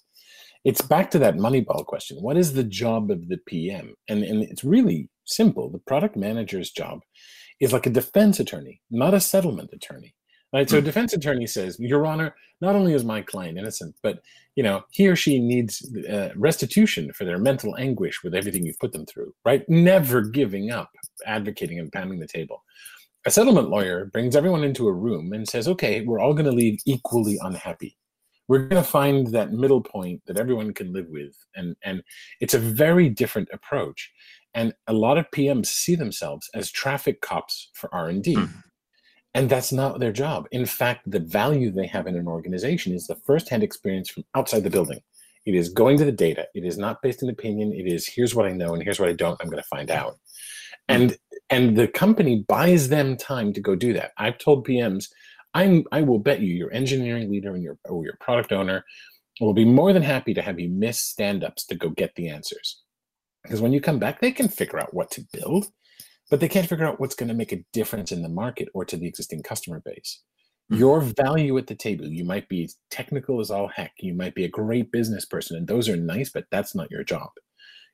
it's 0.64 0.82
back 0.82 1.12
to 1.12 1.20
that 1.20 1.36
moneyball 1.36 1.86
question. 1.86 2.18
What 2.18 2.38
is 2.38 2.54
the 2.54 2.64
job 2.64 3.12
of 3.12 3.28
the 3.28 3.38
PM? 3.46 3.96
And, 4.08 4.24
and 4.24 4.44
it's 4.44 4.64
really 4.64 5.10
simple. 5.26 5.70
The 5.70 5.80
product 5.80 6.16
manager's 6.16 6.72
job 6.72 7.02
is 7.60 7.74
like 7.74 7.86
a 7.86 7.92
defense 7.92 8.40
attorney, 8.40 8.82
not 8.90 9.14
a 9.14 9.20
settlement 9.20 9.72
attorney. 9.74 10.16
Right. 10.54 10.70
So 10.70 10.78
a 10.78 10.82
hmm. 10.82 10.86
defense 10.86 11.14
attorney 11.14 11.48
says, 11.48 11.80
Your 11.80 12.06
Honor, 12.06 12.36
not 12.62 12.76
only 12.76 12.94
is 12.94 13.04
my 13.04 13.22
client 13.22 13.58
innocent, 13.58 13.96
but 14.04 14.20
you 14.56 14.62
know 14.62 14.84
he 14.92 15.08
or 15.08 15.16
she 15.16 15.40
needs 15.40 15.84
uh, 16.08 16.30
restitution 16.36 17.12
for 17.12 17.26
their 17.26 17.40
mental 17.40 17.76
anguish 17.76 18.24
with 18.24 18.36
everything 18.36 18.64
you've 18.64 18.78
put 18.78 18.92
them 18.92 19.08
through. 19.08 19.34
Right. 19.44 19.68
Never 19.68 20.22
giving 20.22 20.70
up, 20.70 20.92
advocating 21.26 21.80
and 21.80 21.92
pounding 21.92 22.20
the 22.20 22.28
table. 22.28 22.64
A 23.26 23.32
settlement 23.32 23.70
lawyer 23.70 24.06
brings 24.06 24.36
everyone 24.36 24.64
into 24.64 24.88
a 24.88 24.94
room 24.94 25.34
and 25.34 25.50
says, 25.50 25.68
Okay, 25.68 26.02
we're 26.02 26.20
all 26.20 26.34
going 26.34 26.46
to 26.46 26.52
leave 26.52 26.80
equally 26.86 27.40
unhappy 27.42 27.98
we're 28.48 28.68
going 28.68 28.82
to 28.82 28.90
find 28.90 29.28
that 29.28 29.52
middle 29.52 29.82
point 29.82 30.22
that 30.26 30.38
everyone 30.38 30.74
can 30.74 30.92
live 30.94 31.08
with 31.10 31.36
and 31.56 31.76
and 31.84 32.04
it's 32.40 32.54
a 32.54 32.60
very 32.60 33.10
different 33.10 33.50
approach. 33.54 34.12
And 34.56 34.74
a 34.88 34.94
lot 34.94 35.18
of 35.18 35.30
pms 35.32 35.68
see 35.68 35.96
themselves 35.96 36.50
as 36.54 36.72
traffic 36.72 37.22
cops 37.22 37.70
for 37.74 37.94
r&d 37.94 38.36
mm. 38.36 38.50
and 39.34 39.50
that's 39.50 39.72
not 39.72 40.00
their 40.00 40.12
job. 40.12 40.48
In 40.52 40.66
fact 40.66 41.10
the 41.10 41.20
value 41.20 41.72
they 41.72 41.88
have 41.88 42.08
in 42.08 42.16
an 42.16 42.28
organization 42.28 42.94
is 42.94 43.08
the 43.08 43.16
first-hand 43.16 43.64
experience 43.64 44.10
from 44.10 44.26
outside 44.36 44.64
the 44.64 44.70
building. 44.70 45.02
It 45.46 45.56
is 45.56 45.70
going 45.70 45.98
to 45.98 46.06
the 46.06 46.12
data. 46.12 46.48
It 46.54 46.64
is 46.64 46.78
not 46.78 47.02
based 47.02 47.22
on 47.22 47.30
opinion. 47.30 47.74
It 47.74 47.88
is 47.88 48.08
here's 48.08 48.36
what 48.36 48.46
i 48.46 48.52
know 48.52 48.74
and 48.74 48.84
here's 48.84 49.00
what 49.00 49.10
i 49.10 49.14
don't. 49.14 49.40
I'm 49.42 49.50
going 49.50 49.64
to 49.64 49.70
find 49.70 49.90
out. 49.90 50.18
And 50.88 51.18
and 51.50 51.78
the 51.78 51.88
company 51.88 52.44
buys 52.48 52.90
them 52.90 53.16
time 53.18 53.54
to 53.54 53.62
go 53.62 53.76
do 53.76 53.94
that. 53.94 54.12
I've 54.18 54.38
told 54.38 54.68
pms 54.68 55.08
I'm 55.54 55.84
I 55.92 56.02
will 56.02 56.20
bet 56.20 56.42
you 56.42 56.54
your 56.54 56.74
engineering 56.74 57.32
leader 57.32 57.54
and 57.54 57.64
your 57.64 57.78
or 57.86 58.04
your 58.04 58.18
product 58.20 58.52
owner 58.52 58.84
will 59.40 59.54
be 59.54 59.66
more 59.66 59.94
than 59.94 60.04
happy 60.04 60.34
to 60.34 60.42
have 60.42 60.60
you 60.60 60.70
miss 60.70 61.00
stand-ups 61.00 61.66
to 61.66 61.76
go 61.76 61.90
get 61.90 62.14
the 62.16 62.30
answers. 62.30 62.82
Because 63.44 63.62
when 63.62 63.74
you 63.74 63.82
come 63.82 64.00
back, 64.00 64.22
they 64.22 64.32
can 64.32 64.48
figure 64.48 64.80
out 64.80 64.94
what 64.94 65.12
to 65.12 65.26
build, 65.34 65.68
but 66.30 66.40
they 66.40 66.48
can't 66.48 66.70
figure 66.70 66.86
out 66.86 67.00
what's 67.00 67.16
going 67.16 67.30
to 67.30 67.36
make 67.36 67.52
a 67.52 67.66
difference 67.74 68.12
in 68.12 68.22
the 68.22 68.30
market 68.30 68.70
or 68.74 68.86
to 68.86 68.96
the 68.96 69.08
existing 69.08 69.44
customer 69.44 69.82
base. 69.84 70.22
Mm-hmm. 70.72 70.80
Your 70.80 71.02
value 71.02 71.58
at 71.58 71.68
the 71.68 71.76
table, 71.76 72.06
you 72.06 72.24
might 72.24 72.48
be 72.48 72.70
technical 72.90 73.42
as 73.42 73.52
all 73.52 73.68
heck, 73.68 73.92
you 74.00 74.14
might 74.14 74.36
be 74.36 74.46
a 74.46 74.50
great 74.50 74.92
business 74.92 75.26
person, 75.26 75.58
and 75.58 75.68
those 75.68 75.90
are 75.90 75.98
nice, 75.98 76.30
but 76.30 76.46
that's 76.52 76.74
not 76.74 76.92
your 76.92 77.04
job. 77.04 77.30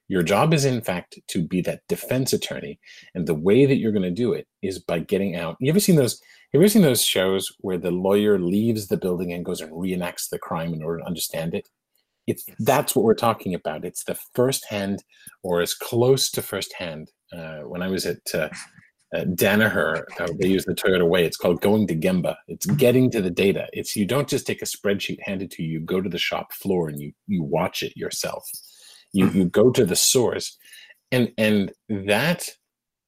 Your 0.07 0.23
job 0.23 0.53
is, 0.53 0.65
in 0.65 0.81
fact, 0.81 1.19
to 1.29 1.47
be 1.47 1.61
that 1.61 1.81
defense 1.87 2.33
attorney. 2.33 2.79
And 3.13 3.27
the 3.27 3.35
way 3.35 3.67
that 3.67 3.75
you're 3.75 3.91
going 3.91 4.01
to 4.01 4.11
do 4.11 4.33
it 4.33 4.47
is 4.61 4.79
by 4.79 4.99
getting 4.99 5.35
out. 5.35 5.55
You 5.59 5.69
ever 5.71 5.79
seen 5.79 5.95
those? 5.95 6.19
Have 6.51 6.61
you 6.61 6.65
ever 6.65 6.69
seen 6.69 6.81
those 6.81 7.05
shows 7.05 7.51
where 7.59 7.77
the 7.77 7.91
lawyer 7.91 8.39
leaves 8.39 8.87
the 8.87 8.97
building 8.97 9.31
and 9.31 9.45
goes 9.45 9.61
and 9.61 9.71
reenacts 9.71 10.29
the 10.31 10.39
crime 10.39 10.73
in 10.73 10.81
order 10.81 10.97
to 10.97 11.05
understand 11.05 11.53
it? 11.53 11.69
It's 12.25 12.43
yes. 12.47 12.57
that's 12.61 12.95
what 12.95 13.05
we're 13.05 13.13
talking 13.13 13.53
about. 13.53 13.85
It's 13.85 14.03
the 14.03 14.17
firsthand, 14.33 15.03
or 15.43 15.61
as 15.61 15.75
close 15.75 16.31
to 16.31 16.41
firsthand. 16.41 17.11
Uh, 17.31 17.59
when 17.67 17.83
I 17.83 17.87
was 17.87 18.07
at 18.07 18.17
uh, 18.33 18.49
uh, 19.15 19.25
Danaher, 19.25 20.01
uh, 20.19 20.27
they 20.39 20.47
use 20.47 20.65
the 20.65 20.73
Toyota 20.73 21.07
way. 21.07 21.23
It's 21.23 21.37
called 21.37 21.61
going 21.61 21.85
to 21.85 21.95
Gemba. 21.95 22.35
It's 22.47 22.65
getting 22.65 23.11
to 23.11 23.21
the 23.21 23.29
data. 23.29 23.67
It's 23.71 23.95
you 23.95 24.07
don't 24.07 24.27
just 24.27 24.47
take 24.47 24.63
a 24.63 24.65
spreadsheet 24.65 25.19
handed 25.21 25.51
to 25.51 25.63
you. 25.63 25.73
You 25.73 25.79
go 25.81 26.01
to 26.01 26.09
the 26.09 26.17
shop 26.17 26.51
floor 26.51 26.89
and 26.89 26.99
you 26.99 27.11
you 27.27 27.43
watch 27.43 27.83
it 27.83 27.95
yourself. 27.95 28.43
You 29.13 29.29
you 29.29 29.45
go 29.45 29.69
to 29.69 29.85
the 29.85 29.95
source, 29.95 30.57
and 31.11 31.31
and 31.37 31.71
that 31.89 32.49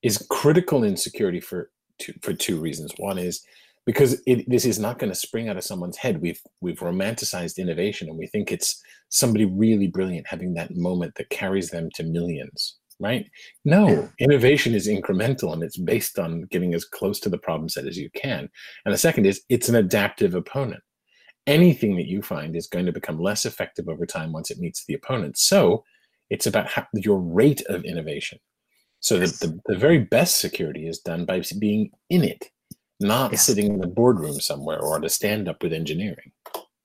is 0.04 0.24
critical 0.30 0.84
in 0.84 0.96
security 0.96 1.40
for 1.40 1.72
two 2.02 2.14
for 2.22 2.34
two 2.34 2.60
reasons. 2.60 2.92
One 2.98 3.18
is 3.18 3.42
because 3.86 4.22
it, 4.28 4.50
this 4.50 4.66
is 4.66 4.80
not 4.80 5.00
going 5.00 5.12
to 5.12 5.18
spring 5.18 5.50
out 5.50 5.58
of 5.58 5.64
someone's 5.64 5.98
head. 5.98 6.22
We've 6.22 6.42
we've 6.62 6.80
romanticized 6.80 7.58
innovation, 7.58 8.10
and 8.10 8.18
we 8.18 8.28
think 8.28 8.52
it's 8.52 8.82
somebody 9.10 9.46
really 9.46 9.88
brilliant 9.88 10.28
having 10.28 10.54
that 10.56 10.76
moment 10.76 11.16
that 11.16 11.30
carries 11.30 11.70
them 11.70 11.90
to 11.96 12.04
millions. 12.04 12.78
Right? 13.00 13.26
No, 13.66 14.10
innovation 14.20 14.76
is 14.76 14.88
incremental 14.88 15.54
and 15.54 15.64
it's 15.64 15.78
based 15.78 16.20
on 16.20 16.44
getting 16.52 16.76
as 16.76 16.86
close 16.86 17.20
to 17.22 17.30
the 17.30 17.38
problem 17.40 17.68
set 17.68 17.88
as 17.88 17.98
you 17.98 18.12
can. 18.12 18.48
And 18.86 18.94
the 18.94 18.98
second 18.98 19.26
is 19.26 19.42
it's 19.50 19.70
an 19.70 19.76
adaptive 19.76 20.36
opponent 20.36 20.84
anything 21.48 21.96
that 21.98 22.08
you 22.08 22.22
find 22.22 22.56
is 22.56 22.68
going 22.68 22.86
to 22.86 22.92
become 22.92 23.20
less 23.20 23.46
effective 23.46 23.90
over 23.90 24.06
time 24.06 24.32
once 24.32 24.52
it 24.52 24.60
meets 24.60 24.86
the 24.86 24.94
opponent. 24.94 25.38
So 25.38 25.84
it's 26.30 26.48
about 26.48 26.68
how, 26.68 26.86
your 26.94 27.20
rate 27.20 27.62
of 27.68 27.84
innovation. 27.84 28.40
So 29.02 29.18
that 29.20 29.40
the, 29.40 29.60
the 29.66 29.78
very 29.78 29.98
best 29.98 30.40
security 30.40 30.88
is 30.88 31.00
done 31.00 31.26
by 31.26 31.42
being 31.60 31.92
in 32.10 32.24
it, 32.24 32.46
not 33.00 33.32
yes. 33.32 33.44
sitting 33.44 33.66
in 33.66 33.80
the 33.80 33.88
boardroom 33.88 34.40
somewhere 34.40 34.80
or 34.80 35.00
to 35.00 35.10
stand 35.10 35.50
up 35.50 35.64
with 35.64 35.74
engineering. 35.74 36.32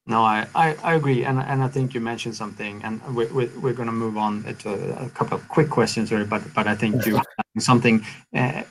No, 0.08 0.22
I, 0.22 0.46
I, 0.54 0.76
I, 0.84 0.94
agree. 0.94 1.24
And, 1.24 1.40
and 1.40 1.62
I 1.62 1.68
think 1.68 1.92
you 1.92 2.00
mentioned 2.00 2.36
something, 2.36 2.80
and 2.84 3.02
we're, 3.14 3.32
we're, 3.34 3.50
we're 3.60 3.72
going 3.72 3.88
to 3.88 3.92
move 3.92 4.16
on 4.16 4.44
to 4.60 5.04
a, 5.04 5.10
couple 5.10 5.36
of 5.36 5.46
quick 5.48 5.68
questions, 5.68 6.10
here, 6.10 6.24
but, 6.24 6.42
but 6.54 6.68
I 6.68 6.76
think 6.76 7.04
you 7.04 7.20
something 7.58 8.04
uh, 8.34 8.62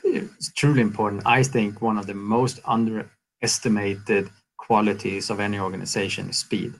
truly 0.55 0.81
important. 0.81 1.23
I 1.25 1.43
think 1.43 1.81
one 1.81 1.97
of 1.97 2.07
the 2.07 2.13
most 2.13 2.61
underestimated 2.65 4.29
qualities 4.57 5.29
of 5.29 5.41
any 5.41 5.59
organization 5.59 6.29
is 6.29 6.37
speed, 6.37 6.73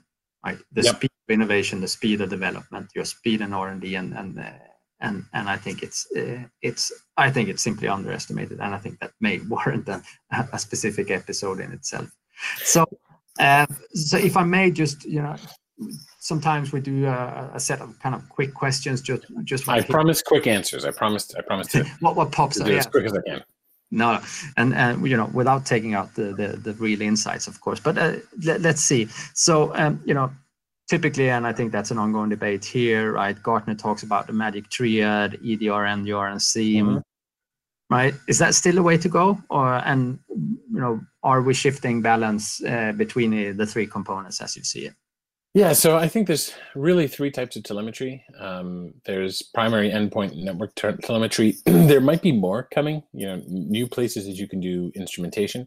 right? 0.44 0.58
The 0.72 0.82
yep. 0.82 0.96
speed 0.96 1.10
of 1.28 1.32
innovation, 1.32 1.80
the 1.82 1.88
speed 1.88 2.22
of 2.22 2.30
development, 2.30 2.88
your 2.94 3.04
speed 3.04 3.42
in 3.42 3.52
R 3.52 3.68
and 3.68 3.80
D, 3.80 3.94
and 3.94 4.14
and 4.14 4.38
uh, 4.38 4.50
and 5.00 5.24
and 5.32 5.48
I 5.48 5.56
think 5.56 5.82
it's 5.82 6.06
uh, 6.16 6.44
it's 6.62 6.92
I 7.16 7.30
think 7.30 7.48
it's 7.48 7.62
simply 7.62 7.88
underestimated, 7.88 8.60
and 8.60 8.74
I 8.74 8.78
think 8.78 8.98
that 9.00 9.12
may 9.20 9.38
warrant 9.48 9.88
a, 9.88 10.02
a 10.52 10.58
specific 10.58 11.10
episode 11.10 11.60
in 11.60 11.72
itself. 11.72 12.08
So, 12.58 12.86
uh, 13.38 13.66
so 13.92 14.18
if 14.18 14.36
I 14.36 14.44
may 14.44 14.70
just 14.70 15.04
you 15.04 15.22
know. 15.22 15.36
Sometimes 16.20 16.72
we 16.72 16.80
do 16.80 17.06
a, 17.06 17.50
a 17.54 17.60
set 17.60 17.80
of 17.80 17.96
kind 18.00 18.14
of 18.14 18.26
quick 18.30 18.52
questions. 18.54 19.00
Just, 19.02 19.26
just. 19.44 19.68
I 19.68 19.82
promise 19.82 20.22
quick 20.22 20.46
answers. 20.46 20.86
I 20.86 20.90
promised. 20.90 21.36
I 21.38 21.42
promised 21.42 21.70
to. 21.72 21.84
what 22.00 22.16
what 22.16 22.32
pops 22.32 22.58
up? 22.58 22.66
Yeah. 22.66 22.76
As 22.76 22.86
quick 22.86 23.04
as 23.04 23.12
I 23.12 23.20
can 23.20 23.44
no 23.90 24.20
and 24.56 24.74
and 24.74 25.06
you 25.06 25.16
know 25.16 25.30
without 25.32 25.64
taking 25.64 25.94
out 25.94 26.14
the 26.14 26.32
the, 26.32 26.56
the 26.56 26.72
real 26.74 27.00
insights 27.00 27.46
of 27.46 27.60
course 27.60 27.78
but 27.78 27.96
uh, 27.96 28.14
let, 28.44 28.64
us 28.66 28.80
see 28.80 29.06
so 29.34 29.74
um, 29.76 30.00
you 30.04 30.12
know 30.12 30.30
typically 30.88 31.30
and 31.30 31.46
i 31.46 31.52
think 31.52 31.72
that's 31.72 31.90
an 31.90 31.98
ongoing 31.98 32.28
debate 32.28 32.64
here 32.64 33.12
right 33.12 33.42
gartner 33.42 33.74
talks 33.74 34.02
about 34.02 34.26
the 34.26 34.32
magic 34.32 34.68
triad 34.70 35.32
edr 35.42 35.84
ndr 35.86 36.30
and 36.30 36.40
SIEM 36.40 36.86
mm-hmm. 36.86 37.94
right 37.94 38.14
is 38.28 38.38
that 38.38 38.54
still 38.54 38.78
a 38.78 38.82
way 38.82 38.96
to 38.96 39.08
go 39.08 39.38
or 39.50 39.74
and 39.84 40.18
you 40.28 40.80
know 40.80 41.00
are 41.22 41.42
we 41.42 41.54
shifting 41.54 42.02
balance 42.02 42.62
uh, 42.64 42.92
between 42.92 43.30
the, 43.30 43.52
the 43.52 43.66
three 43.66 43.86
components 43.86 44.40
as 44.40 44.56
you 44.56 44.62
see 44.62 44.86
it 44.86 44.94
yeah, 45.56 45.72
so 45.72 45.96
I 45.96 46.06
think 46.06 46.26
there's 46.26 46.52
really 46.74 47.08
three 47.08 47.30
types 47.30 47.56
of 47.56 47.62
telemetry. 47.62 48.22
Um, 48.38 48.92
there's 49.06 49.40
primary 49.40 49.88
endpoint 49.88 50.36
network 50.36 50.74
te- 50.74 50.98
telemetry. 51.02 51.56
there 51.64 52.02
might 52.02 52.20
be 52.20 52.30
more 52.30 52.68
coming, 52.74 53.02
you 53.14 53.26
know, 53.26 53.42
new 53.46 53.86
places 53.86 54.26
that 54.26 54.34
you 54.34 54.46
can 54.46 54.60
do 54.60 54.92
instrumentation. 54.94 55.66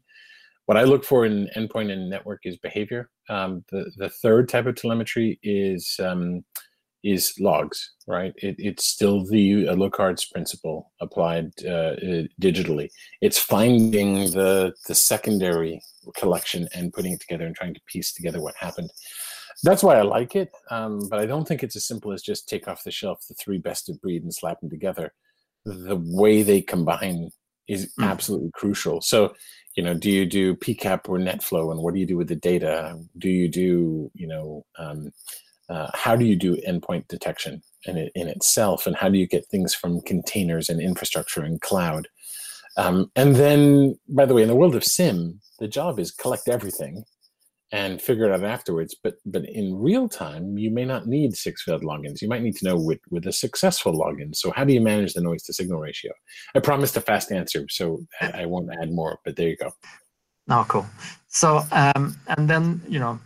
What 0.70 0.78
I 0.78 0.84
look 0.84 1.04
for 1.04 1.26
in 1.26 1.50
endpoint 1.58 1.92
and 1.92 2.12
network 2.12 2.42
is 2.44 2.56
behavior. 2.58 3.10
Um, 3.28 3.66
the, 3.72 3.92
the 3.98 4.08
third 4.08 4.48
type 4.48 4.68
of 4.68 4.76
telemetry 4.76 5.40
is 5.42 6.00
um, 6.00 6.46
is 7.04 7.34
logs, 7.40 7.94
right? 8.06 8.34
It, 8.38 8.54
it's 8.60 8.86
still 8.86 9.26
the 9.26 9.66
Locard's 9.72 10.26
principle 10.26 10.92
applied 11.02 11.48
uh, 11.66 11.96
digitally. 12.40 12.90
It's 13.20 13.40
finding 13.40 14.30
the 14.30 14.76
the 14.88 14.94
secondary 14.94 15.82
collection 16.16 16.70
and 16.76 16.94
putting 16.94 17.14
it 17.14 17.22
together 17.22 17.48
and 17.48 17.56
trying 17.56 17.74
to 17.74 17.82
piece 17.88 18.14
together 18.14 18.40
what 18.40 18.54
happened 18.56 18.92
that's 19.64 19.84
why 19.84 19.98
I 19.98 20.04
like 20.04 20.36
it. 20.36 20.52
Um, 20.72 21.10
but 21.10 21.20
I 21.20 21.26
don't 21.26 21.46
think 21.46 21.64
it's 21.64 21.76
as 21.76 21.86
simple 21.86 22.14
as 22.14 22.22
just 22.22 22.48
take 22.48 22.68
off 22.68 22.84
the 22.84 22.92
shelf 22.92 23.26
the 23.28 23.34
three 23.34 23.58
best 23.58 23.90
of 23.90 24.00
breed 24.00 24.24
and 24.24 24.34
slap 24.34 24.62
them 24.62 24.70
together. 24.70 25.14
The 25.66 25.98
way 25.98 26.44
they 26.44 26.62
combine 26.62 27.32
is 27.70 27.94
mm. 27.98 28.04
absolutely 28.06 28.52
crucial. 28.54 29.00
So, 29.00 29.34
you 29.76 29.84
know, 29.84 29.94
do 29.94 30.12
you 30.12 30.26
do 30.26 30.56
PCAP 30.56 31.08
or 31.08 31.18
NetFlow, 31.18 31.72
and 31.72 31.82
what 31.82 31.94
do 31.94 32.00
you 32.02 32.06
do 32.06 32.18
with 32.18 32.28
the 32.28 32.36
data? 32.36 33.00
Do 33.18 33.30
you 33.30 33.48
do, 33.48 34.12
you 34.14 34.28
know, 34.28 34.66
um, 34.78 35.12
uh, 35.70 35.90
how 35.94 36.16
do 36.16 36.26
you 36.26 36.36
do 36.36 36.58
endpoint 36.68 37.08
detection 37.08 37.62
in 37.86 37.96
it 37.98 38.12
in 38.16 38.28
itself, 38.28 38.86
and 38.86 38.96
how 38.96 39.08
do 39.08 39.18
you 39.18 39.28
get 39.28 39.46
things 39.46 39.74
from 39.74 40.02
containers 40.02 40.68
and 40.68 40.82
infrastructure 40.82 41.44
and 41.44 41.62
cloud? 41.62 42.10
Um, 42.76 43.12
and 43.16 43.36
then, 43.36 43.98
by 44.10 44.26
the 44.26 44.34
way, 44.34 44.42
in 44.42 44.48
the 44.48 44.56
world 44.56 44.76
of 44.76 44.84
SIEM, 44.84 45.40
the 45.60 45.68
job 45.68 46.00
is 46.00 46.12
collect 46.12 46.48
everything 46.48 47.04
and 47.72 48.02
figure 48.02 48.26
it 48.26 48.32
out 48.32 48.44
afterwards. 48.44 48.96
But 49.04 49.16
but 49.26 49.46
in 49.48 49.76
real 49.76 50.10
time, 50.10 50.58
you 50.58 50.72
may 50.72 50.86
not 50.86 51.08
need 51.08 51.36
six 51.36 51.64
failed 51.64 51.84
logins. 51.84 52.22
You 52.22 52.28
might 52.28 52.42
need 52.42 52.56
to 52.58 52.66
know 52.66 52.78
with, 52.78 53.00
with 53.10 53.28
a 53.28 53.34
successful 53.34 53.94
login. 53.94 54.36
So 54.36 54.52
how 54.52 54.64
do 54.64 54.74
you 54.74 54.82
manage 54.82 55.14
the 55.14 55.22
noise 55.22 55.44
to 55.44 55.54
signal 55.54 55.80
ratio? 55.80 56.12
I 56.56 56.60
promised 56.60 56.98
a 56.98 57.02
fast 57.02 57.32
answer, 57.32 57.66
so 57.70 58.00
I, 58.22 58.46
won't 58.46 58.70
add 58.82 58.92
more. 58.92 59.20
But 59.24 59.36
there 59.36 59.50
you 59.50 59.58
go. 59.58 59.72
Oh, 60.50 60.66
cool. 60.68 60.86
So 61.28 61.64
um, 61.72 62.18
and 62.28 62.50
then 62.50 62.82
you 62.88 63.00
know. 63.00 63.20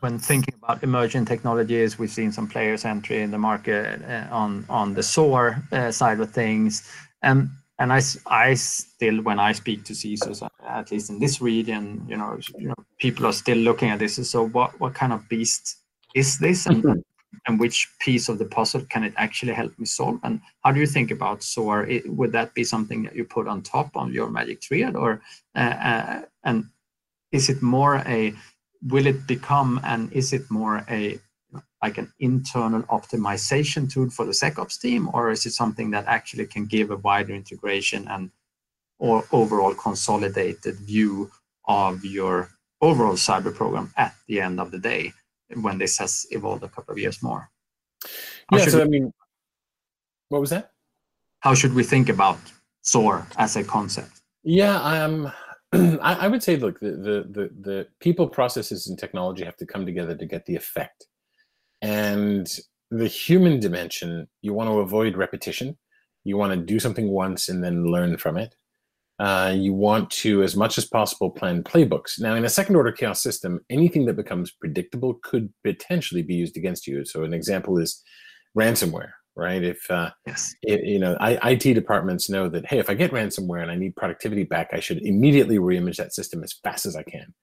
When 0.00 0.18
thinking 0.18 0.52
about 0.62 0.82
emerging 0.82 1.24
technologies, 1.24 1.98
we've 1.98 2.10
seen 2.10 2.30
some 2.30 2.46
players 2.46 2.84
entry 2.84 3.22
in 3.22 3.30
the 3.30 3.38
market 3.38 4.02
uh, 4.02 4.26
on 4.30 4.66
on 4.68 4.92
the 4.92 5.02
SOAR 5.02 5.62
uh, 5.72 5.90
side 5.90 6.20
of 6.20 6.30
things. 6.30 6.86
And 7.22 7.48
and 7.78 7.92
I, 7.92 8.00
I 8.26 8.54
still 8.54 9.22
when 9.22 9.38
I 9.38 9.52
speak 9.52 9.84
to 9.84 9.92
CISOs, 9.92 10.46
at 10.66 10.90
least 10.90 11.10
in 11.10 11.18
this 11.18 11.40
region, 11.40 12.04
you 12.08 12.16
know, 12.16 12.38
you 12.56 12.68
know, 12.68 12.74
people 12.98 13.26
are 13.26 13.32
still 13.32 13.58
looking 13.58 13.90
at 13.90 13.98
this. 13.98 14.14
So 14.30 14.46
what 14.48 14.78
what 14.80 14.94
kind 14.94 15.12
of 15.12 15.28
beast 15.28 15.78
is 16.14 16.38
this, 16.38 16.66
and 16.66 16.84
mm-hmm. 16.84 17.00
and 17.46 17.58
which 17.58 17.88
piece 18.00 18.28
of 18.28 18.38
the 18.38 18.44
puzzle 18.44 18.86
can 18.88 19.02
it 19.02 19.12
actually 19.16 19.54
help 19.54 19.76
me 19.78 19.86
solve? 19.86 20.20
And 20.22 20.40
how 20.62 20.70
do 20.70 20.78
you 20.78 20.86
think 20.86 21.10
about 21.10 21.42
SOAR? 21.42 21.84
It, 21.86 22.08
would 22.08 22.32
that 22.32 22.54
be 22.54 22.62
something 22.62 23.02
that 23.04 23.16
you 23.16 23.24
put 23.24 23.48
on 23.48 23.62
top 23.62 23.90
of 23.96 24.12
your 24.12 24.30
Magic 24.30 24.60
Triad, 24.60 24.94
or 24.94 25.20
uh, 25.56 25.58
uh, 25.58 26.22
and 26.44 26.66
is 27.32 27.48
it 27.48 27.60
more 27.60 27.96
a 28.06 28.32
will 28.86 29.06
it 29.06 29.26
become 29.26 29.80
and 29.82 30.12
is 30.12 30.32
it 30.32 30.48
more 30.50 30.84
a 30.88 31.18
like 31.84 31.98
an 31.98 32.10
internal 32.18 32.82
optimization 32.84 33.92
tool 33.92 34.08
for 34.08 34.24
the 34.24 34.32
SecOps 34.32 34.80
team, 34.80 35.10
or 35.12 35.30
is 35.30 35.44
it 35.44 35.52
something 35.52 35.90
that 35.90 36.06
actually 36.06 36.46
can 36.46 36.64
give 36.64 36.90
a 36.90 36.96
wider 37.08 37.34
integration 37.34 38.08
and 38.08 38.30
or 38.98 39.16
overall 39.32 39.74
consolidated 39.74 40.76
view 40.76 41.30
of 41.66 42.02
your 42.02 42.48
overall 42.80 43.18
cyber 43.28 43.54
program 43.54 43.92
at 43.98 44.14
the 44.28 44.40
end 44.40 44.60
of 44.60 44.70
the 44.70 44.78
day 44.78 45.12
when 45.60 45.76
this 45.76 45.98
has 45.98 46.26
evolved 46.30 46.64
a 46.64 46.70
couple 46.74 46.92
of 46.92 46.98
years 46.98 47.22
more? 47.22 47.50
How 48.50 48.56
yeah, 48.56 48.64
so 48.64 48.78
we, 48.78 48.84
I 48.84 48.88
mean, 48.94 49.12
what 50.30 50.40
was 50.40 50.50
that? 50.56 50.70
How 51.40 51.52
should 51.54 51.74
we 51.74 51.84
think 51.84 52.08
about 52.08 52.38
SOAR 52.80 53.26
as 53.36 53.56
a 53.56 53.64
concept? 53.64 54.22
Yeah, 54.42 54.76
um, 54.80 55.30
I, 56.08 56.12
I 56.24 56.28
would 56.28 56.42
say, 56.42 56.56
look, 56.56 56.80
the, 56.80 56.92
the 57.08 57.16
the 57.36 57.44
the 57.68 57.86
people, 58.00 58.26
processes, 58.26 58.86
and 58.86 58.98
technology 58.98 59.44
have 59.44 59.58
to 59.58 59.66
come 59.66 59.84
together 59.84 60.14
to 60.16 60.26
get 60.34 60.46
the 60.46 60.56
effect 60.56 61.08
and 61.84 62.48
the 62.90 63.06
human 63.06 63.60
dimension, 63.60 64.26
you 64.40 64.54
want 64.54 64.70
to 64.70 64.78
avoid 64.78 65.18
repetition. 65.18 65.76
You 66.24 66.38
want 66.38 66.54
to 66.54 66.56
do 66.56 66.80
something 66.80 67.10
once 67.10 67.50
and 67.50 67.62
then 67.62 67.84
learn 67.84 68.16
from 68.16 68.38
it. 68.38 68.54
Uh, 69.18 69.52
you 69.54 69.74
want 69.74 70.10
to, 70.10 70.42
as 70.42 70.56
much 70.56 70.78
as 70.78 70.86
possible, 70.86 71.30
plan 71.30 71.62
playbooks. 71.62 72.18
Now, 72.18 72.36
in 72.36 72.44
a 72.46 72.48
second 72.48 72.74
order 72.74 72.90
chaos 72.90 73.20
system, 73.22 73.60
anything 73.68 74.06
that 74.06 74.16
becomes 74.16 74.50
predictable 74.50 75.20
could 75.22 75.52
potentially 75.62 76.22
be 76.22 76.34
used 76.34 76.56
against 76.56 76.86
you. 76.86 77.04
So, 77.04 77.22
an 77.22 77.34
example 77.34 77.76
is 77.76 78.02
ransomware, 78.58 79.10
right? 79.36 79.62
If, 79.62 79.88
uh, 79.90 80.10
yes. 80.26 80.54
It, 80.62 80.84
you 80.84 80.98
know, 80.98 81.18
I, 81.20 81.50
IT 81.50 81.74
departments 81.74 82.30
know 82.30 82.48
that, 82.48 82.64
hey, 82.64 82.78
if 82.78 82.88
I 82.88 82.94
get 82.94 83.12
ransomware 83.12 83.60
and 83.60 83.70
I 83.70 83.76
need 83.76 83.94
productivity 83.94 84.44
back, 84.44 84.70
I 84.72 84.80
should 84.80 85.02
immediately 85.02 85.58
reimage 85.58 85.96
that 85.96 86.14
system 86.14 86.42
as 86.42 86.54
fast 86.54 86.86
as 86.86 86.96
I 86.96 87.02
can. 87.02 87.34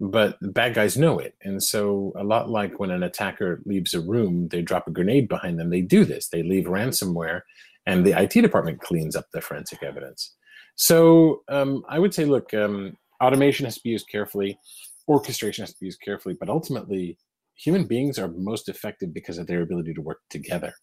But 0.00 0.36
bad 0.52 0.74
guys 0.74 0.96
know 0.96 1.18
it. 1.18 1.34
And 1.42 1.62
so, 1.62 2.12
a 2.16 2.24
lot 2.24 2.50
like 2.50 2.78
when 2.78 2.90
an 2.90 3.02
attacker 3.02 3.62
leaves 3.64 3.94
a 3.94 4.00
room, 4.00 4.48
they 4.48 4.62
drop 4.62 4.88
a 4.88 4.90
grenade 4.90 5.28
behind 5.28 5.58
them. 5.58 5.70
They 5.70 5.82
do 5.82 6.04
this. 6.04 6.28
They 6.28 6.42
leave 6.42 6.64
ransomware, 6.64 7.42
and 7.86 8.04
the 8.04 8.20
IT 8.20 8.32
department 8.32 8.80
cleans 8.80 9.16
up 9.16 9.26
the 9.32 9.40
forensic 9.40 9.82
evidence. 9.82 10.34
So, 10.76 11.42
um, 11.48 11.84
I 11.88 11.98
would 11.98 12.12
say, 12.12 12.24
look, 12.24 12.52
um, 12.54 12.96
automation 13.22 13.64
has 13.66 13.76
to 13.76 13.82
be 13.82 13.90
used 13.90 14.08
carefully, 14.08 14.58
orchestration 15.06 15.62
has 15.62 15.72
to 15.72 15.80
be 15.80 15.86
used 15.86 16.00
carefully, 16.00 16.36
but 16.38 16.48
ultimately, 16.48 17.16
human 17.54 17.86
beings 17.86 18.18
are 18.18 18.28
most 18.28 18.68
effective 18.68 19.14
because 19.14 19.38
of 19.38 19.46
their 19.46 19.62
ability 19.62 19.94
to 19.94 20.02
work 20.02 20.20
together. 20.28 20.74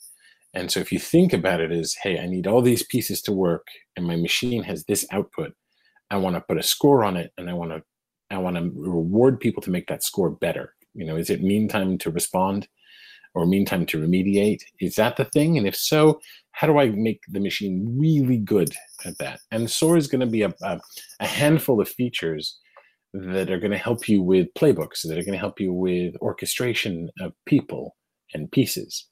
And 0.53 0.71
so, 0.71 0.79
if 0.79 0.91
you 0.91 0.99
think 0.99 1.33
about 1.33 1.59
it 1.59 1.71
as, 1.71 1.95
hey, 2.01 2.17
I 2.17 2.27
need 2.27 2.47
all 2.47 2.61
these 2.61 2.83
pieces 2.83 3.21
to 3.23 3.33
work, 3.33 3.67
and 3.97 4.07
my 4.07 4.15
machine 4.15 4.63
has 4.63 4.85
this 4.85 5.05
output, 5.11 5.51
I 6.09 6.17
want 6.17 6.35
to 6.37 6.41
put 6.41 6.57
a 6.57 6.63
score 6.63 7.03
on 7.03 7.17
it, 7.17 7.33
and 7.37 7.49
I 7.49 7.53
want 7.53 7.71
to 7.71 7.83
I 8.33 8.37
want 8.37 8.57
to 8.57 8.71
reward 8.75 9.39
people 9.39 9.61
to 9.63 9.71
make 9.71 9.87
that 9.87 10.03
score 10.03 10.29
better. 10.29 10.73
You 10.93 11.05
know, 11.05 11.15
is 11.15 11.29
it 11.29 11.43
mean 11.43 11.67
time 11.67 11.97
to 11.99 12.11
respond 12.11 12.67
or 13.33 13.45
mean 13.45 13.65
time 13.65 13.85
to 13.87 14.01
remediate? 14.01 14.61
Is 14.79 14.95
that 14.95 15.17
the 15.17 15.25
thing? 15.25 15.57
And 15.57 15.65
if 15.65 15.75
so, 15.75 16.19
how 16.51 16.67
do 16.67 16.79
I 16.79 16.89
make 16.89 17.21
the 17.29 17.39
machine 17.39 17.95
really 17.97 18.37
good 18.37 18.73
at 19.05 19.17
that? 19.19 19.39
And 19.51 19.69
SOAR 19.69 19.97
is 19.97 20.07
going 20.07 20.21
to 20.21 20.27
be 20.27 20.41
a, 20.41 20.53
a, 20.63 20.79
a 21.19 21.27
handful 21.27 21.79
of 21.79 21.87
features 21.87 22.57
that 23.13 23.49
are 23.49 23.59
going 23.59 23.71
to 23.71 23.77
help 23.77 24.07
you 24.07 24.21
with 24.21 24.53
playbooks, 24.53 25.01
that 25.03 25.17
are 25.17 25.23
going 25.23 25.33
to 25.33 25.37
help 25.37 25.59
you 25.59 25.73
with 25.73 26.15
orchestration 26.21 27.09
of 27.19 27.33
people 27.45 27.95
and 28.33 28.51
pieces. 28.51 29.07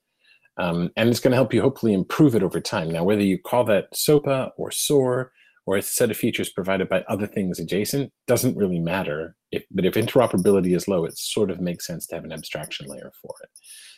Um, 0.57 0.89
and 0.97 1.09
it's 1.09 1.22
going 1.22 1.32
to 1.32 1.38
help 1.38 1.53
you 1.53 1.61
hopefully 1.61 1.93
improve 1.93 2.36
it 2.36 2.43
over 2.43 2.59
time. 2.59 2.91
Now, 2.91 3.05
whether 3.05 3.24
you 3.24 3.38
call 3.38 3.63
that 3.65 3.93
SOAPA 3.93 4.51
or 4.57 4.72
SOAR 4.72 5.32
or 5.70 5.78
a 5.78 5.84
set 5.84 6.09
of 6.09 6.17
features 6.17 6.49
provided 6.49 6.89
by 6.89 7.03
other 7.07 7.28
things 7.28 7.59
adjacent 7.59 8.11
doesn't 8.26 8.57
really 8.57 8.80
matter. 8.80 9.36
If, 9.51 9.65
but 9.70 9.86
if 9.86 9.93
interoperability 9.93 10.76
is 10.76 10.88
low, 10.88 11.05
it 11.05 11.15
sort 11.15 11.51
of 11.51 11.61
makes 11.61 11.86
sense 11.86 12.07
to 12.07 12.15
have 12.15 12.24
an 12.24 12.32
abstraction 12.32 12.88
layer 12.88 13.11
for 13.22 13.36
it. 13.43 13.51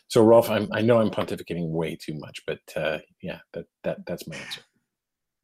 So 0.09 0.21
Rolf, 0.21 0.49
I'm, 0.49 0.67
i 0.73 0.81
know 0.81 0.99
I'm 0.99 1.09
pontificating 1.09 1.69
way 1.69 1.95
too 1.95 2.15
much, 2.15 2.41
but 2.45 2.59
uh, 2.75 2.97
yeah, 3.21 3.39
that, 3.53 3.67
that 3.85 4.05
that's 4.05 4.27
my 4.27 4.35
answer. 4.35 4.59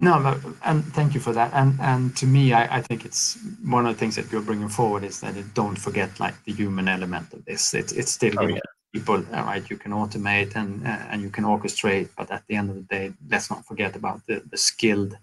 No, 0.01 0.19
but, 0.21 0.37
and 0.65 0.83
thank 0.87 1.13
you 1.13 1.21
for 1.21 1.31
that. 1.31 1.53
And 1.53 1.79
and 1.79 2.13
to 2.17 2.25
me, 2.25 2.51
I, 2.51 2.79
I 2.79 2.81
think 2.81 3.05
it's 3.05 3.39
one 3.63 3.85
of 3.85 3.95
the 3.95 3.99
things 3.99 4.17
that 4.17 4.29
you're 4.29 4.41
bringing 4.41 4.67
forward 4.67 5.05
is 5.05 5.21
that 5.21 5.37
it 5.37 5.53
don't 5.53 5.77
forget 5.77 6.19
like 6.19 6.35
the 6.43 6.51
human 6.51 6.89
element 6.89 7.31
of 7.31 7.45
this. 7.45 7.73
It's 7.73 7.93
it's 7.93 8.11
still 8.11 8.37
oh, 8.37 8.47
yeah. 8.47 8.59
people, 8.93 9.21
right? 9.31 9.67
You 9.69 9.77
can 9.77 9.93
automate 9.93 10.57
and 10.57 10.85
uh, 10.85 11.07
and 11.09 11.21
you 11.21 11.29
can 11.29 11.45
orchestrate, 11.45 12.09
but 12.17 12.29
at 12.31 12.43
the 12.47 12.55
end 12.55 12.69
of 12.69 12.75
the 12.75 12.87
day, 12.97 13.13
let's 13.29 13.49
not 13.49 13.65
forget 13.65 13.95
about 13.95 14.19
the 14.27 14.43
the 14.51 14.57
skilled 14.57 15.17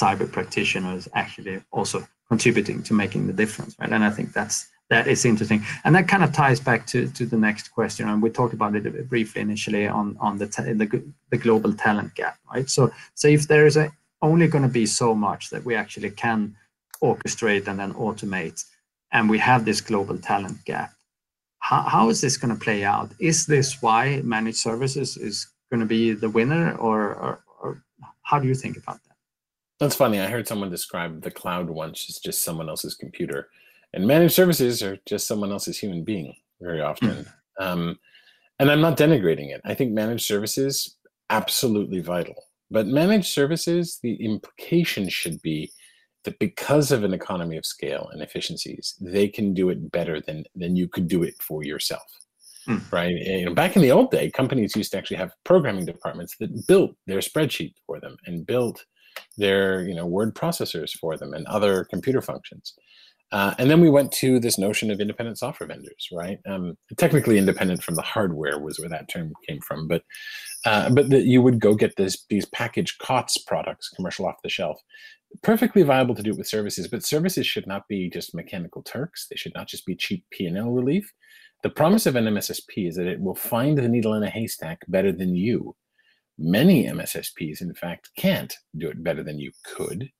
cyber 0.00 0.30
practitioners 0.30 1.08
actually 1.14 1.62
also 1.70 2.06
contributing 2.28 2.82
to 2.82 2.92
making 2.94 3.26
the 3.26 3.32
difference, 3.32 3.76
right? 3.78 3.92
And 3.92 4.04
I 4.04 4.10
think 4.10 4.32
that's 4.32 4.68
that 4.88 5.08
is 5.08 5.24
interesting, 5.24 5.64
and 5.84 5.94
that 5.96 6.06
kind 6.06 6.22
of 6.22 6.32
ties 6.32 6.60
back 6.60 6.86
to 6.92 7.08
to 7.18 7.26
the 7.26 7.40
next 7.48 7.68
question. 7.78 8.08
And 8.08 8.22
we 8.22 8.30
talked 8.30 8.54
about 8.54 8.76
it 8.76 9.08
briefly 9.08 9.40
initially 9.42 9.86
on 9.88 10.16
on 10.20 10.38
the 10.38 10.46
the, 10.46 11.02
the 11.30 11.38
global 11.46 11.72
talent 11.72 12.14
gap, 12.14 12.36
right? 12.52 12.68
So 12.70 12.90
so 13.14 13.28
if 13.28 13.48
there 13.48 13.66
is 13.66 13.76
a, 13.76 13.90
only 14.22 14.46
going 14.48 14.62
to 14.62 14.78
be 14.80 14.86
so 14.86 15.14
much 15.14 15.50
that 15.50 15.64
we 15.64 15.74
actually 15.74 16.10
can 16.10 16.56
orchestrate 17.02 17.66
and 17.68 17.78
then 17.78 17.92
automate, 17.94 18.64
and 19.12 19.30
we 19.30 19.38
have 19.38 19.64
this 19.64 19.80
global 19.80 20.18
talent 20.18 20.64
gap. 20.64 20.90
How, 21.58 21.82
how 21.82 22.08
is 22.10 22.20
this 22.20 22.36
going 22.36 22.54
to 22.56 22.64
play 22.64 22.84
out? 22.84 23.10
Is 23.18 23.46
this 23.46 23.82
why 23.82 24.20
managed 24.22 24.58
services 24.58 25.16
is 25.16 25.48
going 25.70 25.80
to 25.80 25.86
be 25.86 26.12
the 26.12 26.30
winner, 26.30 26.76
or, 26.76 27.14
or, 27.14 27.44
or 27.60 27.82
how 28.22 28.38
do 28.38 28.46
you 28.46 28.54
think 28.54 28.76
about? 28.76 29.00
That's 29.78 29.94
funny. 29.94 30.20
I 30.20 30.26
heard 30.28 30.48
someone 30.48 30.70
describe 30.70 31.22
the 31.22 31.30
cloud 31.30 31.68
once 31.68 32.06
as 32.08 32.18
just 32.18 32.42
someone 32.42 32.68
else's 32.68 32.94
computer, 32.94 33.48
and 33.92 34.06
managed 34.06 34.34
services 34.34 34.82
are 34.82 34.98
just 35.06 35.26
someone 35.26 35.52
else's 35.52 35.78
human 35.78 36.04
being 36.04 36.34
very 36.60 36.80
often. 36.80 37.26
Hmm. 37.58 37.64
um, 37.64 37.98
and 38.58 38.70
I'm 38.70 38.80
not 38.80 38.96
denigrating 38.96 39.50
it. 39.54 39.60
I 39.64 39.74
think 39.74 39.92
managed 39.92 40.24
services 40.24 40.96
absolutely 41.28 42.00
vital, 42.00 42.34
but 42.70 42.86
managed 42.86 43.28
services, 43.28 43.98
the 44.02 44.14
implication 44.14 45.08
should 45.08 45.42
be 45.42 45.70
that 46.24 46.38
because 46.38 46.90
of 46.90 47.04
an 47.04 47.14
economy 47.14 47.56
of 47.56 47.66
scale 47.66 48.08
and 48.12 48.22
efficiencies, 48.22 48.94
they 49.00 49.28
can 49.28 49.54
do 49.54 49.68
it 49.70 49.92
better 49.92 50.20
than 50.20 50.44
than 50.54 50.76
you 50.76 50.88
could 50.88 51.08
do 51.08 51.22
it 51.22 51.34
for 51.40 51.62
yourself. 51.64 52.06
Mm. 52.68 52.92
Right. 52.92 53.14
And, 53.14 53.40
you 53.40 53.44
know, 53.46 53.54
back 53.54 53.76
in 53.76 53.82
the 53.82 53.92
old 53.92 54.10
day, 54.10 54.30
companies 54.30 54.74
used 54.74 54.90
to 54.92 54.98
actually 54.98 55.18
have 55.18 55.32
programming 55.44 55.84
departments 55.84 56.36
that 56.40 56.66
built 56.66 56.96
their 57.06 57.20
spreadsheet 57.20 57.74
for 57.86 58.00
them 58.00 58.16
and 58.26 58.44
built 58.44 58.84
their 59.36 59.82
you 59.82 59.94
know 59.94 60.06
word 60.06 60.34
processors 60.34 60.92
for 60.92 61.16
them 61.16 61.34
and 61.34 61.46
other 61.46 61.84
computer 61.84 62.20
functions. 62.20 62.74
Uh, 63.32 63.54
and 63.58 63.68
then 63.68 63.80
we 63.80 63.90
went 63.90 64.12
to 64.12 64.38
this 64.38 64.56
notion 64.56 64.88
of 64.90 65.00
independent 65.00 65.36
software 65.36 65.66
vendors, 65.66 66.08
right? 66.12 66.38
Um, 66.46 66.78
technically 66.96 67.38
independent 67.38 67.82
from 67.82 67.96
the 67.96 68.02
hardware 68.02 68.60
was 68.60 68.78
where 68.78 68.88
that 68.88 69.08
term 69.08 69.32
came 69.48 69.60
from, 69.60 69.88
but 69.88 70.02
uh, 70.64 70.90
but 70.90 71.10
that 71.10 71.24
you 71.24 71.42
would 71.42 71.60
go 71.60 71.74
get 71.74 71.96
this 71.96 72.24
these 72.30 72.46
packaged 72.46 72.98
COTS 73.00 73.38
products, 73.38 73.90
commercial 73.90 74.26
off 74.26 74.36
the 74.44 74.48
shelf, 74.48 74.80
perfectly 75.42 75.82
viable 75.82 76.14
to 76.14 76.22
do 76.22 76.30
it 76.30 76.38
with 76.38 76.46
services. 76.46 76.86
But 76.86 77.04
services 77.04 77.46
should 77.46 77.66
not 77.66 77.88
be 77.88 78.08
just 78.08 78.34
mechanical 78.34 78.82
Turks. 78.82 79.26
They 79.28 79.36
should 79.36 79.54
not 79.54 79.66
just 79.66 79.86
be 79.86 79.96
cheap 79.96 80.24
P 80.30 80.46
and 80.46 80.56
L 80.56 80.70
relief. 80.70 81.12
The 81.62 81.70
promise 81.70 82.06
of 82.06 82.14
an 82.14 82.26
MSSP 82.26 82.88
is 82.88 82.96
that 82.96 83.08
it 83.08 83.20
will 83.20 83.34
find 83.34 83.76
the 83.76 83.88
needle 83.88 84.14
in 84.14 84.22
a 84.22 84.30
haystack 84.30 84.82
better 84.86 85.10
than 85.10 85.34
you 85.34 85.74
Many 86.38 86.86
MSSPs, 86.86 87.62
in 87.62 87.74
fact, 87.74 88.10
can't 88.16 88.54
do 88.76 88.88
it 88.88 89.02
better 89.02 89.22
than 89.22 89.38
you 89.38 89.52
could, 89.64 90.10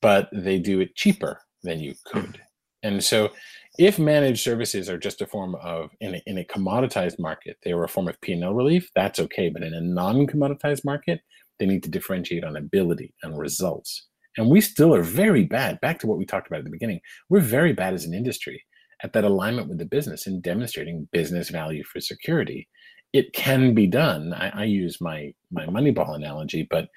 but 0.00 0.28
they 0.32 0.58
do 0.58 0.80
it 0.80 0.96
cheaper 0.96 1.40
than 1.62 1.80
you 1.80 1.94
could. 2.06 2.40
And 2.82 3.02
so, 3.02 3.30
if 3.78 3.98
managed 3.98 4.42
services 4.42 4.90
are 4.90 4.98
just 4.98 5.22
a 5.22 5.26
form 5.26 5.54
of 5.56 5.90
in 6.00 6.16
a, 6.16 6.22
in 6.26 6.38
a 6.38 6.44
commoditized 6.44 7.18
market, 7.18 7.56
they 7.62 7.72
are 7.72 7.84
a 7.84 7.88
form 7.88 8.08
of 8.08 8.20
P&L 8.20 8.52
relief. 8.52 8.90
That's 8.94 9.20
okay, 9.20 9.48
but 9.48 9.62
in 9.62 9.72
a 9.72 9.80
non-commoditized 9.80 10.84
market, 10.84 11.20
they 11.58 11.66
need 11.66 11.82
to 11.84 11.90
differentiate 11.90 12.44
on 12.44 12.56
ability 12.56 13.14
and 13.22 13.38
results. 13.38 14.08
And 14.36 14.50
we 14.50 14.60
still 14.60 14.94
are 14.94 15.02
very 15.02 15.44
bad. 15.44 15.80
Back 15.80 15.98
to 16.00 16.06
what 16.06 16.18
we 16.18 16.26
talked 16.26 16.48
about 16.48 16.60
at 16.60 16.64
the 16.64 16.70
beginning, 16.70 17.00
we're 17.28 17.40
very 17.40 17.72
bad 17.72 17.94
as 17.94 18.04
an 18.04 18.14
industry 18.14 18.62
at 19.02 19.12
that 19.12 19.24
alignment 19.24 19.68
with 19.68 19.78
the 19.78 19.84
business 19.84 20.26
and 20.26 20.42
demonstrating 20.42 21.08
business 21.12 21.50
value 21.50 21.84
for 21.84 22.00
security 22.00 22.68
it 23.12 23.32
can 23.32 23.74
be 23.74 23.86
done. 23.86 24.32
I, 24.34 24.62
I 24.62 24.64
use 24.64 25.00
my 25.00 25.34
my 25.50 25.66
Moneyball 25.66 26.14
analogy, 26.14 26.66
but 26.70 26.88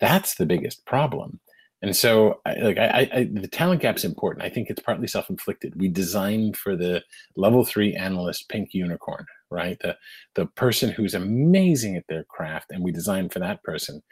that's 0.00 0.34
the 0.34 0.46
biggest 0.46 0.84
problem. 0.86 1.40
And 1.82 1.96
so, 1.96 2.40
like, 2.44 2.76
I, 2.76 3.08
I, 3.12 3.28
the 3.32 3.48
talent 3.48 3.80
gap's 3.80 4.04
important. 4.04 4.44
I 4.44 4.50
think 4.50 4.68
it's 4.68 4.82
partly 4.82 5.06
self-inflicted. 5.06 5.80
We 5.80 5.88
designed 5.88 6.58
for 6.58 6.76
the 6.76 7.02
level 7.36 7.64
three 7.64 7.94
analyst 7.94 8.50
pink 8.50 8.74
unicorn, 8.74 9.24
right? 9.50 9.78
The 9.80 9.96
the 10.34 10.46
person 10.46 10.90
who's 10.90 11.14
amazing 11.14 11.96
at 11.96 12.04
their 12.08 12.24
craft, 12.24 12.70
and 12.70 12.84
we 12.84 12.92
designed 12.92 13.32
for 13.32 13.38
that 13.38 13.62
person 13.62 14.02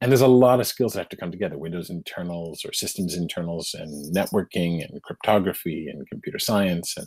and 0.00 0.12
there's 0.12 0.20
a 0.20 0.26
lot 0.26 0.60
of 0.60 0.66
skills 0.66 0.92
that 0.92 1.00
have 1.00 1.08
to 1.08 1.16
come 1.16 1.30
together 1.30 1.56
windows 1.56 1.88
internals 1.88 2.64
or 2.64 2.72
systems 2.72 3.14
internals 3.16 3.74
and 3.74 4.14
networking 4.14 4.84
and 4.86 5.02
cryptography 5.02 5.88
and 5.88 6.06
computer 6.08 6.38
science 6.38 6.94
and, 6.96 7.06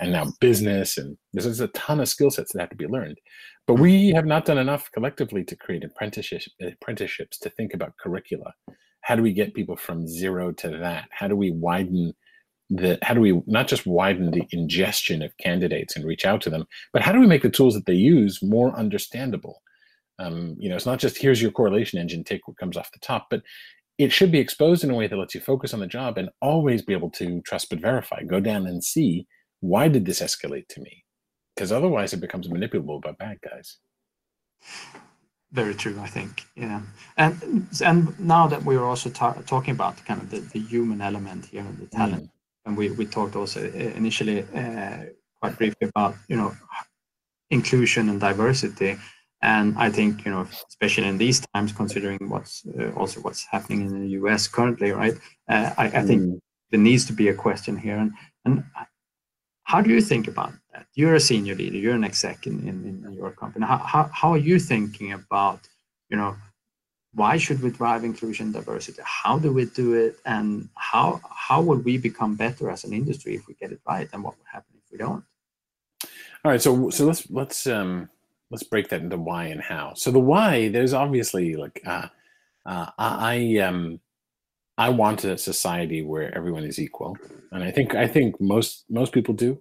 and 0.00 0.12
now 0.12 0.26
business 0.40 0.98
and 0.98 1.16
there's, 1.32 1.60
a 1.60 1.68
ton 1.68 2.00
of 2.00 2.08
skill 2.08 2.30
sets 2.30 2.52
that 2.52 2.60
have 2.60 2.70
to 2.70 2.76
be 2.76 2.86
learned. 2.86 3.16
But 3.66 3.74
we 3.74 4.10
have 4.10 4.26
not 4.26 4.44
done 4.44 4.58
enough 4.58 4.90
collectively 4.92 5.44
to 5.44 5.56
create 5.56 5.84
apprenticeships 5.84 6.48
apprenticeships 6.60 7.38
to 7.38 7.50
think 7.50 7.72
about 7.72 7.96
curricula. 7.98 8.52
How 9.00 9.16
do 9.16 9.22
we 9.22 9.32
get 9.32 9.54
people 9.54 9.76
from 9.76 10.06
zero 10.06 10.52
to 10.52 10.68
that? 10.68 11.08
How 11.10 11.28
do 11.28 11.36
we 11.36 11.52
widen 11.52 12.12
the 12.68 12.98
how 13.02 13.14
do 13.14 13.20
we 13.20 13.40
not 13.46 13.68
just 13.68 13.86
widen 13.86 14.30
the 14.32 14.44
ingestion 14.50 15.22
of 15.22 15.36
candidates 15.38 15.94
and 15.94 16.04
reach 16.04 16.24
out 16.24 16.40
to 16.40 16.50
them 16.50 16.64
but 16.92 17.00
how 17.00 17.12
do 17.12 17.20
we 17.20 17.26
make 17.26 17.42
the 17.42 17.48
tools 17.48 17.74
that 17.74 17.86
they 17.86 17.94
use 17.94 18.42
more 18.42 18.76
understandable 18.76 19.62
um, 20.18 20.56
you 20.58 20.68
know, 20.68 20.76
it's 20.76 20.86
not 20.86 20.98
just 20.98 21.18
here's 21.18 21.42
your 21.42 21.50
correlation 21.50 21.98
engine, 21.98 22.24
take 22.24 22.46
what 22.48 22.56
comes 22.56 22.76
off 22.76 22.92
the 22.92 22.98
top, 23.00 23.26
but 23.30 23.42
it 23.98 24.12
should 24.12 24.30
be 24.30 24.38
exposed 24.38 24.84
in 24.84 24.90
a 24.90 24.94
way 24.94 25.06
that 25.06 25.16
lets 25.16 25.34
you 25.34 25.40
focus 25.40 25.72
on 25.72 25.80
the 25.80 25.86
job 25.86 26.18
and 26.18 26.28
always 26.42 26.82
be 26.82 26.92
able 26.92 27.10
to 27.10 27.40
trust 27.42 27.70
but 27.70 27.80
verify. 27.80 28.22
Go 28.22 28.40
down 28.40 28.66
and 28.66 28.84
see 28.84 29.26
why 29.60 29.88
did 29.88 30.04
this 30.04 30.20
escalate 30.20 30.68
to 30.68 30.80
me? 30.80 31.04
Because 31.54 31.72
otherwise, 31.72 32.12
it 32.12 32.20
becomes 32.20 32.48
manipulable 32.48 33.00
by 33.00 33.12
bad 33.12 33.38
guys. 33.40 33.78
Very 35.52 35.74
true, 35.74 35.98
I 36.00 36.08
think. 36.08 36.44
Yeah, 36.54 36.82
and 37.16 37.66
and 37.82 38.18
now 38.20 38.46
that 38.48 38.64
we 38.64 38.76
are 38.76 38.84
also 38.84 39.08
ta- 39.10 39.40
talking 39.46 39.72
about 39.72 40.04
kind 40.04 40.20
of 40.20 40.30
the, 40.30 40.40
the 40.40 40.58
human 40.58 41.00
element 41.00 41.46
here, 41.46 41.62
and 41.62 41.78
the 41.78 41.86
talent, 41.86 42.24
mm. 42.24 42.30
and 42.66 42.76
we 42.76 42.90
we 42.90 43.06
talked 43.06 43.36
also 43.36 43.60
uh, 43.60 43.96
initially 43.96 44.42
uh, 44.54 44.96
quite 45.40 45.56
briefly 45.56 45.88
about 45.88 46.16
you 46.28 46.36
know 46.36 46.54
inclusion 47.50 48.08
and 48.08 48.20
diversity 48.20 48.98
and 49.42 49.76
I 49.76 49.90
think, 49.90 50.24
you 50.24 50.30
know, 50.30 50.46
especially 50.68 51.08
in 51.08 51.18
these 51.18 51.40
times, 51.54 51.72
considering 51.72 52.18
what's 52.28 52.64
uh, 52.78 52.90
also 52.92 53.20
what's 53.20 53.44
happening 53.44 53.82
in 53.82 54.00
the 54.00 54.08
US 54.20 54.48
currently, 54.48 54.92
right? 54.92 55.14
Uh, 55.48 55.72
I, 55.76 55.84
I, 55.84 56.02
think 56.02 56.22
mm. 56.22 56.40
there 56.70 56.80
needs 56.80 57.04
to 57.06 57.12
be 57.12 57.28
a 57.28 57.34
question 57.34 57.76
here. 57.76 57.96
And, 57.96 58.12
and 58.44 58.64
how 59.64 59.82
do 59.82 59.90
you 59.90 60.00
think 60.00 60.26
about 60.26 60.52
that? 60.72 60.86
You're 60.94 61.16
a 61.16 61.20
senior 61.20 61.54
leader, 61.54 61.76
you're 61.76 61.94
an 61.94 62.04
exec 62.04 62.46
in, 62.46 62.66
in, 62.66 63.04
in 63.04 63.12
your 63.12 63.30
company. 63.30 63.66
How, 63.66 63.78
how, 63.78 64.10
how 64.12 64.30
are 64.32 64.38
you 64.38 64.58
thinking 64.58 65.12
about, 65.12 65.68
you 66.08 66.16
know, 66.16 66.34
why 67.12 67.38
should 67.38 67.62
we 67.62 67.70
drive 67.70 68.04
inclusion 68.04 68.52
diversity 68.52 69.00
how 69.02 69.38
do 69.38 69.50
we 69.50 69.64
do 69.64 69.94
it 69.94 70.16
and 70.26 70.68
how 70.74 71.18
how 71.34 71.62
will 71.62 71.78
we 71.78 71.96
become 71.96 72.36
better 72.36 72.70
as 72.70 72.84
an 72.84 72.92
industry 72.92 73.34
if 73.34 73.46
we 73.48 73.54
get 73.54 73.72
it 73.72 73.80
right 73.88 74.08
and 74.12 74.22
what 74.22 74.36
will 74.36 74.44
happen 74.52 74.74
if 74.76 74.92
we 74.92 74.98
don't 74.98 75.24
all 76.44 76.50
right 76.50 76.60
so 76.60 76.90
so 76.90 77.06
let's 77.06 77.30
let's 77.30 77.66
um 77.66 78.10
let's 78.50 78.62
break 78.62 78.88
that 78.88 79.00
into 79.00 79.16
why 79.16 79.44
and 79.44 79.60
how 79.60 79.92
so 79.94 80.10
the 80.10 80.18
why 80.18 80.68
there's 80.68 80.94
obviously 80.94 81.54
like 81.56 81.80
uh, 81.86 82.06
uh 82.66 82.90
i 82.98 83.58
um 83.58 84.00
i 84.78 84.88
want 84.88 85.24
a 85.24 85.36
society 85.36 86.02
where 86.02 86.36
everyone 86.36 86.64
is 86.64 86.78
equal 86.78 87.16
and 87.52 87.62
i 87.62 87.70
think 87.70 87.94
i 87.94 88.06
think 88.06 88.40
most 88.40 88.84
most 88.88 89.12
people 89.12 89.34
do 89.34 89.60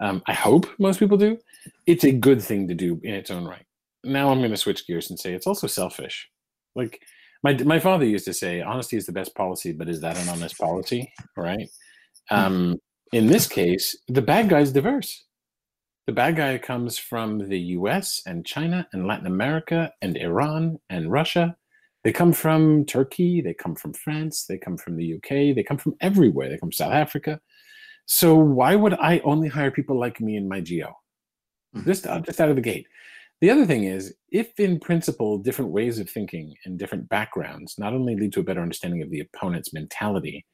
um, 0.00 0.22
i 0.26 0.32
hope 0.32 0.66
most 0.78 0.98
people 0.98 1.18
do 1.18 1.38
it's 1.86 2.04
a 2.04 2.12
good 2.12 2.42
thing 2.42 2.66
to 2.66 2.74
do 2.74 3.00
in 3.04 3.14
its 3.14 3.30
own 3.30 3.44
right 3.44 3.66
now 4.02 4.30
i'm 4.30 4.38
going 4.38 4.50
to 4.50 4.56
switch 4.56 4.86
gears 4.86 5.10
and 5.10 5.18
say 5.18 5.32
it's 5.34 5.46
also 5.46 5.66
selfish 5.66 6.28
like 6.74 7.00
my 7.42 7.54
my 7.64 7.78
father 7.78 8.04
used 8.04 8.26
to 8.26 8.34
say, 8.34 8.60
honesty 8.60 8.96
is 8.96 9.06
the 9.06 9.12
best 9.12 9.34
policy, 9.34 9.72
but 9.72 9.88
is 9.88 10.00
that 10.00 10.18
an 10.18 10.28
honest 10.28 10.58
policy? 10.58 11.12
Right. 11.36 11.68
Hmm. 12.28 12.34
Um, 12.34 12.76
in 13.12 13.26
this 13.26 13.46
case, 13.46 13.96
the 14.08 14.22
bad 14.22 14.48
guy 14.48 14.60
is 14.60 14.72
diverse. 14.72 15.24
The 16.10 16.14
bad 16.14 16.34
guy 16.34 16.58
comes 16.58 16.98
from 16.98 17.38
the 17.48 17.60
US 17.78 18.20
and 18.26 18.44
China 18.44 18.84
and 18.92 19.06
Latin 19.06 19.28
America 19.28 19.92
and 20.02 20.16
Iran 20.16 20.80
and 20.90 21.08
Russia. 21.08 21.56
They 22.02 22.12
come 22.12 22.32
from 22.32 22.84
Turkey, 22.84 23.40
they 23.40 23.54
come 23.54 23.76
from 23.76 23.92
France, 23.92 24.44
they 24.44 24.58
come 24.58 24.76
from 24.76 24.96
the 24.96 25.14
UK, 25.14 25.54
they 25.54 25.62
come 25.62 25.78
from 25.78 25.94
everywhere. 26.00 26.48
They 26.48 26.56
come 26.58 26.70
from 26.70 26.72
South 26.72 26.92
Africa. 26.92 27.40
So 28.06 28.34
why 28.34 28.74
would 28.74 28.94
I 28.94 29.20
only 29.20 29.46
hire 29.46 29.70
people 29.70 30.00
like 30.00 30.20
me 30.20 30.36
in 30.36 30.48
my 30.48 30.60
geo? 30.60 30.96
Hmm. 31.74 31.84
Just, 31.84 32.06
just 32.24 32.40
out 32.40 32.48
of 32.48 32.56
the 32.56 32.60
gate. 32.60 32.88
The 33.40 33.50
other 33.50 33.64
thing 33.64 33.84
is, 33.84 34.12
if 34.32 34.58
in 34.58 34.80
principle 34.80 35.38
different 35.38 35.70
ways 35.70 36.00
of 36.00 36.10
thinking 36.10 36.56
and 36.64 36.76
different 36.76 37.08
backgrounds 37.08 37.78
not 37.78 37.92
only 37.92 38.16
lead 38.16 38.32
to 38.32 38.40
a 38.40 38.42
better 38.42 38.62
understanding 38.62 39.00
of 39.02 39.10
the 39.10 39.20
opponent's 39.20 39.72
mentality, 39.72 40.44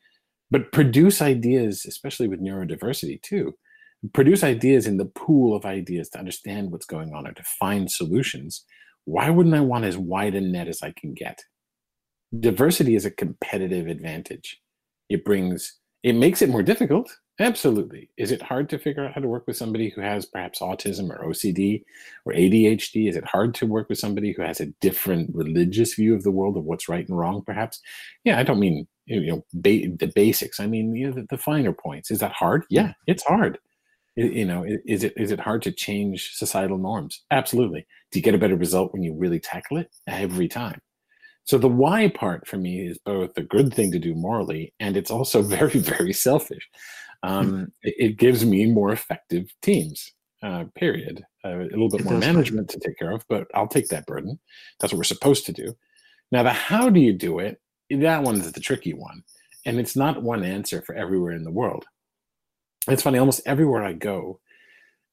but 0.50 0.70
produce 0.70 1.22
ideas, 1.22 1.86
especially 1.86 2.28
with 2.28 2.42
neurodiversity 2.42 3.22
too, 3.22 3.54
produce 4.12 4.44
ideas 4.44 4.86
in 4.86 4.96
the 4.96 5.06
pool 5.06 5.56
of 5.56 5.64
ideas 5.64 6.08
to 6.10 6.18
understand 6.18 6.70
what's 6.70 6.86
going 6.86 7.14
on 7.14 7.26
or 7.26 7.32
to 7.32 7.42
find 7.42 7.90
solutions, 7.90 8.64
why 9.04 9.30
wouldn't 9.30 9.54
I 9.54 9.60
want 9.60 9.84
as 9.84 9.96
wide 9.96 10.34
a 10.34 10.40
net 10.40 10.68
as 10.68 10.82
I 10.82 10.92
can 10.92 11.14
get? 11.14 11.42
Diversity 12.38 12.96
is 12.96 13.04
a 13.04 13.10
competitive 13.10 13.86
advantage. 13.86 14.60
It 15.08 15.24
brings, 15.24 15.78
it 16.02 16.14
makes 16.14 16.42
it 16.42 16.50
more 16.50 16.62
difficult, 16.62 17.10
Absolutely. 17.38 18.08
Is 18.16 18.32
it 18.32 18.40
hard 18.40 18.70
to 18.70 18.78
figure 18.78 19.04
out 19.04 19.12
how 19.12 19.20
to 19.20 19.28
work 19.28 19.46
with 19.46 19.58
somebody 19.58 19.90
who 19.90 20.00
has 20.00 20.24
perhaps 20.24 20.60
autism 20.60 21.10
or 21.10 21.22
OCD 21.28 21.82
or 22.24 22.32
ADHD? 22.32 23.10
Is 23.10 23.16
it 23.16 23.26
hard 23.26 23.54
to 23.56 23.66
work 23.66 23.90
with 23.90 23.98
somebody 23.98 24.32
who 24.32 24.40
has 24.40 24.60
a 24.60 24.72
different 24.80 25.34
religious 25.34 25.94
view 25.94 26.14
of 26.14 26.22
the 26.22 26.30
world 26.30 26.56
of 26.56 26.64
what's 26.64 26.88
right 26.88 27.06
and 27.06 27.18
wrong, 27.18 27.42
perhaps? 27.44 27.80
Yeah, 28.24 28.38
I 28.38 28.42
don't 28.42 28.58
mean 28.58 28.86
you 29.04 29.26
know 29.26 29.44
ba- 29.52 29.96
the 29.98 30.10
basics. 30.14 30.60
I 30.60 30.66
mean 30.66 30.96
you 30.96 31.08
know, 31.08 31.12
the, 31.12 31.26
the, 31.28 31.38
finer 31.38 31.74
points. 31.74 32.10
Is 32.10 32.20
that 32.20 32.32
hard? 32.32 32.64
Yeah, 32.70 32.92
it's 33.06 33.24
hard. 33.24 33.58
You 34.16 34.46
know, 34.46 34.64
is 34.86 35.04
it 35.04 35.12
is 35.16 35.30
it 35.30 35.40
hard 35.40 35.62
to 35.62 35.72
change 35.72 36.32
societal 36.34 36.78
norms? 36.78 37.22
Absolutely. 37.30 37.86
Do 38.10 38.18
you 38.18 38.22
get 38.22 38.34
a 38.34 38.38
better 38.38 38.56
result 38.56 38.92
when 38.92 39.02
you 39.02 39.14
really 39.14 39.40
tackle 39.40 39.76
it? 39.76 39.90
Every 40.06 40.48
time. 40.48 40.80
So 41.44 41.58
the 41.58 41.68
why 41.68 42.08
part 42.08 42.48
for 42.48 42.56
me 42.56 42.88
is 42.88 42.98
both 42.98 43.36
a 43.36 43.42
good 43.42 43.72
thing 43.72 43.92
to 43.92 43.98
do 43.98 44.14
morally, 44.14 44.72
and 44.80 44.96
it's 44.96 45.10
also 45.10 45.42
very, 45.58 45.78
very 45.78 46.12
selfish 46.12 46.68
um, 47.22 47.72
it, 47.82 47.94
it, 47.98 48.18
gives 48.18 48.44
me 48.44 48.66
more 48.66 48.92
effective 48.92 49.52
teams. 49.62 50.12
Uh, 50.42 50.64
period. 50.74 51.24
Uh, 51.44 51.60
a 51.60 51.64
little 51.64 51.88
bit 51.88 52.00
it 52.00 52.04
more 52.04 52.18
management 52.18 52.68
to 52.68 52.78
take 52.78 52.98
care 52.98 53.10
of, 53.10 53.24
but 53.28 53.48
I'll 53.54 53.66
take 53.66 53.88
that 53.88 54.06
burden. 54.06 54.38
That's 54.78 54.92
what 54.92 54.98
we're 54.98 55.04
supposed 55.04 55.46
to 55.46 55.52
do. 55.52 55.74
Now, 56.30 56.42
the 56.42 56.50
how 56.50 56.90
do 56.90 57.00
you 57.00 57.12
do 57.12 57.38
it? 57.38 57.60
That 57.90 58.22
one's 58.22 58.52
the 58.52 58.60
tricky 58.60 58.92
one, 58.92 59.22
and 59.64 59.80
it's 59.80 59.96
not 59.96 60.22
one 60.22 60.44
answer 60.44 60.82
for 60.82 60.94
everywhere 60.94 61.32
in 61.32 61.42
the 61.42 61.50
world. 61.50 61.86
It's 62.88 63.02
funny. 63.02 63.18
Almost 63.18 63.42
everywhere 63.46 63.84
I 63.84 63.92
go, 63.92 64.40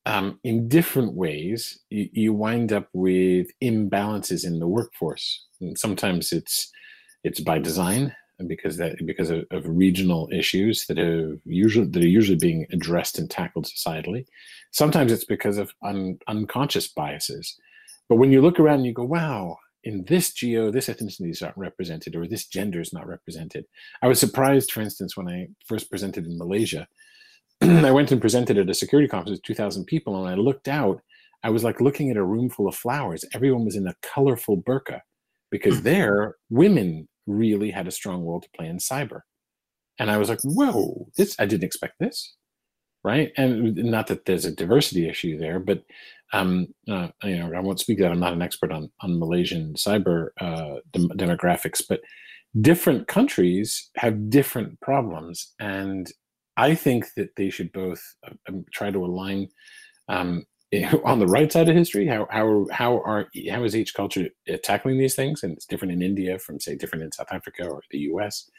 um, 0.05 0.39
in 0.43 0.67
different 0.67 1.13
ways, 1.13 1.79
you, 1.89 2.09
you, 2.11 2.33
wind 2.33 2.73
up 2.73 2.89
with 2.93 3.47
imbalances 3.63 4.45
in 4.45 4.59
the 4.59 4.67
workforce. 4.67 5.45
And 5.61 5.77
sometimes 5.77 6.31
it's 6.31 6.71
it's 7.23 7.39
by 7.39 7.57
design, 7.57 8.13
because 8.47 8.77
that 8.77 8.95
because 9.05 9.29
of, 9.29 9.45
of, 9.51 9.63
regional 9.65 10.29
issues 10.31 10.85
that 10.87 10.97
have 10.97 11.39
usually 11.45 11.87
that 11.87 12.03
are 12.03 12.07
usually 12.07 12.37
being 12.37 12.67
addressed 12.71 13.17
and 13.17 13.29
tackled 13.29 13.65
societally. 13.65 14.25
Sometimes 14.71 15.11
it's 15.11 15.25
because 15.25 15.57
of 15.57 15.71
un, 15.83 16.19
unconscious 16.27 16.87
biases. 16.87 17.57
But 18.09 18.17
when 18.17 18.31
you 18.31 18.41
look 18.41 18.59
around 18.59 18.77
and 18.79 18.85
you 18.85 18.93
go, 18.93 19.05
"Wow, 19.05 19.57
in 19.83 20.03
this 20.05 20.33
geo, 20.33 20.71
this 20.71 20.87
ethnicity 20.87 21.29
is 21.29 21.41
not 21.41 21.57
represented, 21.57 22.15
or 22.15 22.27
this 22.27 22.45
gender 22.45 22.81
is 22.81 22.93
not 22.93 23.07
represented," 23.07 23.65
I 24.01 24.07
was 24.07 24.19
surprised, 24.19 24.71
for 24.71 24.81
instance, 24.81 25.15
when 25.15 25.27
I 25.27 25.47
first 25.65 25.89
presented 25.89 26.25
in 26.25 26.37
Malaysia. 26.37 26.87
I 27.85 27.91
went 27.91 28.11
and 28.11 28.21
presented 28.21 28.57
at 28.57 28.69
a 28.69 28.73
security 28.73 29.07
conference 29.07 29.37
with 29.37 29.43
2,000 29.43 29.85
people, 29.85 30.17
and 30.17 30.29
I 30.29 30.35
looked 30.35 30.67
out. 30.67 31.01
I 31.43 31.49
was 31.49 31.63
like 31.63 31.81
looking 31.81 32.09
at 32.09 32.17
a 32.17 32.23
room 32.23 32.49
full 32.49 32.67
of 32.67 32.75
flowers. 32.75 33.25
Everyone 33.33 33.65
was 33.65 33.75
in 33.75 33.87
a 33.87 33.95
colorful 34.01 34.61
burqa 34.61 35.01
because 35.51 35.77
hmm. 35.77 35.83
there, 35.83 36.35
women 36.49 37.07
really 37.27 37.71
had 37.71 37.87
a 37.87 37.91
strong 37.91 38.23
role 38.25 38.41
to 38.41 38.49
play 38.55 38.67
in 38.67 38.77
cyber. 38.77 39.21
And 39.99 40.09
I 40.09 40.17
was 40.17 40.29
like, 40.29 40.39
whoa, 40.43 41.07
this 41.17 41.35
I 41.39 41.45
didn't 41.45 41.63
expect 41.63 41.99
this. 41.99 42.35
Right. 43.03 43.31
And 43.37 43.75
not 43.75 44.07
that 44.07 44.25
there's 44.25 44.45
a 44.45 44.55
diversity 44.55 45.09
issue 45.09 45.37
there, 45.37 45.59
but 45.59 45.83
um, 46.31 46.67
uh, 46.89 47.09
you 47.23 47.37
know, 47.37 47.51
I 47.55 47.59
won't 47.59 47.79
speak 47.79 47.99
that 47.99 48.11
I'm 48.11 48.19
not 48.19 48.33
an 48.33 48.41
expert 48.41 48.71
on 48.71 48.89
on 49.01 49.19
Malaysian 49.19 49.73
cyber 49.73 50.29
uh, 50.39 50.79
dem- 50.91 51.09
demographics, 51.09 51.81
but 51.87 52.01
different 52.59 53.07
countries 53.07 53.89
have 53.97 54.29
different 54.29 54.79
problems, 54.81 55.53
and 55.59 56.11
I 56.57 56.75
think 56.75 57.13
that 57.15 57.35
they 57.35 57.49
should 57.49 57.71
both 57.71 58.01
uh, 58.27 58.53
try 58.71 58.91
to 58.91 59.05
align 59.05 59.49
um, 60.07 60.45
on 61.03 61.19
the 61.19 61.27
right 61.27 61.51
side 61.51 61.69
of 61.69 61.75
history 61.75 62.07
how 62.07 62.27
how 62.31 62.65
how 62.71 63.01
are 63.03 63.27
how 63.51 63.63
is 63.63 63.75
each 63.75 63.93
culture 63.93 64.27
uh, 64.51 64.57
tackling 64.63 64.97
these 64.97 65.15
things? 65.15 65.43
And 65.43 65.53
it's 65.53 65.65
different 65.65 65.91
in 65.91 66.01
india 66.01 66.39
from 66.39 66.59
say 66.59 66.75
different 66.75 67.03
in 67.03 67.11
south 67.11 67.31
africa 67.31 67.67
or 67.67 67.81
the 67.91 67.99
us 67.99 68.49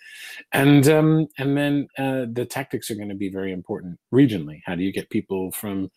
and 0.53 0.88
um, 0.88 1.26
and 1.38 1.57
then 1.57 1.88
uh, 1.99 2.26
the 2.32 2.47
tactics 2.49 2.90
are 2.90 2.95
going 2.95 3.09
to 3.09 3.14
be 3.14 3.30
very 3.30 3.53
important 3.53 3.99
regionally. 4.12 4.61
How 4.64 4.74
do 4.74 4.82
you 4.82 4.92
get 4.92 5.11
people 5.11 5.51
from 5.53 5.90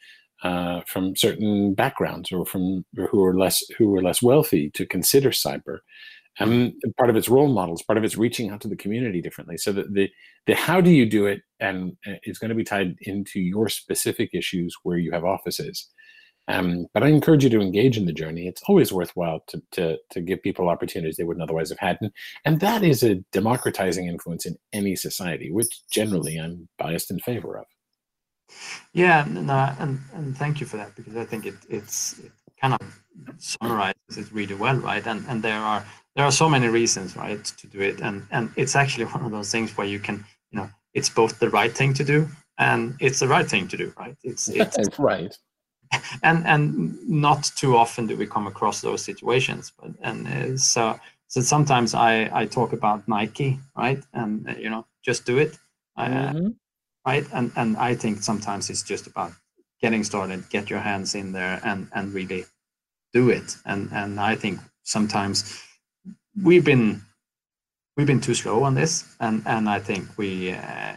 uh, 0.44 0.82
from 0.88 1.16
certain 1.16 1.74
backgrounds 1.74 2.32
or 2.32 2.46
from 2.46 2.86
or 2.98 3.08
who 3.08 3.24
are 3.24 3.38
less 3.38 3.64
who 3.78 3.96
are 3.96 4.02
less 4.02 4.22
wealthy 4.22 4.70
to 4.72 4.86
consider 4.86 5.30
cyber 5.30 5.80
um, 6.40 6.74
part 6.98 7.10
of 7.10 7.16
its 7.16 7.30
role 7.30 7.48
models, 7.48 7.82
part 7.84 7.98
of 7.98 8.04
its 8.04 8.18
reaching 8.18 8.50
out 8.50 8.62
to 8.62 8.68
the 8.68 8.76
community 8.76 9.22
differently. 9.22 9.58
So 9.58 9.72
that 9.74 9.94
the 9.94 10.10
the 10.46 10.56
how 10.56 10.82
do 10.82 10.90
you 10.90 11.06
do 11.06 11.26
it, 11.26 11.42
and 11.60 11.98
uh, 12.06 12.14
is 12.24 12.40
going 12.40 12.50
to 12.50 12.56
be 12.56 12.64
tied 12.64 12.96
into 13.02 13.40
your 13.40 13.70
specific 13.70 14.32
issues 14.34 14.76
where 14.84 14.98
you 14.98 15.12
have 15.12 15.26
offices. 15.26 15.88
Um, 16.50 16.88
but 16.94 17.04
I 17.04 17.08
encourage 17.08 17.44
you 17.44 17.50
to 17.50 17.60
engage 17.62 17.98
in 17.98 18.06
the 18.06 18.14
journey. 18.14 18.48
It's 18.48 18.64
always 18.68 18.94
worthwhile 18.94 19.44
to, 19.48 19.62
to, 19.74 19.98
to 20.12 20.22
give 20.22 20.42
people 20.42 20.70
opportunities 20.70 21.18
they 21.18 21.26
wouldn't 21.26 21.44
otherwise 21.44 21.70
have 21.70 21.80
had. 21.80 21.98
And, 22.00 22.12
and 22.46 22.60
that 22.62 22.84
is 22.84 23.04
a 23.04 23.16
democratizing 23.34 24.08
influence 24.08 24.46
in 24.46 24.58
any 24.72 24.96
society, 24.96 25.52
which 25.52 25.86
generally 25.90 26.38
I'm 26.38 26.70
biased 26.78 27.12
in 27.12 27.20
favor 27.20 27.58
of. 27.58 27.66
Yeah, 28.94 29.26
no, 29.30 29.76
and, 29.78 30.00
and 30.14 30.38
thank 30.38 30.62
you 30.62 30.66
for 30.66 30.78
that 30.78 30.96
because 30.96 31.18
I 31.18 31.26
think 31.26 31.46
it, 31.46 31.56
it's 31.70 32.20
it 32.20 32.32
kind 32.62 32.74
of 32.74 33.02
summarizes 33.38 34.18
it 34.18 34.32
really 34.32 34.56
well, 34.56 34.78
right? 34.78 35.06
And 35.06 35.26
and 35.28 35.44
there 35.44 35.60
are 35.60 35.86
there 36.18 36.26
are 36.26 36.32
so 36.32 36.50
many 36.50 36.68
reasons, 36.68 37.16
right, 37.16 37.46
to 37.46 37.68
do 37.68 37.80
it, 37.80 38.02
and 38.02 38.28
and 38.32 38.52
it's 38.58 38.76
actually 38.76 39.06
one 39.16 39.24
of 39.24 39.32
those 39.32 39.52
things 39.52 39.78
where 39.78 39.88
you 39.88 40.00
can, 40.00 40.26
you 40.52 40.60
know, 40.60 40.70
it's 40.94 41.10
both 41.10 41.40
the 41.40 41.50
right 41.50 41.72
thing 41.72 41.94
to 41.94 42.04
do 42.04 42.28
and 42.58 42.96
it's 43.00 43.20
the 43.20 43.28
right 43.28 43.48
thing 43.48 43.68
to 43.68 43.78
do, 43.78 43.94
right? 43.98 44.18
It's 44.24 44.48
it's 44.54 45.00
right. 45.00 45.38
and 46.24 46.46
and 46.46 46.98
not 47.08 47.50
too 47.56 47.78
often 47.78 48.08
do 48.08 48.18
we 48.18 48.28
come 48.28 48.46
across 48.46 48.82
those 48.82 49.02
situations 49.02 49.72
but 49.80 49.92
and 50.02 50.28
uh, 50.28 50.58
so 50.58 51.00
so 51.28 51.40
sometimes 51.40 51.94
i 51.94 52.30
i 52.34 52.46
talk 52.46 52.74
about 52.74 53.08
nike 53.08 53.58
right? 53.78 54.04
And 54.14 54.50
uh, 54.50 54.56
you 54.60 54.70
know 54.70 54.86
just 55.02 55.26
do 55.26 55.38
it 55.38 55.58
uh, 55.96 56.08
mm-hmm. 56.08 56.48
right? 57.06 57.26
And 57.32 57.54
and 57.56 57.78
i 57.78 57.96
think 57.96 58.22
sometimes 58.22 58.70
it's 58.70 58.84
just 58.84 59.08
about 59.08 59.32
getting 59.80 60.04
started 60.04 60.50
get 60.50 60.70
your 60.70 60.80
hands 60.80 61.16
in 61.16 61.32
there 61.32 61.62
and 61.64 61.88
and 61.94 62.14
really 62.14 62.44
do 63.14 63.30
it. 63.30 63.56
And 63.66 63.90
and 63.94 64.20
i 64.20 64.36
think 64.36 64.60
sometimes 64.84 65.64
we've 66.44 66.66
been 66.66 67.02
we've 67.96 68.08
been 68.08 68.22
too 68.22 68.34
slow 68.34 68.64
on 68.64 68.76
this 68.76 69.06
and 69.20 69.44
and 69.46 69.70
i 69.70 69.80
think 69.80 70.18
we 70.18 70.52
uh, 70.52 70.96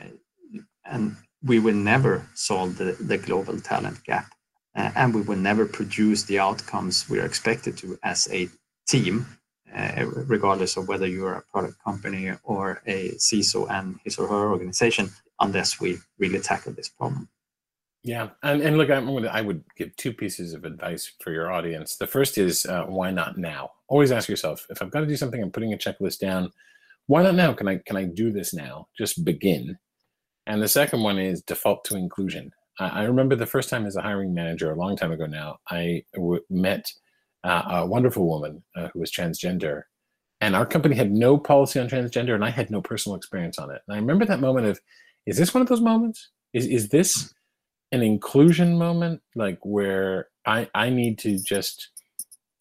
and 0.85 1.17
we 1.43 1.59
will 1.59 1.75
never 1.75 2.27
solve 2.35 2.77
the, 2.77 2.97
the 3.01 3.17
global 3.17 3.59
talent 3.61 4.03
gap 4.05 4.27
uh, 4.77 4.91
and 4.95 5.15
we 5.15 5.23
will 5.23 5.37
never 5.37 5.67
produce 5.67 6.25
the 6.25 6.39
outcomes 6.39 7.09
we 7.09 7.19
are 7.19 7.27
expected 7.27 7.77
to 7.79 7.99
as 8.03 8.29
a 8.31 8.49
team, 8.87 9.27
uh, 9.75 10.05
regardless 10.07 10.77
of 10.77 10.89
whether 10.89 11.07
you're 11.07 11.35
a 11.35 11.43
product 11.43 11.83
company 11.83 12.33
or 12.43 12.83
a 12.87 13.11
CISO 13.13 13.69
and 13.71 13.99
his 14.05 14.19
or 14.19 14.29
her 14.29 14.51
organization, 14.51 15.11
unless 15.41 15.81
we 15.81 15.99
really 16.19 16.41
tackle 16.41 16.73
this 16.73 16.89
problem. 16.89 17.29
Yeah, 18.03 18.31
and 18.43 18.63
and 18.63 18.79
look, 18.79 18.89
I 18.91 19.43
would 19.43 19.63
give 19.77 19.95
two 19.97 20.13
pieces 20.15 20.55
of 20.55 20.65
advice 20.65 21.13
for 21.21 21.33
your 21.33 21.53
audience. 21.53 21.97
The 21.97 22.07
first 22.07 22.39
is 22.39 22.65
uh, 22.65 22.85
why 22.85 23.11
not 23.11 23.37
now? 23.37 23.73
Always 23.89 24.11
ask 24.11 24.29
yourself 24.29 24.67
if 24.71 24.81
I've 24.81 24.91
got 24.91 25.01
to 25.01 25.07
do 25.07 25.17
something, 25.17 25.43
I'm 25.43 25.51
putting 25.51 25.75
a 25.75 25.79
checklist 25.79 26.19
down. 26.19 26.51
Why 27.09 27.23
not 27.23 27.35
now? 27.35 27.53
Can 27.53 27.69
I 27.69 27.77
can 27.85 27.97
I 27.97 28.05
do 28.05 28.33
this 28.33 28.55
now? 28.55 28.89
Just 28.97 29.25
begin. 29.25 29.77
And 30.47 30.63
the 30.63 30.69
second 30.69 31.03
one 31.03 31.19
is 31.19 31.43
default 31.43 31.85
to 31.87 31.97
inclusion. 31.97 32.51
I, 32.79 33.01
I 33.01 33.03
remember 33.05 33.37
the 33.37 33.47
first 33.47 33.69
time 33.69 33.85
as 33.85 33.97
a 33.97 34.03
hiring 34.03 34.33
manager 34.33 34.71
a 34.71 34.77
long 34.77 34.97
time 34.97 35.13
ago 35.13 35.27
now. 35.27 35.59
I 35.71 36.03
w- 36.15 36.43
met 36.49 36.91
uh, 37.45 37.63
a 37.69 37.87
wonderful 37.87 38.27
woman 38.27 38.63
uh, 38.77 38.89
who 38.93 39.01
was 39.01 39.13
transgender, 39.13 39.83
and 40.41 40.57
our 40.57 40.65
company 40.65 40.97
had 40.97 41.13
no 41.13 41.37
policy 41.37 41.79
on 41.79 41.89
transgender, 41.89 42.35
and 42.35 42.45
I 42.45 42.51
had 42.51 42.71
no 42.71 42.81
personal 42.81 43.17
experience 43.17 43.59
on 43.59 43.71
it. 43.71 43.83
And 43.87 43.95
I 43.95 44.01
remember 44.01 44.25
that 44.25 44.41
moment 44.41 44.67
of, 44.67 44.81
is 45.27 45.37
this 45.37 45.53
one 45.53 45.61
of 45.61 45.69
those 45.69 45.83
moments? 45.83 46.31
Is 46.55 46.67
is 46.67 46.89
this 46.89 47.33
an 47.93 48.03
inclusion 48.03 48.79
moment 48.79 49.21
like 49.35 49.59
where 49.63 50.29
i 50.47 50.69
i 50.75 50.89
need 50.89 51.19
to 51.19 51.39
just 51.39 51.89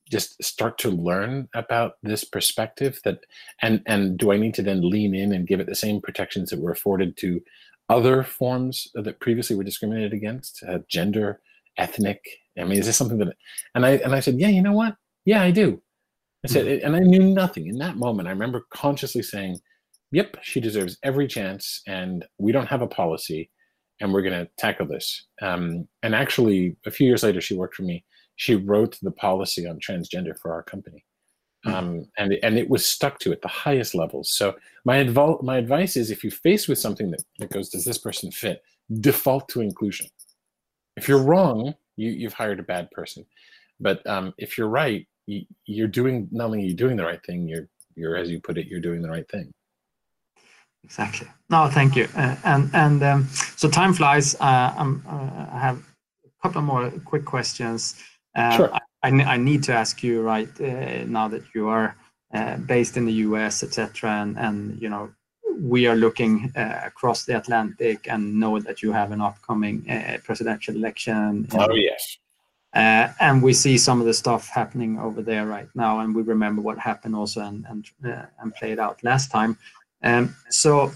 just 0.09 0.41
start 0.43 0.77
to 0.79 0.89
learn 0.89 1.47
about 1.53 1.93
this 2.01 2.23
perspective 2.23 2.99
that 3.03 3.19
and 3.61 3.81
and 3.85 4.17
do 4.17 4.31
i 4.31 4.37
need 4.37 4.53
to 4.53 4.63
then 4.63 4.87
lean 4.87 5.13
in 5.13 5.33
and 5.33 5.47
give 5.47 5.59
it 5.59 5.67
the 5.67 5.75
same 5.75 6.01
protections 6.01 6.49
that 6.49 6.59
were 6.59 6.71
afforded 6.71 7.15
to 7.17 7.41
other 7.89 8.23
forms 8.23 8.87
that 8.93 9.19
previously 9.19 9.55
were 9.55 9.63
discriminated 9.63 10.13
against 10.13 10.63
uh, 10.67 10.79
gender 10.89 11.39
ethnic 11.77 12.23
i 12.59 12.63
mean 12.63 12.79
is 12.79 12.85
this 12.85 12.97
something 12.97 13.17
that 13.17 13.35
and 13.75 13.85
i 13.85 13.91
and 13.97 14.13
i 14.15 14.19
said 14.19 14.39
yeah 14.39 14.47
you 14.49 14.61
know 14.61 14.73
what? 14.73 14.95
Yeah 15.25 15.41
i 15.43 15.51
do. 15.51 15.81
I 16.43 16.47
said 16.47 16.65
mm-hmm. 16.65 16.85
and 16.85 16.95
i 16.95 16.99
knew 16.99 17.23
nothing. 17.23 17.67
In 17.67 17.77
that 17.79 17.97
moment 17.97 18.27
i 18.27 18.31
remember 18.31 18.65
consciously 18.71 19.21
saying 19.21 19.59
yep 20.11 20.37
she 20.41 20.59
deserves 20.59 20.97
every 21.03 21.27
chance 21.27 21.81
and 21.87 22.25
we 22.39 22.51
don't 22.51 22.67
have 22.67 22.81
a 22.81 22.87
policy 22.87 23.49
and 23.99 24.13
we're 24.13 24.21
going 24.21 24.45
to 24.45 24.49
tackle 24.57 24.87
this. 24.87 25.25
Um, 25.41 25.87
and 26.03 26.15
actually, 26.15 26.75
a 26.85 26.91
few 26.91 27.07
years 27.07 27.23
later, 27.23 27.41
she 27.41 27.55
worked 27.55 27.75
for 27.75 27.83
me. 27.83 28.05
She 28.35 28.55
wrote 28.55 28.97
the 29.01 29.11
policy 29.11 29.67
on 29.67 29.79
transgender 29.79 30.37
for 30.39 30.53
our 30.53 30.63
company. 30.63 31.05
Hmm. 31.65 31.73
Um, 31.73 32.05
and 32.17 32.33
and 32.41 32.57
it 32.57 32.69
was 32.69 32.85
stuck 32.85 33.19
to 33.19 33.33
at 33.33 33.41
the 33.41 33.49
highest 33.49 33.93
levels. 33.93 34.31
So 34.31 34.55
my 34.85 35.03
advo- 35.03 35.43
my 35.43 35.57
advice 35.57 35.97
is, 35.97 36.09
if 36.09 36.23
you 36.23 36.31
face 36.31 36.67
with 36.67 36.79
something 36.79 37.11
that, 37.11 37.23
that 37.39 37.51
goes, 37.51 37.69
does 37.69 37.83
this 37.83 37.97
person 37.97 38.31
fit? 38.31 38.63
Default 39.01 39.49
to 39.49 39.61
inclusion. 39.61 40.07
If 40.95 41.07
you're 41.09 41.23
wrong, 41.23 41.75
you 41.97 42.11
you've 42.11 42.33
hired 42.33 42.59
a 42.59 42.63
bad 42.63 42.89
person. 42.91 43.25
But 43.81 44.05
um, 44.07 44.33
if 44.37 44.57
you're 44.57 44.69
right, 44.69 45.05
you, 45.25 45.45
you're 45.65 45.87
doing 45.87 46.27
not 46.31 46.45
only 46.45 46.63
are 46.63 46.67
you 46.67 46.73
doing 46.73 46.95
the 46.95 47.05
right 47.05 47.23
thing, 47.25 47.47
you're 47.47 47.67
you're 47.95 48.15
as 48.15 48.29
you 48.29 48.39
put 48.39 48.57
it, 48.57 48.67
you're 48.67 48.79
doing 48.79 49.01
the 49.01 49.09
right 49.09 49.29
thing. 49.29 49.51
Exactly. 50.83 51.27
No, 51.49 51.67
thank 51.67 51.95
you. 51.95 52.07
Uh, 52.15 52.35
and 52.43 52.69
and 52.73 53.03
um, 53.03 53.27
so 53.57 53.69
time 53.69 53.93
flies. 53.93 54.35
Uh, 54.35 54.73
uh, 54.77 55.47
I 55.51 55.59
have 55.59 55.77
a 55.77 56.41
couple 56.41 56.61
more 56.61 56.89
quick 57.05 57.25
questions. 57.25 57.95
Uh, 58.35 58.57
sure. 58.57 58.73
I, 58.73 58.79
I, 59.03 59.09
I, 59.33 59.37
need 59.37 59.63
to 59.63 59.73
ask 59.73 60.03
you 60.03 60.21
right 60.21 60.49
uh, 60.61 61.03
now 61.05 61.27
that 61.27 61.43
you 61.53 61.67
are 61.67 61.95
uh, 62.33 62.57
based 62.57 62.97
in 62.97 63.05
the 63.05 63.13
U.S., 63.27 63.63
etc., 63.63 64.09
and 64.09 64.37
and 64.37 64.81
you 64.81 64.89
know 64.89 65.11
we 65.59 65.87
are 65.87 65.95
looking 65.95 66.51
across 66.55 67.25
the 67.25 67.35
Atlantic 67.35 68.07
and 68.07 68.39
know 68.39 68.59
that 68.59 68.81
you 68.81 68.93
have 68.93 69.11
an 69.11 69.19
upcoming 69.19 69.83
presidential 70.23 70.75
election. 70.75 71.47
Oh 71.53 71.73
yes. 71.75 72.17
Uh, 72.73 73.11
and 73.19 73.41
we 73.41 73.51
see 73.51 73.77
some 73.79 73.99
of 73.99 74.05
the 74.05 74.13
stuff 74.13 74.47
happening 74.47 74.99
over 74.99 75.23
there 75.23 75.47
right 75.47 75.67
now, 75.73 75.99
and 75.99 76.13
we 76.13 76.21
remember 76.21 76.61
what 76.61 76.77
happened 76.77 77.15
also 77.15 77.41
and 77.41 77.65
and 77.67 77.89
uh, 78.05 78.25
and 78.41 78.53
played 78.55 78.77
out 78.77 79.03
last 79.03 79.31
time. 79.31 79.57
Um, 80.03 80.35
so 80.49 80.91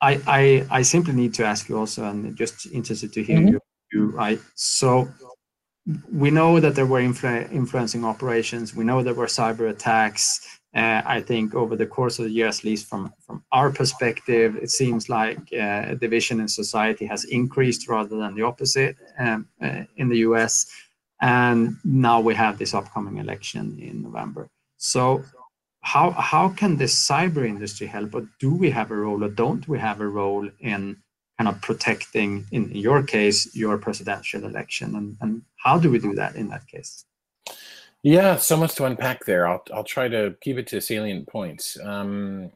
I, 0.00 0.20
I, 0.26 0.66
I 0.70 0.82
simply 0.82 1.14
need 1.14 1.34
to 1.34 1.44
ask 1.44 1.68
you 1.68 1.78
also, 1.78 2.04
and 2.04 2.36
just 2.36 2.66
interested 2.72 3.12
to 3.12 3.22
hear 3.22 3.38
mm-hmm. 3.38 3.48
you, 3.48 3.60
you, 3.92 4.06
right? 4.10 4.40
So 4.54 5.08
we 6.12 6.30
know 6.30 6.60
that 6.60 6.74
there 6.74 6.86
were 6.86 7.00
influ- 7.00 7.50
influencing 7.52 8.04
operations. 8.04 8.74
We 8.74 8.84
know 8.84 9.02
there 9.02 9.14
were 9.14 9.26
cyber 9.26 9.70
attacks. 9.70 10.60
Uh, 10.74 11.02
I 11.04 11.20
think 11.20 11.54
over 11.54 11.74
the 11.74 11.86
course 11.86 12.18
of 12.18 12.26
the 12.26 12.30
year, 12.30 12.46
at 12.46 12.62
least 12.62 12.88
from 12.88 13.12
from 13.26 13.42
our 13.50 13.70
perspective, 13.70 14.56
it 14.56 14.70
seems 14.70 15.08
like 15.08 15.52
uh, 15.52 15.94
division 15.94 16.38
in 16.38 16.46
society 16.46 17.06
has 17.06 17.24
increased 17.24 17.88
rather 17.88 18.16
than 18.16 18.36
the 18.36 18.42
opposite 18.42 18.96
um, 19.18 19.48
uh, 19.60 19.82
in 19.96 20.08
the 20.08 20.18
U.S. 20.18 20.66
And 21.20 21.76
now 21.84 22.20
we 22.20 22.34
have 22.36 22.56
this 22.56 22.72
upcoming 22.72 23.16
election 23.16 23.76
in 23.80 24.02
November. 24.02 24.48
So 24.76 25.24
how 25.82 26.10
how 26.10 26.48
can 26.50 26.76
the 26.76 26.84
cyber 26.84 27.46
industry 27.46 27.86
help 27.86 28.14
or 28.14 28.28
do 28.38 28.54
we 28.54 28.70
have 28.70 28.90
a 28.90 28.96
role 28.96 29.24
or 29.24 29.28
don't 29.28 29.66
we 29.66 29.78
have 29.78 30.00
a 30.00 30.06
role 30.06 30.48
in 30.60 30.96
kind 31.38 31.48
of 31.48 31.60
protecting 31.62 32.46
in 32.52 32.70
your 32.72 33.02
case 33.02 33.54
your 33.54 33.78
presidential 33.78 34.44
election? 34.44 34.94
And, 34.94 35.16
and 35.20 35.42
how 35.56 35.78
do 35.78 35.90
we 35.90 35.98
do 35.98 36.14
that 36.14 36.36
in 36.36 36.48
that 36.48 36.66
case? 36.66 37.04
Yeah 38.02 38.36
so 38.36 38.56
much 38.56 38.74
to 38.76 38.84
unpack 38.84 39.24
there. 39.24 39.46
I'll, 39.48 39.62
I'll 39.72 39.84
try 39.84 40.08
to 40.08 40.34
keep 40.42 40.58
it 40.58 40.66
to 40.68 40.80
salient 40.80 41.28
points. 41.28 41.78
Um, 41.82 42.50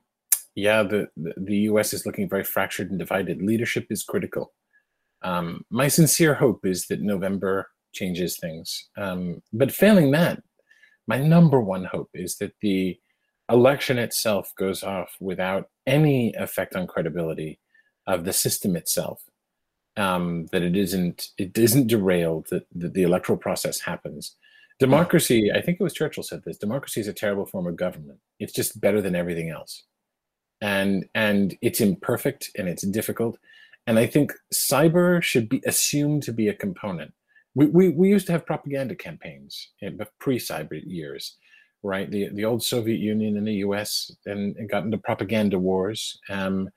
yeah 0.54 0.82
the, 0.82 1.08
the, 1.16 1.62
us 1.62 1.92
is 1.92 2.06
looking 2.06 2.28
very 2.28 2.44
fractured 2.44 2.90
and 2.90 2.98
divided. 2.98 3.40
Leadership 3.40 3.86
is 3.90 4.02
critical. 4.02 4.52
Um, 5.22 5.64
my 5.70 5.88
sincere 5.88 6.34
hope 6.34 6.66
is 6.66 6.86
that 6.88 7.00
november 7.00 7.70
changes 7.94 8.36
things. 8.36 8.90
Um, 8.98 9.42
but 9.52 9.72
failing 9.72 10.10
that 10.10 10.42
my 11.06 11.18
number 11.18 11.60
one 11.60 11.84
hope 11.84 12.10
is 12.14 12.36
that 12.38 12.52
the 12.60 12.98
election 13.50 13.98
itself 13.98 14.52
goes 14.56 14.82
off 14.82 15.16
without 15.20 15.68
any 15.86 16.32
effect 16.34 16.74
on 16.76 16.86
credibility 16.86 17.60
of 18.06 18.24
the 18.24 18.32
system 18.32 18.76
itself. 18.76 19.22
Um, 19.96 20.46
that 20.50 20.62
it 20.62 20.74
isn't 20.74 21.28
it 21.38 21.56
isn't 21.56 21.86
derailed. 21.86 22.48
That, 22.50 22.66
that 22.74 22.94
the 22.94 23.04
electoral 23.04 23.38
process 23.38 23.78
happens. 23.80 24.34
Democracy, 24.80 25.52
I 25.52 25.60
think 25.60 25.78
it 25.78 25.84
was 25.84 25.94
Churchill 25.94 26.24
said 26.24 26.42
this. 26.44 26.58
Democracy 26.58 27.00
is 27.00 27.06
a 27.06 27.12
terrible 27.12 27.46
form 27.46 27.68
of 27.68 27.76
government. 27.76 28.18
It's 28.40 28.52
just 28.52 28.80
better 28.80 29.00
than 29.00 29.14
everything 29.14 29.50
else, 29.50 29.84
and 30.60 31.04
and 31.14 31.56
it's 31.62 31.80
imperfect 31.80 32.50
and 32.58 32.68
it's 32.68 32.82
difficult. 32.82 33.38
And 33.86 33.98
I 33.98 34.06
think 34.06 34.32
cyber 34.52 35.22
should 35.22 35.48
be 35.48 35.62
assumed 35.64 36.22
to 36.24 36.32
be 36.32 36.48
a 36.48 36.54
component. 36.54 37.12
We, 37.54 37.66
we, 37.66 37.88
we 37.90 38.08
used 38.08 38.26
to 38.26 38.32
have 38.32 38.46
propaganda 38.46 38.94
campaigns 38.94 39.68
in 39.80 40.00
pre-cyber 40.18 40.80
years 40.84 41.36
right? 41.84 42.10
The 42.10 42.30
the 42.32 42.44
old 42.44 42.64
Soviet 42.64 42.98
Union 42.98 43.36
and 43.36 43.46
the 43.46 43.54
U.S. 43.66 44.10
and, 44.26 44.56
and 44.56 44.68
got 44.68 44.84
into 44.84 44.98
propaganda 44.98 45.58
wars. 45.58 46.18
Um, 46.28 46.70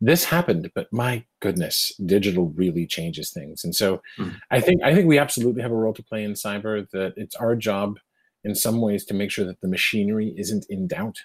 this 0.00 0.24
happened, 0.24 0.70
but 0.74 0.92
my 0.92 1.24
goodness, 1.40 1.94
digital 2.04 2.50
really 2.50 2.86
changes 2.86 3.30
things. 3.30 3.64
And 3.64 3.74
so, 3.74 4.02
mm. 4.18 4.34
I 4.50 4.60
think 4.60 4.82
I 4.82 4.94
think 4.94 5.06
we 5.06 5.18
absolutely 5.18 5.62
have 5.62 5.70
a 5.70 5.76
role 5.76 5.94
to 5.94 6.02
play 6.02 6.24
in 6.24 6.32
cyber. 6.32 6.88
That 6.90 7.14
it's 7.16 7.36
our 7.36 7.54
job, 7.54 7.98
in 8.44 8.54
some 8.54 8.80
ways, 8.80 9.04
to 9.06 9.14
make 9.14 9.30
sure 9.30 9.44
that 9.44 9.60
the 9.60 9.68
machinery 9.68 10.34
isn't 10.36 10.66
in 10.68 10.88
doubt, 10.88 11.18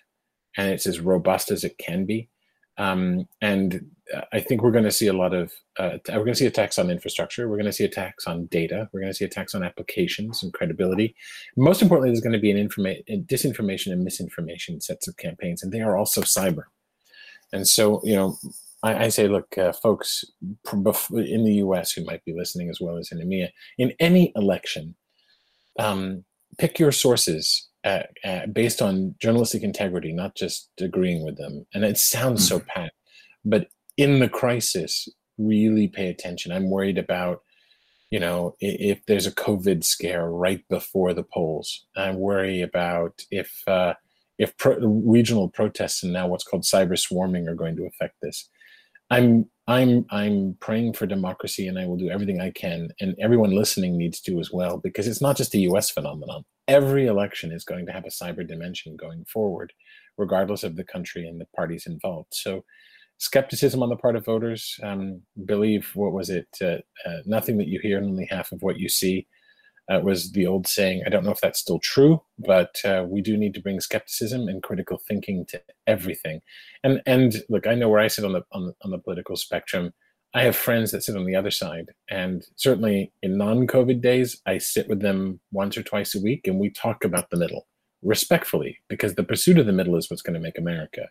and 0.57 0.69
it's 0.69 0.85
as 0.85 0.99
robust 0.99 1.51
as 1.51 1.63
it 1.63 1.77
can 1.77 2.05
be. 2.05 2.29
Um, 2.77 3.27
and 3.41 3.91
I 4.33 4.39
think 4.39 4.61
we're 4.61 4.71
going 4.71 4.83
to 4.85 4.91
see 4.91 5.07
a 5.07 5.13
lot 5.13 5.33
of 5.33 5.51
uh, 5.77 5.97
we're 6.09 6.19
going 6.19 6.27
to 6.27 6.35
see 6.35 6.45
attacks 6.45 6.79
on 6.79 6.89
infrastructure. 6.89 7.47
We're 7.47 7.57
going 7.57 7.65
to 7.65 7.73
see 7.73 7.85
attacks 7.85 8.27
on 8.27 8.45
data. 8.47 8.89
We're 8.91 9.01
going 9.01 9.11
to 9.11 9.17
see 9.17 9.25
attacks 9.25 9.55
on 9.55 9.63
applications 9.63 10.43
and 10.43 10.53
credibility. 10.53 11.15
Most 11.55 11.81
importantly, 11.81 12.09
there's 12.09 12.21
going 12.21 12.33
to 12.33 12.39
be 12.39 12.51
an 12.51 12.57
information, 12.57 13.03
disinformation 13.25 13.91
and 13.91 14.03
misinformation 14.03 14.81
sets 14.81 15.07
of 15.07 15.17
campaigns, 15.17 15.63
and 15.63 15.71
they 15.71 15.81
are 15.81 15.97
also 15.97 16.21
cyber. 16.21 16.63
And 17.53 17.67
so, 17.67 18.01
you 18.03 18.15
know, 18.15 18.37
I, 18.83 19.05
I 19.05 19.09
say, 19.09 19.27
look, 19.27 19.57
uh, 19.57 19.73
folks 19.73 20.25
in 20.73 21.43
the 21.43 21.55
U.S. 21.55 21.91
who 21.91 22.03
might 22.05 22.23
be 22.25 22.33
listening 22.33 22.69
as 22.69 22.79
well 22.81 22.97
as 22.97 23.11
in 23.11 23.19
EMEA, 23.19 23.49
in 23.77 23.93
any 23.99 24.31
election, 24.35 24.95
um, 25.79 26.23
pick 26.57 26.79
your 26.79 26.91
sources 26.91 27.69
uh, 27.83 28.03
uh, 28.23 28.45
based 28.47 28.81
on 28.81 29.15
journalistic 29.19 29.63
integrity, 29.63 30.13
not 30.13 30.35
just 30.35 30.69
agreeing 30.79 31.23
with 31.23 31.37
them. 31.37 31.65
And 31.73 31.83
it 31.83 31.97
sounds 31.97 32.45
mm-hmm. 32.45 32.59
so 32.59 32.65
pat, 32.67 32.93
but 33.43 33.67
in 33.97 34.19
the 34.19 34.29
crisis, 34.29 35.07
really 35.37 35.87
pay 35.87 36.09
attention. 36.09 36.51
I'm 36.51 36.69
worried 36.69 36.97
about, 36.97 37.41
you 38.09 38.19
know, 38.19 38.55
if, 38.59 38.97
if 38.97 39.05
there's 39.05 39.27
a 39.27 39.35
COVID 39.35 39.83
scare 39.83 40.29
right 40.29 40.63
before 40.69 41.13
the 41.13 41.23
polls. 41.23 41.85
I 41.95 42.11
worry 42.11 42.61
about 42.61 43.21
if 43.31 43.63
uh, 43.67 43.95
if 44.37 44.57
pro- 44.57 44.79
regional 44.79 45.49
protests 45.49 46.03
and 46.03 46.13
now 46.13 46.27
what's 46.27 46.43
called 46.43 46.63
cyber 46.63 46.97
swarming 46.97 47.47
are 47.47 47.55
going 47.55 47.75
to 47.77 47.85
affect 47.85 48.15
this. 48.21 48.49
I'm 49.09 49.45
I'm 49.67 50.05
I'm 50.09 50.57
praying 50.59 50.93
for 50.93 51.05
democracy, 51.05 51.67
and 51.67 51.77
I 51.77 51.85
will 51.85 51.97
do 51.97 52.09
everything 52.09 52.41
I 52.41 52.49
can, 52.51 52.89
and 52.99 53.15
everyone 53.19 53.51
listening 53.51 53.97
needs 53.97 54.19
to 54.21 54.39
as 54.39 54.51
well, 54.51 54.77
because 54.77 55.07
it's 55.07 55.21
not 55.21 55.37
just 55.37 55.53
a 55.53 55.59
U.S. 55.59 55.89
phenomenon. 55.91 56.43
Every 56.71 57.05
election 57.07 57.51
is 57.51 57.65
going 57.71 57.85
to 57.87 57.91
have 57.91 58.05
a 58.05 58.17
cyber 58.19 58.47
dimension 58.47 58.95
going 58.95 59.25
forward, 59.25 59.73
regardless 60.17 60.63
of 60.63 60.75
the 60.75 60.85
country 60.93 61.27
and 61.27 61.39
the 61.39 61.47
parties 61.55 61.85
involved. 61.85 62.33
So 62.33 62.63
skepticism 63.17 63.83
on 63.83 63.89
the 63.89 63.95
part 64.03 64.15
of 64.15 64.25
voters. 64.25 64.79
Um, 64.81 65.21
believe 65.45 65.91
what 65.93 66.13
was 66.13 66.29
it? 66.29 66.47
Uh, 66.61 66.77
uh, 67.07 67.19
nothing 67.25 67.57
that 67.57 67.67
you 67.67 67.79
hear, 67.81 67.97
and 67.97 68.07
only 68.07 68.27
half 68.31 68.51
of 68.51 68.63
what 68.63 68.79
you 68.79 68.89
see. 68.89 69.27
Uh, 69.91 69.99
was 69.99 70.31
the 70.31 70.47
old 70.47 70.67
saying. 70.67 71.03
I 71.05 71.09
don't 71.09 71.25
know 71.25 71.31
if 71.31 71.41
that's 71.41 71.59
still 71.59 71.79
true, 71.79 72.21
but 72.39 72.73
uh, 72.85 73.03
we 73.05 73.19
do 73.19 73.35
need 73.35 73.53
to 73.55 73.61
bring 73.61 73.81
skepticism 73.81 74.47
and 74.47 74.63
critical 74.63 74.97
thinking 75.05 75.45
to 75.47 75.61
everything. 75.85 76.39
And 76.83 77.01
and 77.05 77.43
look, 77.49 77.67
I 77.67 77.75
know 77.75 77.89
where 77.89 77.99
I 77.99 78.07
sit 78.07 78.23
on 78.23 78.33
the 78.33 78.43
on 78.53 78.67
the, 78.67 78.73
on 78.83 78.91
the 78.91 78.99
political 78.99 79.35
spectrum. 79.35 79.91
I 80.33 80.43
have 80.43 80.55
friends 80.55 80.91
that 80.91 81.03
sit 81.03 81.17
on 81.17 81.25
the 81.25 81.35
other 81.35 81.51
side. 81.51 81.89
And 82.09 82.45
certainly 82.55 83.11
in 83.21 83.37
non 83.37 83.67
COVID 83.67 84.01
days, 84.01 84.41
I 84.45 84.57
sit 84.59 84.87
with 84.87 85.01
them 85.01 85.39
once 85.51 85.77
or 85.77 85.83
twice 85.83 86.15
a 86.15 86.21
week 86.21 86.47
and 86.47 86.59
we 86.59 86.69
talk 86.69 87.03
about 87.03 87.29
the 87.29 87.37
middle 87.37 87.67
respectfully, 88.03 88.77
because 88.87 89.15
the 89.15 89.23
pursuit 89.23 89.59
of 89.59 89.65
the 89.65 89.73
middle 89.73 89.95
is 89.95 90.09
what's 90.09 90.23
going 90.23 90.33
to 90.33 90.39
make 90.39 90.57
America. 90.57 91.07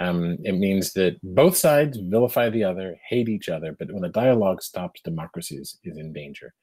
Um, 0.00 0.38
it 0.42 0.52
means 0.52 0.92
that 0.94 1.18
both 1.22 1.56
sides 1.56 1.98
vilify 1.98 2.50
the 2.50 2.64
other, 2.64 2.96
hate 3.08 3.28
each 3.28 3.48
other, 3.48 3.74
but 3.78 3.90
when 3.92 4.02
the 4.02 4.08
dialogue 4.08 4.62
stops, 4.62 5.00
democracy 5.02 5.56
is, 5.56 5.78
is 5.84 5.96
in 5.96 6.12
danger. 6.12 6.54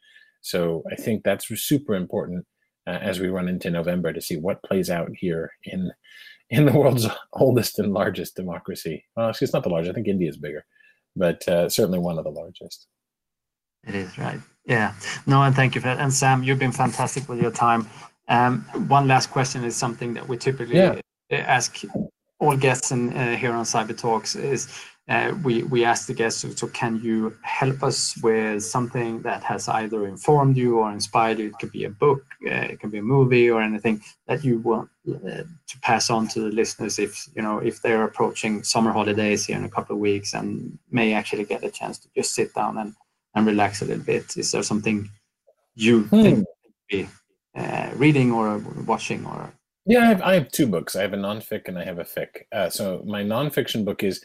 So 0.41 0.83
I 0.91 0.95
think 0.95 1.23
that's 1.23 1.47
super 1.47 1.95
important 1.95 2.45
uh, 2.87 2.99
as 3.01 3.19
we 3.19 3.27
run 3.27 3.47
into 3.47 3.69
November 3.69 4.13
to 4.13 4.21
see 4.21 4.37
what 4.37 4.63
plays 4.63 4.89
out 4.89 5.09
here 5.13 5.51
in 5.63 5.91
in 6.49 6.65
the 6.65 6.71
world's 6.71 7.07
oldest 7.33 7.77
and 7.77 7.93
largest 7.93 8.35
democracy. 8.35 9.05
Well, 9.15 9.29
it's 9.29 9.53
not 9.53 9.63
the 9.63 9.69
largest. 9.69 9.91
I 9.91 9.93
think 9.93 10.07
India 10.07 10.29
is 10.29 10.37
bigger, 10.37 10.65
but 11.19 11.47
uh, 11.47 11.69
certainly 11.69 11.99
one 11.99 12.17
of 12.17 12.23
the 12.23 12.31
largest. 12.31 12.87
It 13.87 13.95
is 13.95 14.17
right. 14.17 14.39
Yeah. 14.65 14.93
No, 15.27 15.43
and 15.43 15.55
thank 15.55 15.75
you 15.75 15.81
for 15.81 15.87
that. 15.87 15.99
And 15.99 16.11
Sam, 16.13 16.43
you've 16.43 16.59
been 16.59 16.71
fantastic 16.71 17.27
with 17.29 17.41
your 17.41 17.51
time. 17.51 17.87
Um, 18.27 18.61
one 18.87 19.07
last 19.07 19.31
question 19.31 19.63
is 19.63 19.75
something 19.75 20.13
that 20.13 20.27
we 20.27 20.37
typically 20.37 20.77
yeah. 20.77 20.99
ask 21.31 21.81
all 22.39 22.55
guests 22.55 22.91
in, 22.91 23.13
uh, 23.13 23.35
here 23.35 23.51
on 23.51 23.65
Cyber 23.65 23.97
Talks 23.97 24.35
is 24.35 24.69
uh, 25.09 25.33
we, 25.43 25.63
we 25.63 25.83
ask 25.83 26.05
the 26.05 26.13
guests, 26.13 26.41
so, 26.41 26.49
so, 26.49 26.67
can 26.67 27.01
you 27.01 27.35
help 27.41 27.81
us 27.81 28.15
with 28.21 28.63
something 28.63 29.23
that 29.23 29.41
has 29.43 29.67
either 29.67 30.05
informed 30.05 30.55
you 30.55 30.77
or 30.77 30.91
inspired 30.91 31.39
you? 31.39 31.47
It 31.47 31.57
could 31.59 31.71
be 31.71 31.85
a 31.85 31.89
book, 31.89 32.23
uh, 32.45 32.69
it 32.71 32.79
can 32.79 32.91
be 32.91 32.99
a 32.99 33.03
movie 33.03 33.49
or 33.49 33.59
anything 33.59 34.03
that 34.27 34.43
you 34.43 34.59
want 34.59 34.87
uh, 35.09 35.43
to 35.67 35.79
pass 35.81 36.11
on 36.11 36.27
to 36.29 36.41
the 36.41 36.51
listeners 36.51 36.99
if, 36.99 37.27
you 37.35 37.41
know, 37.41 37.57
if 37.57 37.81
they're 37.81 38.03
approaching 38.03 38.61
summer 38.61 38.91
holidays 38.91 39.47
here 39.47 39.57
in 39.57 39.65
a 39.65 39.69
couple 39.69 39.95
of 39.95 39.99
weeks 39.99 40.35
and 40.35 40.77
may 40.91 41.13
actually 41.13 41.43
get 41.43 41.63
a 41.63 41.71
chance 41.71 41.97
to 41.97 42.07
just 42.15 42.35
sit 42.35 42.53
down 42.53 42.77
and, 42.77 42.93
and 43.33 43.47
relax 43.47 43.81
a 43.81 43.85
little 43.85 44.03
bit. 44.03 44.37
Is 44.37 44.51
there 44.51 44.61
something 44.61 45.09
you 45.73 46.03
hmm. 46.03 46.21
think 46.21 46.45
be 46.87 47.07
uh, 47.55 47.89
reading 47.95 48.31
or 48.31 48.59
watching 48.85 49.25
or 49.25 49.51
yeah, 49.85 50.01
I 50.01 50.05
have, 50.05 50.21
I 50.21 50.33
have 50.35 50.51
two 50.51 50.67
books. 50.67 50.95
I 50.95 51.01
have 51.01 51.13
a 51.13 51.17
nonfic 51.17 51.67
and 51.67 51.79
I 51.79 51.83
have 51.83 51.97
a 51.97 52.03
fic. 52.03 52.43
Uh, 52.51 52.69
so 52.69 53.01
my 53.07 53.23
nonfiction 53.23 53.83
book 53.83 54.03
is 54.03 54.23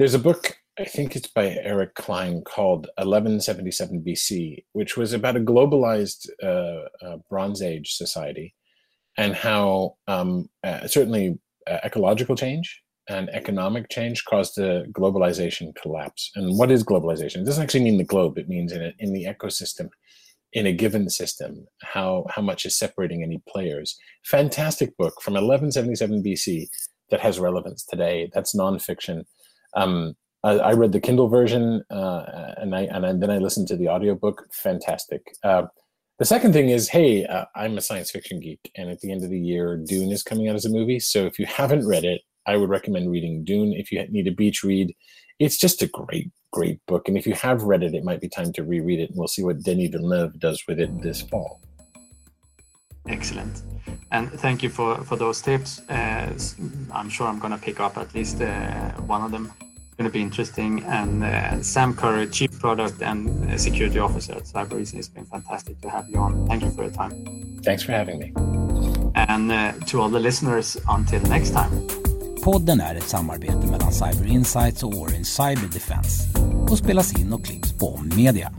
there's 0.00 0.14
a 0.14 0.18
book 0.18 0.56
I 0.78 0.86
think 0.86 1.14
it's 1.14 1.26
by 1.26 1.58
Eric 1.62 1.94
Cline, 1.94 2.40
called 2.40 2.86
1177 2.96 4.02
BC, 4.02 4.64
which 4.72 4.96
was 4.96 5.12
about 5.12 5.36
a 5.36 5.40
globalized 5.40 6.26
uh, 6.42 7.06
uh, 7.06 7.18
Bronze 7.28 7.60
Age 7.60 7.92
society 7.92 8.54
and 9.18 9.34
how 9.34 9.96
um, 10.08 10.48
uh, 10.64 10.86
certainly 10.86 11.38
uh, 11.66 11.80
ecological 11.84 12.34
change 12.34 12.82
and 13.10 13.28
economic 13.28 13.90
change 13.90 14.24
caused 14.24 14.56
a 14.56 14.84
globalization 14.92 15.74
collapse. 15.74 16.30
And 16.34 16.56
what 16.56 16.70
is 16.70 16.82
globalization? 16.82 17.42
It 17.42 17.44
doesn't 17.44 17.62
actually 17.62 17.84
mean 17.84 17.98
the 17.98 18.04
globe; 18.04 18.38
it 18.38 18.48
means 18.48 18.72
in, 18.72 18.82
a, 18.82 18.92
in 19.00 19.12
the 19.12 19.24
ecosystem 19.24 19.90
in 20.54 20.66
a 20.66 20.72
given 20.72 21.10
system, 21.10 21.66
how, 21.82 22.24
how 22.30 22.40
much 22.40 22.64
is 22.64 22.78
separating 22.78 23.22
any 23.22 23.42
players. 23.46 23.98
Fantastic 24.24 24.96
book 24.96 25.20
from 25.20 25.34
1177 25.34 26.22
BC 26.24 26.68
that 27.10 27.20
has 27.20 27.38
relevance 27.38 27.84
today. 27.84 28.30
That's 28.32 28.56
nonfiction. 28.56 29.24
Um, 29.74 30.14
I, 30.42 30.52
I, 30.52 30.72
read 30.72 30.92
the 30.92 31.00
Kindle 31.00 31.28
version 31.28 31.82
uh, 31.90 32.54
and, 32.56 32.74
I, 32.74 32.82
and 32.82 33.22
then 33.22 33.30
I 33.30 33.38
listened 33.38 33.68
to 33.68 33.76
the 33.76 33.88
audiobook. 33.88 34.48
Fantastic. 34.52 35.22
Uh, 35.44 35.66
the 36.18 36.24
second 36.24 36.52
thing 36.52 36.68
is, 36.68 36.88
hey, 36.88 37.24
uh, 37.24 37.46
I'm 37.56 37.78
a 37.78 37.80
science 37.80 38.10
fiction 38.10 38.40
geek, 38.40 38.70
and 38.76 38.90
at 38.90 39.00
the 39.00 39.10
end 39.10 39.24
of 39.24 39.30
the 39.30 39.40
year, 39.40 39.78
Dune 39.78 40.10
is 40.10 40.22
coming 40.22 40.48
out 40.48 40.54
as 40.54 40.66
a 40.66 40.70
movie. 40.70 41.00
So 41.00 41.24
if 41.24 41.38
you 41.38 41.46
haven't 41.46 41.86
read 41.86 42.04
it, 42.04 42.20
I 42.46 42.56
would 42.56 42.68
recommend 42.68 43.10
reading 43.10 43.42
Dune. 43.42 43.72
If 43.72 43.90
you 43.90 44.06
need 44.10 44.26
a 44.26 44.32
beach 44.32 44.62
read, 44.62 44.94
it's 45.38 45.56
just 45.56 45.80
a 45.80 45.86
great, 45.86 46.30
great 46.52 46.78
book. 46.86 47.08
And 47.08 47.16
if 47.16 47.26
you 47.26 47.32
have 47.34 47.62
read 47.62 47.82
it, 47.82 47.94
it 47.94 48.04
might 48.04 48.20
be 48.20 48.28
time 48.28 48.52
to 48.52 48.62
reread 48.62 49.00
it. 49.00 49.08
And 49.08 49.18
we'll 49.18 49.28
see 49.28 49.42
what 49.42 49.62
Denis 49.62 49.88
Villeneuve 49.90 50.38
does 50.38 50.62
with 50.68 50.78
it 50.78 51.00
this 51.00 51.22
fall. 51.22 51.62
Excellent. 53.08 53.62
And 54.12 54.30
thank 54.30 54.62
you 54.62 54.68
for, 54.68 54.96
for 55.04 55.16
those 55.16 55.40
tips. 55.40 55.80
Uh, 55.88 56.32
I'm 56.92 57.08
sure 57.08 57.26
I'm 57.26 57.38
going 57.38 57.52
to 57.52 57.58
pick 57.58 57.80
up 57.80 57.96
at 57.96 58.14
least 58.14 58.40
uh, 58.40 58.90
one 59.06 59.22
of 59.22 59.30
them. 59.30 59.52
It's 59.60 59.96
going 59.96 60.10
to 60.10 60.12
be 60.12 60.22
interesting. 60.22 60.82
And 60.84 61.24
uh, 61.24 61.62
Sam 61.62 61.94
Curry, 61.94 62.28
Chief 62.28 62.58
Product 62.58 63.02
and 63.02 63.60
Security 63.60 63.98
Officer 63.98 64.34
at 64.34 64.44
Cybereason, 64.44 64.98
it's 64.98 65.08
been 65.08 65.26
fantastic 65.26 65.80
to 65.80 65.90
have 65.90 66.08
you 66.08 66.18
on. 66.18 66.46
Thank 66.46 66.62
you 66.62 66.70
for 66.70 66.82
your 66.82 66.92
time. 66.92 67.12
Thanks 67.64 67.82
for 67.82 67.92
having 67.92 68.18
me. 68.18 68.32
And 69.14 69.52
uh, 69.52 69.72
to 69.86 70.00
all 70.00 70.08
the 70.08 70.20
listeners, 70.20 70.76
until 70.88 71.20
next 71.22 71.50
time. 71.50 71.88
Podden 72.44 72.80
är 72.80 72.94
ett 72.94 73.08
samarbete 73.08 73.66
mellan 73.66 73.92
Cyber 73.92 74.26
Insights 74.26 74.82
och 74.82 74.94
Orange 74.94 75.24
Cyber 75.24 75.68
Defense 75.72 76.38
och 76.70 76.78
spelas 76.78 77.20
in 77.20 77.32
och 77.32 77.44
klipps 77.44 77.72
på 77.72 78.00
Media. 78.16 78.52